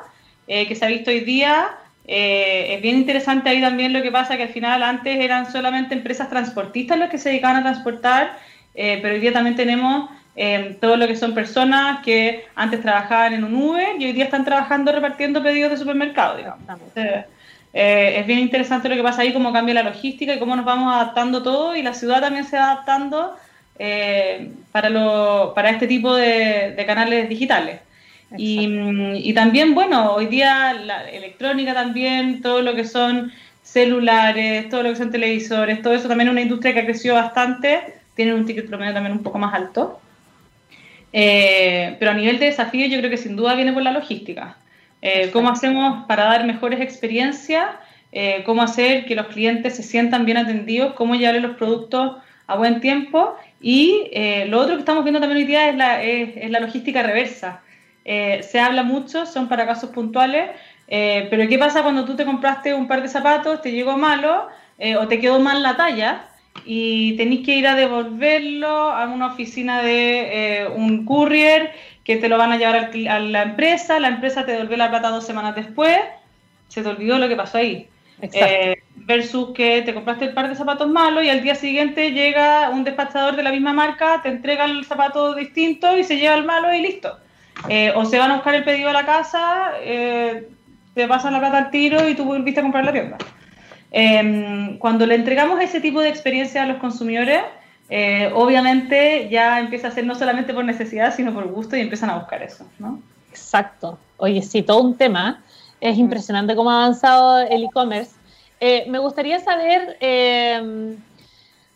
que 0.45 0.75
se 0.75 0.83
ha 0.83 0.89
visto 0.89 1.09
hoy 1.09 1.21
día. 1.21 1.69
Eh, 2.05 2.75
es 2.75 2.81
bien 2.81 2.97
interesante 2.97 3.49
ahí 3.49 3.61
también 3.61 3.93
lo 3.93 4.01
que 4.01 4.11
pasa, 4.11 4.35
que 4.35 4.43
al 4.43 4.49
final 4.49 4.83
antes 4.83 5.19
eran 5.19 5.51
solamente 5.51 5.93
empresas 5.93 6.29
transportistas 6.29 6.99
los 6.99 7.09
que 7.09 7.17
se 7.17 7.29
dedicaban 7.29 7.57
a 7.57 7.63
transportar, 7.63 8.37
eh, 8.75 8.99
pero 9.01 9.13
hoy 9.15 9.21
día 9.21 9.31
también 9.31 9.55
tenemos 9.55 10.09
eh, 10.35 10.77
todo 10.81 10.97
lo 10.97 11.07
que 11.07 11.15
son 11.15 11.33
personas 11.33 12.03
que 12.03 12.45
antes 12.55 12.81
trabajaban 12.81 13.33
en 13.33 13.43
un 13.43 13.55
Uber 13.55 13.95
y 13.99 14.05
hoy 14.05 14.13
día 14.13 14.25
están 14.25 14.43
trabajando 14.43 14.91
repartiendo 14.91 15.41
pedidos 15.41 15.71
de 15.71 15.77
supermercado, 15.77 16.37
digamos. 16.37 16.61
es 17.73 18.27
bien 18.27 18.39
interesante 18.39 18.89
lo 18.89 18.95
que 18.95 19.03
pasa 19.03 19.21
ahí, 19.21 19.31
cómo 19.31 19.53
cambia 19.53 19.75
la 19.75 19.83
logística 19.83 20.33
y 20.33 20.39
cómo 20.39 20.55
nos 20.55 20.65
vamos 20.65 20.93
adaptando 20.93 21.41
todo 21.41 21.75
y 21.75 21.81
la 21.81 21.93
ciudad 21.93 22.21
también 22.21 22.45
se 22.45 22.57
va 22.57 22.71
adaptando 22.71 23.35
para, 24.71 24.89
lo, 24.89 25.53
para 25.55 25.69
este 25.69 25.87
tipo 25.87 26.13
de 26.15 26.83
canales 26.85 27.29
digitales. 27.29 27.79
Y, 28.37 29.33
también, 29.33 29.75
bueno, 29.75 30.13
hoy 30.13 30.27
día 30.27 30.73
la 30.73 31.09
electrónica 31.09 31.73
también, 31.73 32.41
todo 32.41 32.61
lo 32.61 32.75
que 32.75 32.85
son 32.85 33.31
celulares, 33.61 34.69
todo 34.69 34.83
lo 34.83 34.89
que 34.89 34.95
son 34.95 35.11
televisores, 35.11 35.81
todo 35.81 35.93
eso 35.93 36.07
también 36.07 36.29
es 36.29 36.31
una 36.31 36.41
industria 36.41 36.73
que 36.73 36.81
ha 36.81 36.85
crecido 36.85 37.15
bastante, 37.15 37.95
tiene 38.15 38.33
un 38.33 38.45
ticket 38.45 38.67
promedio 38.67 38.93
también 38.93 39.15
un 39.15 39.23
poco 39.23 39.37
más 39.37 39.53
alto. 39.53 39.99
Eh, 41.11 41.95
pero 41.99 42.11
a 42.11 42.13
nivel 42.15 42.39
de 42.39 42.47
desafío 42.47 42.87
yo 42.87 42.97
creo 42.97 43.09
que 43.09 43.17
sin 43.17 43.35
duda 43.35 43.55
viene 43.55 43.71
por 43.71 43.83
la 43.83 43.91
logística. 43.91 44.57
Eh, 45.01 45.31
¿Cómo 45.31 45.49
hacemos 45.49 46.05
para 46.07 46.23
dar 46.23 46.45
mejores 46.45 46.79
experiencias? 46.79 47.65
Eh, 48.13 48.43
¿Cómo 48.45 48.61
hacer 48.61 49.05
que 49.05 49.15
los 49.15 49.27
clientes 49.27 49.75
se 49.75 49.83
sientan 49.83 50.23
bien 50.23 50.37
atendidos? 50.37 50.93
¿Cómo 50.93 51.15
llevarle 51.15 51.41
los 51.41 51.57
productos 51.57 52.17
a 52.47 52.55
buen 52.55 52.79
tiempo? 52.79 53.35
Y 53.59 54.09
eh, 54.13 54.45
lo 54.47 54.59
otro 54.59 54.75
que 54.75 54.79
estamos 54.79 55.03
viendo 55.03 55.19
también 55.19 55.41
hoy 55.41 55.47
día 55.47 55.69
es 55.69 55.75
la, 55.75 56.01
es, 56.03 56.49
la 56.49 56.59
logística 56.59 57.01
reversa. 57.03 57.61
Eh, 58.05 58.41
se 58.43 58.59
habla 58.59 58.83
mucho, 58.83 59.25
son 59.25 59.47
para 59.47 59.65
casos 59.65 59.89
puntuales, 59.91 60.51
eh, 60.87 61.27
pero 61.29 61.47
¿qué 61.47 61.57
pasa 61.57 61.83
cuando 61.83 62.05
tú 62.05 62.15
te 62.15 62.25
compraste 62.25 62.73
un 62.73 62.87
par 62.87 63.01
de 63.01 63.07
zapatos, 63.07 63.61
te 63.61 63.71
llegó 63.71 63.97
malo 63.97 64.47
o 64.99 65.07
te 65.07 65.19
quedó 65.19 65.39
mal 65.39 65.63
la 65.63 65.77
talla 65.77 66.25
y 66.65 67.15
tenéis 67.15 67.45
que 67.45 67.55
ir 67.55 67.67
a 67.67 67.75
devolverlo 67.75 68.91
a 68.91 69.05
una 69.05 69.27
oficina 69.27 69.81
de 69.81 70.67
un 70.75 71.05
courier 71.05 71.71
que 72.03 72.17
te 72.17 72.27
lo 72.27 72.37
van 72.37 72.51
a 72.51 72.57
llevar 72.57 72.91
a 73.09 73.19
la 73.19 73.43
empresa, 73.43 73.99
la 73.99 74.09
empresa 74.09 74.45
te 74.45 74.51
devuelve 74.51 74.75
la 74.75 74.89
plata 74.89 75.09
dos 75.09 75.25
semanas 75.25 75.55
después, 75.55 75.97
se 76.67 76.81
te 76.81 76.89
olvidó 76.89 77.17
lo 77.17 77.29
que 77.29 77.35
pasó 77.35 77.59
ahí. 77.59 77.87
Eh, 78.21 78.81
versus 78.95 79.49
que 79.53 79.81
te 79.81 79.93
compraste 79.93 80.25
el 80.25 80.33
par 80.33 80.47
de 80.47 80.55
zapatos 80.55 80.87
malos 80.87 81.23
y 81.23 81.29
al 81.29 81.43
día 81.43 81.55
siguiente 81.55 82.11
llega 82.11 82.69
un 82.69 82.83
despachador 82.83 83.35
de 83.35 83.43
la 83.43 83.51
misma 83.51 83.73
marca, 83.73 84.21
te 84.21 84.29
entrega 84.29 84.65
el 84.65 84.85
zapato 84.85 85.35
distinto 85.35 85.97
y 85.97 86.03
se 86.03 86.17
lleva 86.17 86.35
el 86.35 86.45
malo 86.45 86.73
y 86.73 86.81
listo. 86.81 87.17
Eh, 87.69 87.93
o 87.95 88.05
se 88.05 88.17
van 88.19 88.31
a 88.31 88.35
buscar 88.35 88.55
el 88.55 88.63
pedido 88.63 88.89
a 88.89 88.93
la 88.93 89.05
casa, 89.05 89.71
eh, 89.81 90.49
te 90.93 91.07
pasan 91.07 91.33
la 91.33 91.39
plata 91.39 91.57
al 91.57 91.71
tiro 91.71 92.07
y 92.07 92.15
tú 92.15 92.25
volviste 92.25 92.59
a 92.59 92.63
comprar 92.63 92.85
la 92.85 92.91
tienda. 92.91 93.17
Em, 93.91 94.77
cuando 94.79 95.05
le 95.05 95.15
entregamos 95.15 95.61
ese 95.61 95.79
tipo 95.79 96.01
de 96.01 96.09
experiencia 96.09 96.63
a 96.63 96.65
los 96.65 96.77
consumidores, 96.77 97.41
obviamente 98.33 99.29
ya 99.29 99.59
empieza 99.59 99.89
a 99.89 99.91
ser 99.91 100.05
no 100.05 100.15
solamente 100.15 100.53
por 100.53 100.65
necesidad, 100.65 101.15
sino 101.15 101.31
por 101.31 101.47
gusto 101.47 101.77
y 101.77 101.81
empiezan 101.81 102.09
a 102.09 102.15
buscar 102.15 102.41
eso, 102.41 102.65
¿no? 102.79 102.99
Exacto. 103.29 103.97
Oye, 104.17 104.41
sí, 104.41 104.61
todo 104.61 104.81
un 104.81 104.95
tema. 104.95 105.41
Es 105.81 105.97
impresionante 105.97 106.55
cómo 106.55 106.69
ha 106.71 106.85
avanzado 106.85 107.39
el 107.39 107.63
e-commerce. 107.63 108.11
Eh, 108.59 108.85
me 108.87 108.99
gustaría 108.99 109.39
saber, 109.39 109.97
em, 109.99 110.95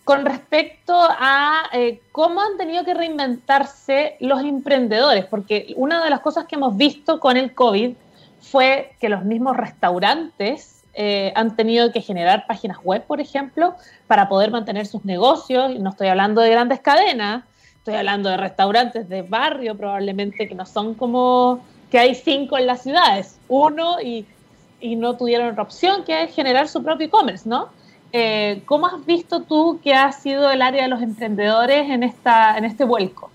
con 0.07 0.23
respecto 0.23 0.93
a 0.95 1.63
eh, 1.73 1.99
cómo 2.13 2.39
han 2.39 2.55
tenido 2.55 2.85
que 2.85 2.93
reinventarse 2.93 4.15
los 4.21 4.39
emprendedores, 4.41 5.25
porque 5.25 5.73
una 5.75 6.01
de 6.01 6.09
las 6.09 6.21
cosas 6.21 6.45
que 6.45 6.55
hemos 6.55 6.77
visto 6.77 7.19
con 7.19 7.35
el 7.35 7.53
COVID 7.53 7.93
fue 8.39 8.93
que 9.01 9.09
los 9.09 9.25
mismos 9.25 9.57
restaurantes 9.57 10.81
eh, 10.93 11.33
han 11.35 11.57
tenido 11.57 11.91
que 11.91 11.99
generar 11.99 12.47
páginas 12.47 12.77
web, 12.85 13.03
por 13.03 13.19
ejemplo, 13.19 13.75
para 14.07 14.29
poder 14.29 14.49
mantener 14.49 14.87
sus 14.87 15.03
negocios. 15.03 15.77
No 15.77 15.89
estoy 15.89 16.07
hablando 16.07 16.39
de 16.39 16.51
grandes 16.51 16.79
cadenas, 16.79 17.43
estoy 17.75 17.95
hablando 17.95 18.29
de 18.29 18.37
restaurantes 18.37 19.09
de 19.09 19.23
barrio 19.23 19.75
probablemente 19.75 20.47
que 20.47 20.55
no 20.55 20.65
son 20.65 20.93
como 20.93 21.59
que 21.91 21.99
hay 21.99 22.15
cinco 22.15 22.57
en 22.57 22.65
las 22.65 22.81
ciudades, 22.81 23.37
uno 23.49 23.99
y, 24.01 24.25
no 24.79 25.17
tuvieron 25.17 25.49
otra 25.49 25.63
opción 25.63 26.05
que 26.05 26.23
es 26.23 26.33
generar 26.33 26.69
su 26.69 26.81
propio 26.81 27.07
e-commerce, 27.07 27.49
¿no? 27.49 27.75
Eh, 28.20 28.63
¿Cómo 28.65 28.88
has 28.88 29.05
visto 29.05 29.43
tú 29.43 29.80
que 29.84 29.93
ha 29.93 30.11
sido 30.11 30.49
el 30.49 30.63
área 30.63 30.82
de 30.82 30.89
los 30.89 31.03
emprendedores 31.03 31.88
en, 31.88 32.01
esta, 32.01 32.57
en 32.57 32.65
este 32.65 32.84
vuelco? 32.84 33.30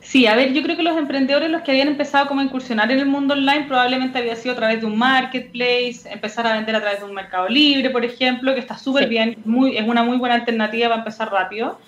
Sí, 0.00 0.26
a 0.26 0.34
ver, 0.34 0.52
yo 0.52 0.64
creo 0.64 0.76
que 0.76 0.82
los 0.82 0.98
emprendedores, 0.98 1.48
los 1.48 1.62
que 1.62 1.70
habían 1.70 1.86
empezado 1.86 2.26
como 2.26 2.40
a 2.40 2.44
incursionar 2.44 2.90
en 2.90 2.98
el 2.98 3.06
mundo 3.06 3.34
online, 3.34 3.66
probablemente 3.68 4.18
había 4.18 4.34
sido 4.34 4.54
a 4.54 4.56
través 4.56 4.80
de 4.80 4.86
un 4.86 4.98
marketplace, 4.98 6.00
empezar 6.10 6.44
a 6.44 6.54
vender 6.54 6.74
a 6.74 6.80
través 6.80 6.98
de 6.98 7.04
un 7.04 7.14
mercado 7.14 7.48
libre, 7.48 7.90
por 7.90 8.04
ejemplo, 8.04 8.52
que 8.52 8.58
está 8.58 8.76
súper 8.76 9.08
bien, 9.08 9.36
muy, 9.44 9.76
es 9.76 9.86
una 9.86 10.02
muy 10.02 10.16
buena 10.16 10.34
alternativa 10.34 10.88
para 10.88 10.98
empezar 11.02 11.30
rápido. 11.30 11.78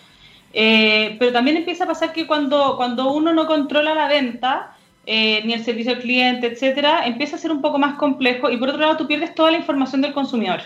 Eh, 0.52 1.16
pero 1.18 1.32
también 1.32 1.56
empieza 1.56 1.84
a 1.84 1.88
pasar 1.88 2.12
que 2.12 2.28
cuando, 2.28 2.76
cuando 2.76 3.12
uno 3.12 3.32
no 3.32 3.48
controla 3.48 3.96
la 3.96 4.06
venta, 4.06 4.76
eh, 5.06 5.42
ni 5.44 5.54
el 5.54 5.64
servicio 5.64 5.90
al 5.90 5.98
cliente, 5.98 6.46
etcétera, 6.46 7.04
empieza 7.04 7.34
a 7.34 7.40
ser 7.40 7.50
un 7.50 7.60
poco 7.60 7.80
más 7.80 7.94
complejo 7.94 8.48
y 8.48 8.58
por 8.58 8.68
otro 8.68 8.80
lado 8.80 8.96
tú 8.96 9.08
pierdes 9.08 9.34
toda 9.34 9.50
la 9.50 9.56
información 9.56 10.02
del 10.02 10.12
consumidor. 10.12 10.60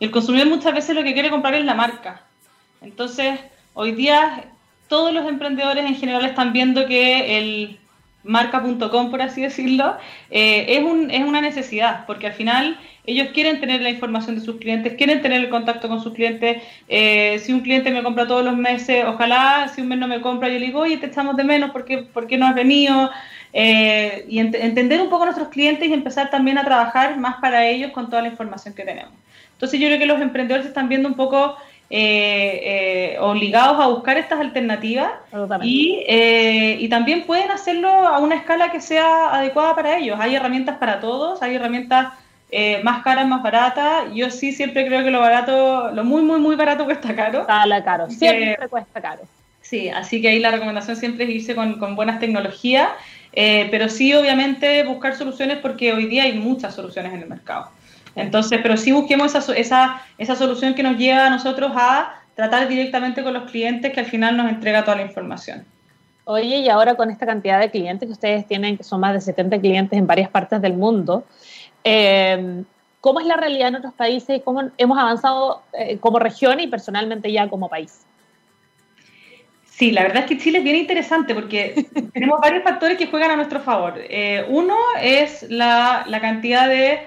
El 0.00 0.10
consumidor 0.10 0.48
muchas 0.48 0.74
veces 0.74 0.96
lo 0.96 1.04
que 1.04 1.12
quiere 1.12 1.30
comprar 1.30 1.54
es 1.54 1.64
la 1.64 1.74
marca. 1.74 2.22
Entonces, 2.80 3.38
hoy 3.74 3.92
día 3.92 4.44
todos 4.88 5.12
los 5.12 5.28
emprendedores 5.28 5.84
en 5.84 5.94
general 5.94 6.24
están 6.24 6.52
viendo 6.52 6.86
que 6.86 7.38
el 7.38 7.78
marca.com, 8.24 9.10
por 9.10 9.22
así 9.22 9.42
decirlo, 9.42 9.96
eh, 10.30 10.66
es, 10.68 10.82
un, 10.82 11.10
es 11.10 11.22
una 11.22 11.40
necesidad, 11.40 12.06
porque 12.06 12.26
al 12.26 12.32
final 12.32 12.78
ellos 13.06 13.28
quieren 13.32 13.60
tener 13.60 13.80
la 13.80 13.90
información 13.90 14.36
de 14.36 14.42
sus 14.42 14.56
clientes, 14.56 14.94
quieren 14.94 15.22
tener 15.22 15.40
el 15.40 15.48
contacto 15.48 15.88
con 15.88 16.02
sus 16.02 16.12
clientes. 16.12 16.62
Eh, 16.88 17.38
si 17.42 17.52
un 17.52 17.60
cliente 17.60 17.90
me 17.90 18.02
compra 18.02 18.26
todos 18.26 18.44
los 18.44 18.56
meses, 18.56 19.04
ojalá, 19.06 19.70
si 19.74 19.80
un 19.80 19.88
mes 19.88 19.98
no 19.98 20.08
me 20.08 20.20
compra, 20.20 20.48
yo 20.48 20.58
le 20.58 20.66
digo, 20.66 20.80
oye, 20.80 20.96
te 20.96 21.06
echamos 21.06 21.36
de 21.36 21.44
menos, 21.44 21.70
¿por 21.70 21.84
qué, 21.84 22.38
no 22.38 22.46
has 22.46 22.54
venido? 22.54 23.10
Eh, 23.52 24.26
y 24.28 24.38
entender 24.38 25.00
un 25.00 25.08
poco 25.08 25.22
a 25.22 25.26
nuestros 25.26 25.48
clientes 25.48 25.88
y 25.88 25.92
empezar 25.92 26.30
también 26.30 26.58
a 26.58 26.64
trabajar 26.64 27.18
más 27.18 27.36
para 27.36 27.66
ellos 27.66 27.90
con 27.92 28.08
toda 28.08 28.22
la 28.22 28.28
información 28.28 28.74
que 28.74 28.84
tenemos. 28.84 29.12
Entonces 29.60 29.78
yo 29.78 29.88
creo 29.88 29.98
que 29.98 30.06
los 30.06 30.20
emprendedores 30.22 30.66
están 30.66 30.88
viendo 30.88 31.06
un 31.06 31.16
poco 31.16 31.54
eh, 31.90 33.16
obligados 33.20 33.78
a 33.78 33.88
buscar 33.88 34.16
estas 34.16 34.40
alternativas 34.40 35.10
y, 35.62 36.02
y, 36.08 36.88
también 36.88 37.26
pueden 37.26 37.50
hacerlo 37.50 37.90
a 37.90 38.20
una 38.20 38.36
escala 38.36 38.72
que 38.72 38.80
sea 38.80 39.34
adecuada 39.34 39.74
para 39.74 39.98
ellos. 39.98 40.18
Hay 40.18 40.34
herramientas 40.34 40.78
para 40.78 41.00
todos, 41.00 41.42
hay 41.42 41.56
herramientas 41.56 42.14
eh, 42.52 42.80
más 42.82 43.02
caras, 43.02 43.28
más 43.28 43.42
baratas. 43.42 44.06
Yo 44.14 44.30
sí 44.30 44.52
siempre 44.52 44.86
creo 44.86 45.04
que 45.04 45.10
lo 45.10 45.20
barato, 45.20 45.90
lo 45.92 46.04
muy, 46.04 46.22
muy, 46.22 46.40
muy 46.40 46.56
barato 46.56 46.84
cuesta 46.84 47.14
caro. 47.14 47.46
Sale 47.46 47.82
caro, 47.84 48.10
siempre 48.10 48.68
cuesta 48.68 49.00
caro. 49.00 49.22
Sí, 49.60 49.88
así 49.88 50.20
que 50.20 50.28
ahí 50.28 50.40
la 50.40 50.50
recomendación 50.50 50.96
siempre 50.96 51.24
es 51.24 51.30
irse 51.30 51.54
con, 51.54 51.78
con 51.78 51.94
buenas 51.94 52.18
tecnologías, 52.18 52.88
eh, 53.32 53.68
pero 53.70 53.88
sí 53.88 54.12
obviamente 54.14 54.82
buscar 54.84 55.14
soluciones 55.14 55.58
porque 55.58 55.92
hoy 55.92 56.06
día 56.06 56.24
hay 56.24 56.32
muchas 56.32 56.74
soluciones 56.74 57.12
en 57.12 57.22
el 57.22 57.28
mercado. 57.28 57.68
Entonces, 58.16 58.60
pero 58.62 58.76
sí 58.76 58.92
busquemos 58.92 59.34
esa, 59.34 59.54
esa, 59.54 60.02
esa 60.18 60.36
solución 60.36 60.74
que 60.74 60.82
nos 60.82 60.96
lleva 60.96 61.26
a 61.26 61.30
nosotros 61.30 61.72
a 61.74 62.22
tratar 62.34 62.68
directamente 62.68 63.22
con 63.22 63.34
los 63.34 63.50
clientes 63.50 63.92
que 63.92 64.00
al 64.00 64.06
final 64.06 64.36
nos 64.36 64.48
entrega 64.48 64.84
toda 64.84 64.96
la 64.96 65.02
información. 65.02 65.64
Oye, 66.24 66.58
y 66.58 66.68
ahora 66.68 66.94
con 66.94 67.10
esta 67.10 67.26
cantidad 67.26 67.58
de 67.58 67.70
clientes 67.70 68.06
que 68.06 68.12
ustedes 68.12 68.46
tienen, 68.46 68.76
que 68.76 68.84
son 68.84 69.00
más 69.00 69.14
de 69.14 69.20
70 69.20 69.58
clientes 69.60 69.98
en 69.98 70.06
varias 70.06 70.28
partes 70.30 70.60
del 70.60 70.74
mundo, 70.74 71.24
eh, 71.84 72.62
¿Cómo 73.00 73.20
es 73.20 73.26
la 73.26 73.36
realidad 73.36 73.68
en 73.68 73.76
otros 73.76 73.94
países 73.94 74.36
y 74.36 74.40
cómo 74.40 74.62
hemos 74.76 74.98
avanzado 74.98 75.62
eh, 75.72 75.98
como 75.98 76.18
región 76.18 76.60
y 76.60 76.66
personalmente 76.66 77.32
ya 77.32 77.48
como 77.48 77.68
país? 77.68 78.04
Sí, 79.64 79.90
la 79.90 80.02
verdad 80.02 80.24
es 80.24 80.26
que 80.26 80.36
Chile 80.36 80.58
es 80.58 80.64
bien 80.64 80.76
interesante 80.76 81.34
porque 81.34 81.86
tenemos 82.12 82.38
varios 82.40 82.62
factores 82.62 82.98
que 82.98 83.06
juegan 83.06 83.30
a 83.30 83.36
nuestro 83.36 83.60
favor. 83.60 83.94
Eh, 83.96 84.44
uno 84.48 84.76
es 85.00 85.46
la, 85.48 86.04
la, 86.06 86.20
cantidad 86.20 86.68
de 86.68 87.00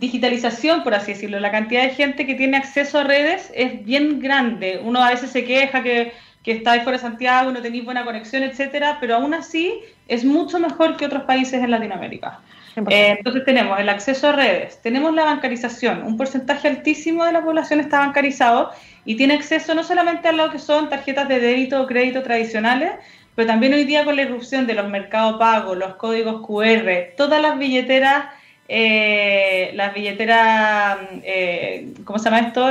digitalización, 0.00 0.82
por 0.82 0.94
así 0.94 1.12
decirlo. 1.12 1.40
La 1.40 1.50
cantidad 1.50 1.82
de 1.82 1.90
gente 1.90 2.26
que 2.26 2.34
tiene 2.34 2.56
acceso 2.56 2.98
a 2.98 3.04
redes 3.04 3.50
es 3.54 3.84
bien 3.84 4.20
grande. 4.20 4.80
Uno 4.82 5.02
a 5.02 5.10
veces 5.10 5.30
se 5.30 5.44
queja 5.44 5.82
que, 5.82 6.12
que 6.42 6.52
está 6.52 6.72
ahí 6.72 6.80
fuera 6.80 6.98
de 6.98 7.02
Santiago, 7.02 7.50
no 7.50 7.62
tenéis 7.62 7.84
buena 7.84 8.04
conexión, 8.04 8.42
etcétera, 8.42 8.98
pero 9.00 9.16
aún 9.16 9.34
así 9.34 9.80
es 10.08 10.24
mucho 10.24 10.58
mejor 10.58 10.96
que 10.96 11.06
otros 11.06 11.24
países 11.24 11.62
en 11.62 11.70
Latinoamérica. 11.70 12.40
Eh, 12.76 13.14
entonces 13.18 13.44
tenemos 13.44 13.78
el 13.78 13.88
acceso 13.88 14.28
a 14.28 14.32
redes, 14.32 14.82
tenemos 14.82 15.14
la 15.14 15.24
bancarización, 15.24 16.02
un 16.02 16.16
porcentaje 16.16 16.66
altísimo 16.66 17.24
de 17.24 17.30
la 17.30 17.44
población 17.44 17.78
está 17.78 18.00
bancarizado 18.00 18.72
y 19.04 19.14
tiene 19.14 19.34
acceso 19.34 19.74
no 19.74 19.84
solamente 19.84 20.26
a 20.26 20.32
lo 20.32 20.50
que 20.50 20.58
son 20.58 20.88
tarjetas 20.88 21.28
de 21.28 21.38
débito 21.38 21.80
o 21.80 21.86
crédito 21.86 22.22
tradicionales, 22.22 22.90
pero 23.36 23.46
también 23.46 23.74
hoy 23.74 23.84
día 23.84 24.04
con 24.04 24.16
la 24.16 24.22
irrupción 24.22 24.66
de 24.66 24.74
los 24.74 24.88
mercados 24.88 25.38
pagos, 25.38 25.76
los 25.76 25.94
códigos 25.96 26.44
QR, 26.44 27.14
todas 27.16 27.40
las 27.40 27.58
billeteras, 27.58 28.26
eh, 28.68 29.70
las 29.74 29.94
billeteras, 29.94 30.98
eh, 31.22 31.92
¿cómo 32.04 32.18
se 32.18 32.24
llama 32.26 32.40
esto? 32.40 32.66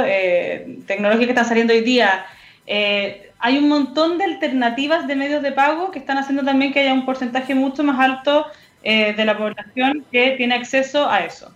tecnológicas 0.86 1.26
que 1.26 1.32
están 1.32 1.46
saliendo 1.46 1.74
hoy 1.74 1.82
día. 1.82 2.26
hay 2.66 3.58
un 3.58 3.70
montón 3.70 4.18
de 4.18 4.24
alternativas 4.26 5.08
de 5.08 5.16
medios 5.16 5.42
de 5.42 5.52
pago 5.52 5.92
que 5.92 6.00
están 6.00 6.18
haciendo 6.18 6.44
también 6.44 6.74
que 6.74 6.80
haya 6.80 6.94
un 6.94 7.06
porcentaje 7.06 7.56
mucho 7.56 7.84
más 7.84 8.00
alto 8.00 8.48
eh, 8.86 9.14
de 9.14 9.24
la 9.24 9.38
población 9.38 10.06
que 10.12 10.32
tiene 10.32 10.56
acceso 10.56 11.10
a 11.10 11.24
eso. 11.24 11.56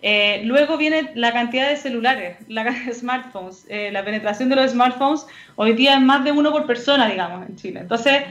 Eh, 0.00 0.40
luego 0.44 0.78
viene 0.78 1.10
la 1.14 1.30
cantidad 1.30 1.68
de 1.68 1.76
celulares, 1.76 2.38
la 2.48 2.64
cantidad 2.64 2.86
de 2.92 2.94
smartphones. 2.94 3.66
Eh, 3.68 3.90
la 3.92 4.02
penetración 4.02 4.48
de 4.48 4.56
los 4.56 4.70
smartphones 4.70 5.26
hoy 5.56 5.74
día 5.74 5.94
es 5.94 6.00
más 6.00 6.24
de 6.24 6.32
uno 6.32 6.52
por 6.52 6.66
persona, 6.66 7.06
digamos, 7.06 7.46
en 7.46 7.56
Chile. 7.56 7.80
Entonces, 7.80 8.22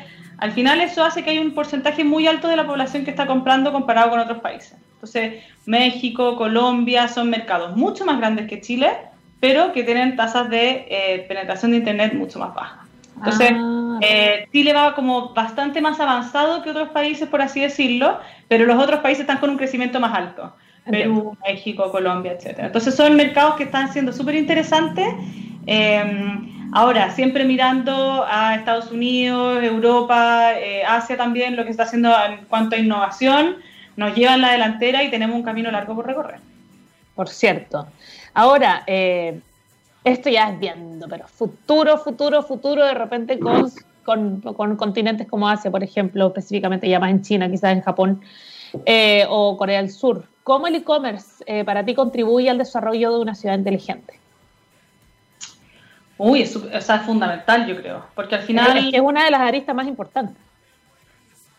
al 0.43 0.51
final 0.51 0.81
eso 0.81 1.05
hace 1.05 1.23
que 1.23 1.29
hay 1.29 1.39
un 1.39 1.51
porcentaje 1.51 2.03
muy 2.03 2.27
alto 2.27 2.49
de 2.49 2.57
la 2.57 2.67
población 2.67 3.05
que 3.05 3.11
está 3.11 3.25
comprando 3.25 3.71
comparado 3.71 4.09
con 4.09 4.19
otros 4.19 4.41
países. 4.41 4.75
Entonces, 4.95 5.41
México, 5.65 6.35
Colombia 6.35 7.07
son 7.07 7.29
mercados 7.29 7.77
mucho 7.77 8.03
más 8.03 8.17
grandes 8.17 8.49
que 8.49 8.59
Chile, 8.59 8.89
pero 9.39 9.71
que 9.71 9.83
tienen 9.83 10.17
tasas 10.17 10.49
de 10.49 11.25
penetración 11.29 11.71
de 11.71 11.77
Internet 11.77 12.13
mucho 12.13 12.39
más 12.39 12.53
bajas. 12.53 12.85
Entonces, 13.15 13.53
ah. 13.55 13.99
eh, 14.01 14.49
Chile 14.51 14.73
va 14.73 14.93
como 14.95 15.33
bastante 15.33 15.79
más 15.79 16.01
avanzado 16.01 16.61
que 16.61 16.71
otros 16.71 16.89
países, 16.89 17.29
por 17.29 17.41
así 17.41 17.61
decirlo, 17.61 18.19
pero 18.49 18.65
los 18.65 18.83
otros 18.83 18.99
países 18.99 19.21
están 19.21 19.37
con 19.37 19.49
un 19.49 19.55
crecimiento 19.55 20.01
más 20.01 20.13
alto. 20.13 20.53
Perú, 20.91 21.37
México, 21.47 21.89
Colombia, 21.89 22.33
etcétera. 22.33 22.67
Entonces 22.67 22.93
son 22.93 23.15
mercados 23.15 23.55
que 23.55 23.63
están 23.63 23.93
siendo 23.93 24.11
súper 24.11 24.35
interesantes. 24.35 25.07
Em, 25.65 26.62
ahora, 26.73 27.11
siempre 27.11 27.45
mirando 27.45 28.25
a 28.27 28.55
Estados 28.55 28.91
Unidos, 28.91 29.63
Europa, 29.63 30.53
eh, 30.59 30.83
Asia 30.85 31.17
también, 31.17 31.55
lo 31.55 31.63
que 31.63 31.71
está 31.71 31.83
haciendo 31.83 32.13
en 32.25 32.45
cuanto 32.45 32.75
a 32.75 32.79
innovación, 32.79 33.57
nos 33.95 34.15
lleva 34.15 34.35
en 34.35 34.41
la 34.41 34.51
delantera 34.51 35.03
y 35.03 35.09
tenemos 35.09 35.35
un 35.35 35.43
camino 35.43 35.71
largo 35.71 35.95
por 35.95 36.07
recorrer. 36.07 36.39
Por 37.15 37.29
cierto. 37.29 37.87
Ahora, 38.33 38.83
eh, 38.87 39.39
esto 40.03 40.29
ya 40.29 40.49
es 40.49 40.59
viendo, 40.59 41.07
pero 41.07 41.27
futuro, 41.27 41.97
futuro, 41.97 42.41
futuro, 42.43 42.85
de 42.85 42.93
repente 42.93 43.39
con, 43.39 44.41
con, 44.41 44.75
continentes 44.75 45.27
como 45.27 45.47
Asia, 45.47 45.71
por 45.71 45.83
ejemplo, 45.83 46.27
específicamente 46.27 46.89
ya 46.89 46.99
más 46.99 47.11
en 47.11 47.21
China, 47.21 47.49
quizás 47.49 47.73
en 47.73 47.81
Japón 47.81 48.21
eh, 48.85 49.25
o 49.29 49.55
Corea 49.57 49.79
del 49.79 49.91
Sur. 49.91 50.27
¿Cómo 50.43 50.67
el 50.67 50.75
e-commerce 50.75 51.43
eh, 51.47 51.63
para 51.63 51.85
ti 51.85 51.93
contribuye 51.93 52.49
al 52.49 52.57
desarrollo 52.57 53.13
de 53.13 53.19
una 53.19 53.35
ciudad 53.35 53.57
inteligente? 53.57 54.19
Uy, 56.17 56.41
es, 56.41 56.55
es 56.55 56.91
fundamental, 57.05 57.65
yo 57.67 57.75
creo, 57.75 58.05
porque 58.15 58.35
al 58.35 58.41
final... 58.41 58.77
Es 58.77 58.91
que 58.91 58.97
es 58.97 59.01
una 59.01 59.25
de 59.25 59.31
las 59.31 59.41
aristas 59.41 59.75
más 59.75 59.87
importantes. 59.87 60.37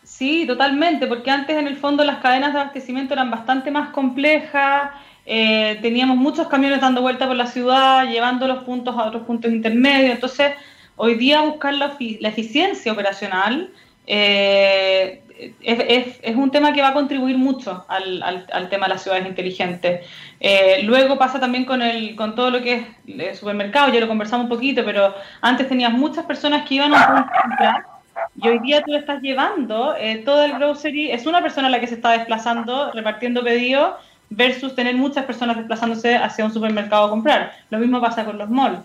Sí, 0.03 0.45
totalmente, 0.45 1.07
porque 1.07 1.31
antes 1.31 1.57
en 1.57 1.67
el 1.67 1.77
fondo 1.77 2.03
las 2.03 2.19
cadenas 2.19 2.53
de 2.53 2.59
abastecimiento 2.59 3.13
eran 3.13 3.31
bastante 3.31 3.71
más 3.71 3.89
complejas, 3.89 4.91
eh, 5.25 5.79
teníamos 5.81 6.15
muchos 6.15 6.47
camiones 6.47 6.79
dando 6.79 7.01
vuelta 7.01 7.27
por 7.27 7.35
la 7.35 7.47
ciudad, 7.47 8.07
llevando 8.07 8.47
los 8.47 8.63
puntos 8.63 8.95
a 8.95 9.05
otros 9.05 9.23
puntos 9.23 9.51
intermedios, 9.51 10.13
entonces 10.13 10.53
hoy 10.95 11.15
día 11.15 11.41
buscar 11.41 11.73
la, 11.73 11.97
eficiencia 11.97 12.93
operacional 12.93 13.71
eh, 14.07 15.21
es, 15.61 16.35
un 16.35 16.51
tema 16.51 16.73
que 16.73 16.81
va 16.81 16.89
a 16.89 16.93
contribuir 16.93 17.37
mucho 17.37 17.85
al, 17.87 18.69
tema 18.69 18.87
de 18.87 18.93
las 18.93 19.03
ciudades 19.03 19.27
inteligentes. 19.27 20.05
Eh, 20.39 20.81
luego 20.83 21.17
pasa 21.17 21.39
también 21.39 21.65
con, 21.65 21.81
el, 21.81 22.15
con 22.15 22.35
todo 22.35 22.51
lo 22.51 22.61
que 22.61 22.73
es 22.73 22.85
el 23.07 23.35
supermercado, 23.35 23.91
ya 23.93 23.99
lo 23.99 24.07
conversamos 24.07 24.45
un 24.45 24.49
poquito, 24.49 24.83
pero 24.85 25.13
antes 25.41 25.67
tenías 25.67 25.91
muchas 25.91 26.25
personas 26.25 26.67
que 26.67 26.75
iban 26.75 26.93
a 26.93 26.97
un 26.97 27.15
punto 27.15 27.31
comprar 27.41 27.95
y 28.41 28.47
hoy 28.47 28.59
día 28.59 28.81
tú 28.81 28.91
le 28.91 28.99
estás 28.99 29.21
llevando 29.21 29.95
eh, 29.97 30.17
todo 30.25 30.43
el 30.43 30.53
grocery, 30.53 31.11
es 31.11 31.25
una 31.25 31.41
persona 31.41 31.69
la 31.69 31.79
que 31.79 31.87
se 31.87 31.95
está 31.95 32.11
desplazando, 32.11 32.91
repartiendo 32.91 33.43
pedidos, 33.43 33.95
versus 34.29 34.75
tener 34.75 34.95
muchas 34.95 35.25
personas 35.25 35.57
desplazándose 35.57 36.15
hacia 36.15 36.45
un 36.45 36.53
supermercado 36.53 37.05
a 37.05 37.09
comprar. 37.09 37.53
Lo 37.69 37.77
mismo 37.77 38.01
pasa 38.01 38.25
con 38.25 38.37
los 38.37 38.49
malls. 38.49 38.79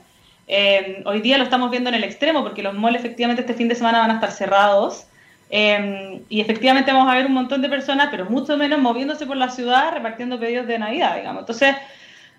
Eh, 0.47 1.03
hoy 1.07 1.21
día 1.21 1.39
lo 1.39 1.45
estamos 1.45 1.71
viendo 1.71 1.89
en 1.89 1.97
el 1.97 2.05
extremo, 2.05 2.43
porque 2.43 2.63
los 2.63 2.75
malls 2.75 2.99
efectivamente 2.99 3.43
este 3.43 3.55
fin 3.55 3.69
de 3.69 3.75
semana 3.75 4.01
van 4.01 4.11
a 4.11 4.15
estar 4.15 4.31
cerrados. 4.31 5.07
Eh, 5.53 6.23
y 6.29 6.41
efectivamente 6.41 6.93
vamos 6.93 7.13
a 7.13 7.17
ver 7.17 7.27
un 7.27 7.35
montón 7.35 7.61
de 7.61 7.69
personas, 7.69 8.09
pero 8.11 8.25
mucho 8.27 8.57
menos 8.57 8.79
moviéndose 8.81 9.27
por 9.27 9.37
la 9.37 9.51
ciudad 9.51 9.93
repartiendo 9.93 10.39
pedidos 10.39 10.67
de 10.69 10.79
Navidad, 10.79 11.17
digamos. 11.17 11.41
Entonces, 11.41 11.75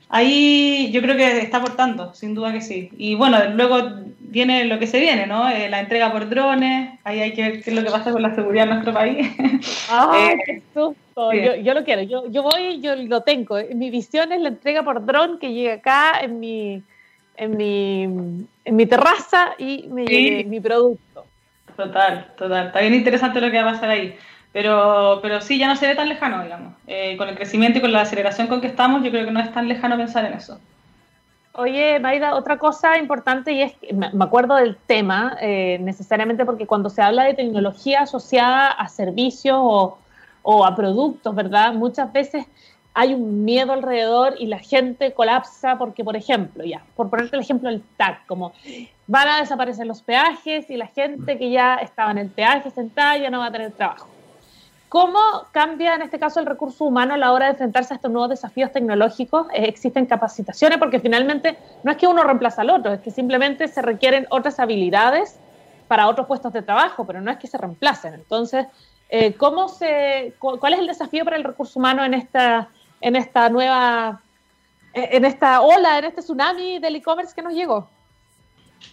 ahí 0.07 0.89
yo 0.93 1.01
creo 1.01 1.17
que 1.17 1.39
está 1.39 1.57
aportando, 1.57 2.13
sin 2.13 2.33
duda 2.33 2.53
que 2.53 2.61
sí. 2.61 2.89
Y 2.97 3.15
bueno, 3.15 3.37
luego 3.53 3.81
viene 4.19 4.63
lo 4.63 4.79
que 4.79 4.87
se 4.87 5.01
viene, 5.01 5.27
¿no? 5.27 5.49
Eh, 5.49 5.69
la 5.69 5.81
entrega 5.81 6.09
por 6.11 6.29
drones, 6.29 6.97
ahí 7.03 7.19
hay 7.19 7.33
que 7.33 7.41
ver 7.41 7.63
qué 7.63 7.69
es 7.69 7.75
lo 7.75 7.83
que 7.83 7.91
pasa 7.91 8.13
con 8.13 8.21
la 8.21 8.33
seguridad 8.33 8.63
en 8.63 8.69
nuestro 8.69 8.93
país. 8.93 9.27
¡Ay, 9.89 10.37
qué 10.45 10.61
susto! 10.73 11.33
Yo, 11.33 11.73
lo 11.73 11.83
quiero, 11.83 12.01
yo, 12.03 12.29
yo 12.31 12.43
voy, 12.43 12.79
yo 12.79 12.95
lo 12.95 13.21
tengo. 13.21 13.57
Mi 13.75 13.89
visión 13.89 14.31
es 14.31 14.39
la 14.39 14.49
entrega 14.49 14.83
por 14.83 15.05
dron 15.05 15.37
que 15.37 15.51
llega 15.51 15.73
acá 15.73 16.21
en 16.21 16.39
mi, 16.39 16.81
en 17.35 17.57
mi, 17.57 18.03
en 18.03 18.75
mi 18.75 18.85
terraza 18.85 19.53
y 19.57 19.87
me 19.89 20.05
llegue 20.05 20.45
mi 20.45 20.61
producto. 20.61 21.10
Total, 21.75 22.27
total. 22.37 22.67
Está 22.67 22.81
bien 22.81 22.93
interesante 22.93 23.41
lo 23.41 23.51
que 23.51 23.61
va 23.61 23.69
a 23.69 23.73
pasar 23.73 23.89
ahí. 23.89 24.17
Pero, 24.53 25.19
pero 25.21 25.39
sí, 25.39 25.57
ya 25.57 25.67
no 25.67 25.75
se 25.75 25.87
ve 25.87 25.95
tan 25.95 26.09
lejano, 26.09 26.43
digamos. 26.43 26.73
Eh, 26.87 27.15
con 27.17 27.29
el 27.29 27.35
crecimiento 27.35 27.79
y 27.79 27.81
con 27.81 27.91
la 27.91 28.01
aceleración 28.01 28.47
con 28.47 28.59
que 28.59 28.67
estamos, 28.67 29.03
yo 29.03 29.09
creo 29.09 29.25
que 29.25 29.31
no 29.31 29.39
es 29.39 29.51
tan 29.53 29.67
lejano 29.67 29.97
pensar 29.97 30.25
en 30.25 30.33
eso. 30.33 30.59
Oye, 31.53 31.99
Maida, 31.99 32.35
otra 32.35 32.57
cosa 32.57 32.97
importante 32.97 33.51
y 33.51 33.61
es 33.61 33.73
que 33.75 33.93
me 33.93 34.23
acuerdo 34.23 34.55
del 34.55 34.77
tema, 34.77 35.37
eh, 35.41 35.79
necesariamente 35.81 36.45
porque 36.45 36.65
cuando 36.65 36.89
se 36.89 37.01
habla 37.01 37.25
de 37.25 37.33
tecnología 37.33 38.01
asociada 38.01 38.67
a 38.67 38.87
servicios 38.87 39.57
o, 39.59 40.65
a 40.65 40.75
productos, 40.75 41.35
¿verdad? 41.35 41.73
Muchas 41.73 42.11
veces 42.13 42.45
hay 42.93 43.13
un 43.13 43.43
miedo 43.43 43.73
alrededor 43.73 44.35
y 44.39 44.47
la 44.47 44.59
gente 44.59 45.11
colapsa 45.11 45.77
porque, 45.77 46.05
por 46.05 46.15
ejemplo, 46.15 46.63
ya, 46.63 46.83
por 46.95 47.09
ponerte 47.09 47.35
el 47.35 47.41
ejemplo 47.41 47.69
del 47.69 47.81
TAC, 47.97 48.25
como 48.27 48.53
van 49.11 49.27
a 49.27 49.39
desaparecer 49.39 49.85
los 49.85 50.01
peajes 50.01 50.69
y 50.69 50.77
la 50.77 50.87
gente 50.87 51.37
que 51.37 51.51
ya 51.51 51.75
estaba 51.75 52.11
en 52.11 52.17
el 52.17 52.29
peaje 52.29 52.71
sentada 52.71 53.17
ya 53.17 53.29
no 53.29 53.39
va 53.39 53.47
a 53.47 53.51
tener 53.51 53.73
trabajo. 53.73 54.07
¿Cómo 54.87 55.19
cambia 55.51 55.95
en 55.95 56.01
este 56.01 56.17
caso 56.17 56.39
el 56.39 56.45
recurso 56.45 56.85
humano 56.85 57.15
a 57.15 57.17
la 57.17 57.33
hora 57.33 57.47
de 57.47 57.51
enfrentarse 57.51 57.93
a 57.93 57.97
estos 57.97 58.09
nuevos 58.09 58.29
desafíos 58.29 58.71
tecnológicos? 58.71 59.47
Eh, 59.53 59.65
¿Existen 59.65 60.05
capacitaciones? 60.05 60.77
Porque 60.77 61.01
finalmente 61.01 61.57
no 61.83 61.91
es 61.91 61.97
que 61.97 62.07
uno 62.07 62.23
reemplaza 62.23 62.61
al 62.61 62.69
otro, 62.69 62.93
es 62.93 63.01
que 63.01 63.11
simplemente 63.11 63.67
se 63.67 63.81
requieren 63.81 64.27
otras 64.29 64.61
habilidades 64.61 65.37
para 65.89 66.07
otros 66.07 66.25
puestos 66.25 66.53
de 66.53 66.61
trabajo, 66.61 67.05
pero 67.05 67.19
no 67.19 67.31
es 67.31 67.37
que 67.37 67.47
se 67.47 67.57
reemplacen. 67.57 68.13
Entonces, 68.13 68.65
eh, 69.09 69.33
¿cómo 69.33 69.67
se, 69.67 70.35
¿cuál 70.39 70.73
es 70.73 70.79
el 70.79 70.87
desafío 70.87 71.25
para 71.25 71.35
el 71.35 71.43
recurso 71.43 71.79
humano 71.79 72.05
en 72.05 72.13
esta, 72.13 72.69
en 73.01 73.17
esta 73.17 73.49
nueva, 73.49 74.21
en 74.93 75.25
esta 75.25 75.59
ola, 75.59 75.99
en 75.99 76.05
este 76.05 76.21
tsunami 76.21 76.79
del 76.79 76.95
e-commerce 76.95 77.35
que 77.35 77.41
nos 77.41 77.53
llegó? 77.53 77.89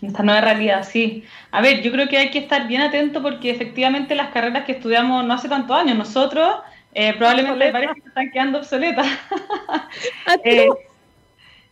Esta 0.00 0.22
nueva 0.22 0.40
realidad, 0.40 0.86
sí. 0.88 1.24
A 1.50 1.60
ver, 1.60 1.82
yo 1.82 1.90
creo 1.90 2.08
que 2.08 2.18
hay 2.18 2.30
que 2.30 2.38
estar 2.38 2.68
bien 2.68 2.82
atento 2.82 3.20
porque 3.20 3.50
efectivamente 3.50 4.14
las 4.14 4.28
carreras 4.28 4.64
que 4.64 4.72
estudiamos 4.72 5.24
no 5.24 5.34
hace 5.34 5.48
tantos 5.48 5.76
años, 5.76 5.96
nosotros 5.96 6.56
eh, 6.94 7.14
probablemente 7.14 7.70
que 7.70 8.08
están 8.08 8.30
quedando 8.30 8.58
obsoletas. 8.58 9.06
eh, 10.44 10.68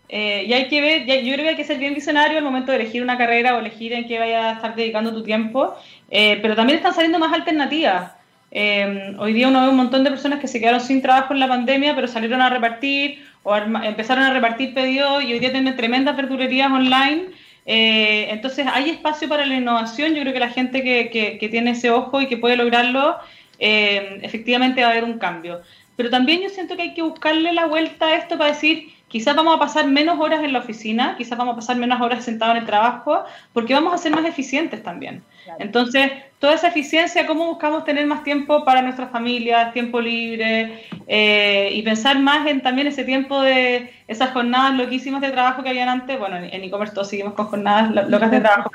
eh, 0.08 0.44
y 0.46 0.52
hay 0.52 0.68
que 0.68 0.80
ver, 0.80 1.24
yo 1.24 1.32
creo 1.34 1.44
que 1.44 1.48
hay 1.50 1.56
que 1.56 1.64
ser 1.64 1.78
bien 1.78 1.94
visionario 1.94 2.38
al 2.38 2.44
momento 2.44 2.72
de 2.72 2.78
elegir 2.78 3.02
una 3.02 3.18
carrera 3.18 3.56
o 3.56 3.60
elegir 3.60 3.92
en 3.92 4.06
qué 4.06 4.18
vaya 4.18 4.50
a 4.50 4.52
estar 4.52 4.74
dedicando 4.74 5.12
tu 5.12 5.22
tiempo, 5.22 5.74
pero 6.08 6.54
también 6.54 6.78
están 6.78 6.94
saliendo 6.94 7.18
más 7.18 7.32
alternativas. 7.32 8.12
hoy 8.52 9.32
día 9.32 9.48
uno 9.48 9.62
ve 9.62 9.68
un 9.68 9.76
montón 9.76 10.04
de 10.04 10.10
personas 10.10 10.38
que 10.38 10.48
se 10.48 10.60
quedaron 10.60 10.80
sin 10.80 11.02
trabajo 11.02 11.32
en 11.32 11.40
la 11.40 11.48
pandemia, 11.48 11.94
pero 11.94 12.06
salieron 12.06 12.40
a 12.40 12.50
repartir 12.50 13.26
o 13.42 13.56
empezaron 13.56 14.24
a 14.24 14.32
repartir 14.32 14.74
pedidos 14.74 15.24
y 15.24 15.32
hoy 15.32 15.38
día 15.40 15.50
tienen 15.50 15.76
tremendas 15.76 16.16
verdulerías 16.16 16.70
online 16.70 17.32
eh, 17.66 18.28
entonces, 18.30 18.66
hay 18.72 18.90
espacio 18.90 19.28
para 19.28 19.44
la 19.44 19.56
innovación. 19.56 20.14
Yo 20.14 20.22
creo 20.22 20.32
que 20.32 20.40
la 20.40 20.50
gente 20.50 20.82
que, 20.82 21.48
tiene 21.50 21.72
ese 21.72 21.90
ojo 21.90 22.20
y 22.20 22.28
que 22.28 22.36
puede 22.36 22.56
lograrlo, 22.56 23.16
eh, 23.58 24.20
efectivamente 24.22 24.82
va 24.82 24.88
a 24.88 24.90
haber 24.92 25.04
un 25.04 25.18
cambio. 25.18 25.60
Pero 25.96 26.10
también 26.10 26.42
yo 26.42 26.48
siento 26.48 26.76
que 26.76 26.82
hay 26.82 26.94
que 26.94 27.02
buscarle 27.02 27.52
la 27.52 27.66
vuelta 27.66 28.06
a 28.06 28.16
esto 28.16 28.38
para 28.38 28.52
decir, 28.52 28.92
quizás 29.16 29.34
vamos 29.34 29.56
a 29.56 29.58
pasar 29.58 29.86
menos 29.86 30.20
horas 30.20 30.44
en 30.44 30.52
la 30.52 30.58
oficina, 30.58 31.14
quizás 31.16 31.38
vamos 31.38 31.54
a 31.54 31.56
pasar 31.56 31.76
menos 31.76 31.98
horas 32.02 32.22
sentados 32.22 32.54
en 32.54 32.60
el 32.60 32.66
trabajo, 32.66 33.24
porque 33.54 33.72
vamos 33.72 33.94
a 33.94 33.96
ser 33.96 34.12
más 34.12 34.26
eficientes 34.26 34.82
también. 34.82 35.22
Entonces, 35.58 36.12
toda 36.38 36.52
esa 36.52 36.68
eficiencia, 36.68 37.26
cómo 37.26 37.46
buscamos 37.46 37.86
tener 37.86 38.06
más 38.06 38.22
tiempo 38.24 38.62
para 38.62 38.82
nuestras 38.82 39.10
familias, 39.10 39.72
tiempo 39.72 40.02
libre, 40.02 40.84
eh, 41.08 41.70
y 41.72 41.80
pensar 41.80 42.18
más 42.18 42.46
en 42.46 42.60
también 42.60 42.88
ese 42.88 43.04
tiempo 43.04 43.40
de 43.40 43.90
esas 44.06 44.32
jornadas 44.32 44.74
loquísimas 44.74 45.22
de 45.22 45.30
trabajo 45.30 45.62
que 45.62 45.70
habían 45.70 45.88
antes. 45.88 46.18
Bueno, 46.18 46.36
en 46.36 46.62
e-commerce 46.62 46.92
todos 46.92 47.08
seguimos 47.08 47.32
con 47.32 47.46
jornadas 47.46 48.10
locas 48.10 48.30
de 48.30 48.40
trabajo, 48.40 48.70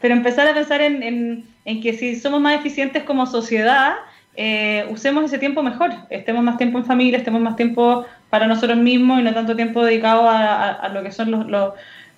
pero, 0.00 0.14
empezar 0.14 0.46
a 0.46 0.54
pensar 0.54 0.82
en, 0.82 1.44
que 1.64 1.92
si 1.94 2.14
somos 2.14 2.40
más 2.40 2.54
eficientes 2.54 3.02
como 3.02 3.26
sociedad, 3.26 3.94
eh, 4.36 4.86
usemos 4.88 5.24
ese 5.24 5.38
tiempo 5.38 5.64
mejor, 5.64 5.90
estemos 6.10 6.44
más 6.44 6.58
tiempo 6.58 6.78
en 6.78 6.84
familia, 6.84 7.18
estemos 7.18 7.40
más 7.40 7.56
tiempo 7.56 8.06
para 8.30 8.46
nosotros 8.46 8.78
mismos 8.78 9.20
y 9.20 9.22
no 9.22 9.34
tanto 9.34 9.56
tiempo 9.56 9.84
dedicado 9.84 10.28
a, 10.28 10.88
lo 10.92 11.02
que 11.02 11.12
son 11.12 11.50
los, 11.50 11.74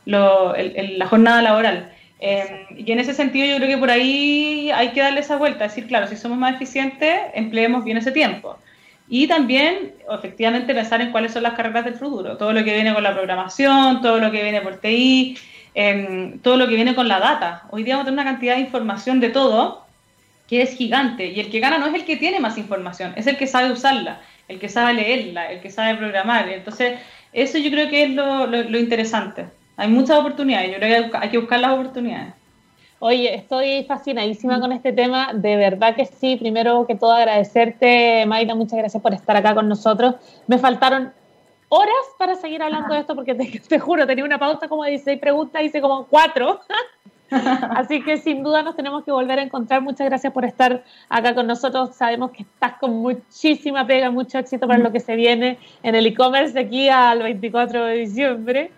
la 0.07 1.07
jornada 1.07 1.43
laboral. 1.43 1.93
Em, 2.21 2.67
y 2.77 2.91
en 2.91 2.99
ese 2.99 3.15
sentido 3.15 3.47
yo 3.47 3.57
creo 3.57 3.69
que 3.69 3.79
por 3.79 3.91
ahí 3.91 4.71
hay 4.75 4.89
que 4.91 5.01
darle 5.01 5.21
esa 5.21 5.37
vuelta, 5.37 5.65
decir, 5.65 5.87
claro, 5.87 6.07
si 6.09 6.17
somos 6.17 6.37
más 6.39 6.55
eficientes, 6.55 7.15
empleemos 7.35 7.85
bien 7.85 7.97
ese 7.97 8.13
tiempo. 8.13 8.59
Y 9.09 9.27
también, 9.27 9.95
efectivamente, 10.11 10.75
pensar 10.75 11.01
en 11.01 11.13
cuáles 11.13 11.33
son 11.33 11.43
las 11.43 11.55
carreras 11.55 11.85
del 11.85 11.95
futuro, 11.95 12.37
todo 12.37 12.53
lo 12.53 12.63
que 12.65 12.75
viene 12.75 12.93
con 12.93 13.03
la 13.03 13.15
programación, 13.15 14.03
todo 14.03 14.19
lo 14.19 14.31
que 14.31 14.43
viene 14.43 14.61
por 14.61 14.77
TI, 14.79 15.39
em, 15.75 16.39
todo 16.41 16.57
lo 16.57 16.69
que 16.69 16.75
viene 16.75 16.95
con 16.95 17.09
la 17.09 17.19
data. 17.21 17.63
Hoy 17.71 17.85
día 17.85 17.95
vamos 17.95 18.09
a 18.09 18.11
tener 18.11 18.21
una 18.21 18.31
cantidad 18.31 18.55
de 18.57 18.63
información 18.63 19.21
de 19.21 19.31
todo 19.31 19.87
que 20.49 20.63
es 20.63 20.75
gigante 20.77 21.27
y 21.27 21.41
el 21.41 21.51
que 21.51 21.61
gana 21.61 21.79
no 21.79 21.87
es 21.87 21.95
el 21.95 22.05
que 22.05 22.17
tiene 22.17 22.41
más 22.41 22.57
información, 22.59 23.13
es 23.17 23.27
el 23.27 23.37
que 23.37 23.47
sabe 23.47 23.71
usarla, 23.71 24.21
el 24.49 24.59
que 24.59 24.69
sabe 24.69 24.95
leerla, 24.95 25.53
el 25.53 25.61
que 25.61 25.71
sabe 25.71 25.97
programar. 25.97 26.49
Entonces, 26.49 26.99
eso 27.33 27.59
yo 27.59 27.71
creo 27.71 27.89
que 27.89 28.05
es 28.05 28.11
lo 28.11 28.79
interesante. 28.79 29.47
Hay 29.77 29.89
muchas 29.89 30.19
oportunidades, 30.19 30.73
yo 30.73 30.79
creo 30.79 31.11
que 31.11 31.17
hay 31.17 31.29
que 31.29 31.39
buscar 31.39 31.61
las 31.61 31.73
oportunidades. 31.73 32.35
Oye, 33.01 33.33
estoy 33.33 33.85
fascinadísima 33.85 34.59
con 34.59 34.73
este 34.73 34.93
tema, 34.93 35.31
de 35.33 35.57
verdad 35.57 35.95
que 35.95 36.05
sí. 36.05 36.35
Primero 36.35 36.85
que 36.85 36.97
todo 36.97 37.13
agradecerte, 37.13 38.27
Mayra, 38.27 38.57
muchas 38.57 38.77
gracias 38.77 39.01
por 39.01 39.15
estar 39.15 39.37
acá 39.37 39.55
con 39.55 39.69
nosotros. 39.69 40.17
Me 40.49 40.59
faltaron 40.59 41.13
horas 41.69 41.95
para 42.19 42.35
seguir 42.35 42.61
hablando 42.61 42.95
de 42.95 43.01
esto 43.01 43.15
porque 43.15 43.35
te, 43.69 43.79
juro, 43.79 44.05
tenía 44.05 44.25
una 44.25 44.39
pausa 44.39 44.67
como 44.69 44.83
de 44.83 44.91
16 44.91 45.21
preguntas, 45.21 45.63
hice 45.63 45.81
como 45.81 46.07
cuatro. 46.07 46.61
Así 47.31 48.03
que 48.03 48.17
sin 48.19 48.43
duda 48.43 48.63
nos 48.63 48.77
tenemos 48.77 49.05
que 49.05 49.13
volver 49.13 49.39
a 49.39 49.43
encontrar. 49.43 49.83
Muchas 49.83 50.07
gracias 50.07 50.33
por 50.33 50.45
estar 50.45 50.83
acá 51.09 51.35
con 51.35 51.47
nosotros. 51.47 51.95
Sabemos 51.95 52.31
que 52.31 52.43
estás 52.43 52.75
con 52.79 52.97
muchísima 52.97 53.87
pega, 53.87 54.11
mucho 54.11 54.39
éxito 54.39 54.67
para 54.67 54.79
lo 54.79 54.93
que 54.93 55.01
se 55.01 55.17
viene 55.17 55.59
en 55.83 55.95
el 55.95 56.07
e-commerce 56.07 56.53
de 56.53 56.61
aquí 56.61 56.89
al 56.89 57.23
24 57.23 57.85
de 57.85 57.95
diciembre 57.97 58.71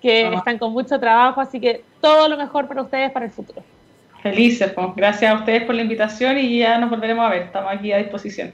que 0.00 0.32
están 0.32 0.58
con 0.58 0.72
mucho 0.72 0.98
trabajo, 1.00 1.40
así 1.40 1.60
que 1.60 1.82
todo 2.00 2.28
lo 2.28 2.36
mejor 2.36 2.68
para 2.68 2.82
ustedes 2.82 3.10
para 3.10 3.26
el 3.26 3.32
futuro. 3.32 3.62
Felices, 4.22 4.72
pues. 4.72 4.88
gracias 4.96 5.30
a 5.30 5.34
ustedes 5.34 5.64
por 5.64 5.74
la 5.74 5.82
invitación 5.82 6.38
y 6.38 6.58
ya 6.58 6.78
nos 6.78 6.90
volveremos 6.90 7.24
a 7.24 7.30
ver, 7.30 7.42
estamos 7.42 7.72
aquí 7.72 7.92
a 7.92 7.98
disposición. 7.98 8.52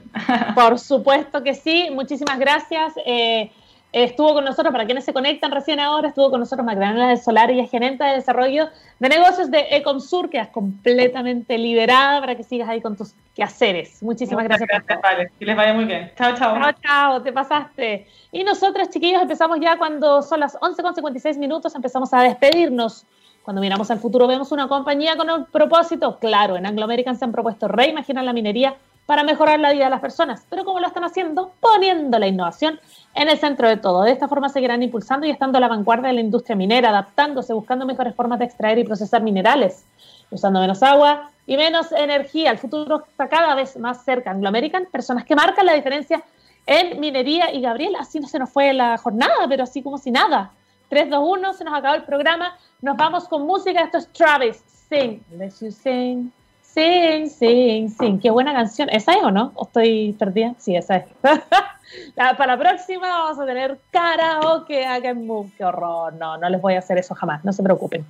Por 0.55 0.77
supuesto 0.79 1.43
que 1.43 1.55
sí, 1.55 1.89
muchísimas 1.91 2.37
gracias. 2.37 2.93
Eh, 3.05 3.51
Estuvo 3.95 4.33
con 4.33 4.43
nosotros, 4.43 4.73
para 4.73 4.83
quienes 4.83 5.05
se 5.05 5.13
conectan 5.13 5.51
recién 5.51 5.79
ahora, 5.79 6.09
estuvo 6.09 6.29
con 6.29 6.41
nosotros 6.41 6.65
Magdalena 6.65 7.07
del 7.07 7.17
Solar, 7.17 7.49
y 7.49 7.61
es 7.61 7.71
gerente 7.71 8.03
de 8.03 8.15
desarrollo 8.15 8.67
de 8.99 9.07
negocios 9.07 9.49
de 9.49 9.67
Ecomsur, 9.71 10.29
que 10.29 10.37
es 10.37 10.49
completamente 10.49 11.57
liberada 11.57 12.19
para 12.19 12.35
que 12.35 12.43
sigas 12.43 12.67
ahí 12.67 12.81
con 12.81 12.97
tus 12.97 13.13
quehaceres. 13.33 14.03
Muchísimas 14.03 14.43
gracias. 14.43 14.67
Gracias, 14.67 15.01
vale. 15.01 15.31
Que 15.39 15.45
les 15.45 15.55
vaya 15.55 15.73
muy 15.73 15.85
bien. 15.85 16.11
Chao, 16.17 16.35
chao. 16.35 16.59
Chao, 16.59 16.73
chao, 16.83 17.21
te 17.21 17.31
pasaste. 17.31 18.05
Y 18.33 18.43
nosotros, 18.43 18.89
chiquillos, 18.89 19.21
empezamos 19.21 19.59
ya 19.61 19.77
cuando 19.77 20.21
son 20.21 20.41
las 20.41 20.59
11.56 20.59 21.37
minutos, 21.37 21.73
empezamos 21.73 22.13
a 22.13 22.21
despedirnos. 22.21 23.05
Cuando 23.43 23.61
miramos 23.61 23.89
al 23.91 23.99
futuro, 23.99 24.27
vemos 24.27 24.51
una 24.51 24.67
compañía 24.67 25.15
con 25.15 25.29
un 25.29 25.45
propósito 25.45 26.19
claro. 26.19 26.57
En 26.57 26.65
Anglo 26.65 26.83
American 26.83 27.15
se 27.15 27.23
han 27.23 27.31
propuesto 27.31 27.69
reimaginar 27.69 28.25
la 28.25 28.33
minería 28.33 28.75
para 29.05 29.23
mejorar 29.23 29.59
la 29.59 29.71
vida 29.71 29.85
de 29.85 29.89
las 29.89 30.01
personas. 30.01 30.45
Pero 30.49 30.65
¿cómo 30.65 30.79
lo 30.79 30.87
están 30.87 31.03
haciendo? 31.03 31.51
Poniendo 31.59 32.17
la 32.17 32.27
innovación 32.27 32.79
en 33.13 33.29
el 33.29 33.37
centro 33.37 33.67
de 33.67 33.77
todo. 33.77 34.03
De 34.03 34.11
esta 34.11 34.27
forma 34.27 34.49
seguirán 34.49 34.83
impulsando 34.83 35.25
y 35.25 35.29
estando 35.29 35.57
a 35.57 35.61
la 35.61 35.67
vanguardia 35.67 36.07
de 36.07 36.15
la 36.15 36.21
industria 36.21 36.55
minera, 36.55 36.89
adaptándose, 36.89 37.53
buscando 37.53 37.85
mejores 37.85 38.15
formas 38.15 38.39
de 38.39 38.45
extraer 38.45 38.79
y 38.79 38.83
procesar 38.83 39.21
minerales, 39.21 39.85
usando 40.31 40.59
menos 40.59 40.81
agua 40.81 41.29
y 41.45 41.55
menos 41.57 41.91
energía. 41.91 42.51
El 42.51 42.57
futuro 42.57 43.03
está 43.07 43.29
cada 43.29 43.53
vez 43.55 43.77
más 43.77 44.03
cerca. 44.03 44.31
Anglo 44.31 44.49
American, 44.49 44.87
personas 44.91 45.23
que 45.23 45.35
marcan 45.35 45.65
la 45.65 45.73
diferencia 45.73 46.23
en 46.65 46.99
minería. 46.99 47.53
Y 47.53 47.61
Gabriela, 47.61 47.99
así 47.99 48.19
no 48.19 48.27
se 48.27 48.39
nos 48.39 48.49
fue 48.49 48.73
la 48.73 48.97
jornada, 48.97 49.47
pero 49.47 49.63
así 49.63 49.83
como 49.83 49.97
si 49.97 50.11
nada. 50.11 50.51
3, 50.89 51.09
2, 51.09 51.19
1, 51.23 51.53
se 51.53 51.63
nos 51.63 51.73
acabó 51.73 51.95
el 51.95 52.03
programa. 52.03 52.57
Nos 52.81 52.97
vamos 52.97 53.27
con 53.27 53.45
música. 53.45 53.81
Esto 53.81 53.99
es 53.99 54.07
Travis. 54.09 54.63
Sing, 54.89 55.23
let 55.31 55.51
you 55.61 55.71
sing. 55.71 56.31
Sing, 56.75 57.29
sing, 57.29 57.89
sing. 57.89 58.19
Qué 58.19 58.29
buena 58.29 58.51
canción. 58.51 58.89
¿Esa 58.89 59.13
es 59.13 59.23
o 59.23 59.31
no? 59.31 59.53
¿O 59.55 59.63
estoy 59.63 60.11
perdida? 60.19 60.55
Sí, 60.57 60.75
esa 60.75 60.97
es. 60.97 61.05
Para 62.15 62.47
la 62.47 62.57
próxima 62.57 63.07
vamos 63.07 63.39
a 63.39 63.45
tener 63.45 63.79
karaoke 63.91 64.85
acá 64.85 65.11
en 65.11 65.25
Move. 65.25 65.51
Qué 65.57 65.63
horror. 65.63 66.13
No, 66.15 66.35
no 66.35 66.49
les 66.49 66.61
voy 66.61 66.73
a 66.73 66.79
hacer 66.79 66.97
eso 66.97 67.15
jamás. 67.15 67.45
No 67.45 67.53
se 67.53 67.63
preocupen. 67.63 68.05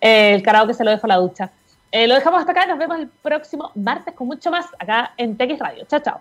el 0.00 0.44
karaoke 0.44 0.74
se 0.74 0.84
lo 0.84 0.92
dejo 0.92 1.06
a 1.06 1.08
la 1.08 1.16
ducha. 1.16 1.50
Eh, 1.90 2.06
lo 2.06 2.14
dejamos 2.14 2.38
hasta 2.38 2.52
acá. 2.52 2.66
Nos 2.66 2.78
vemos 2.78 3.00
el 3.00 3.08
próximo 3.08 3.72
martes 3.74 4.14
con 4.14 4.28
mucho 4.28 4.48
más 4.52 4.66
acá 4.78 5.12
en 5.16 5.36
TX 5.36 5.58
Radio. 5.58 5.84
Chao, 5.86 5.98
chao. 5.98 6.20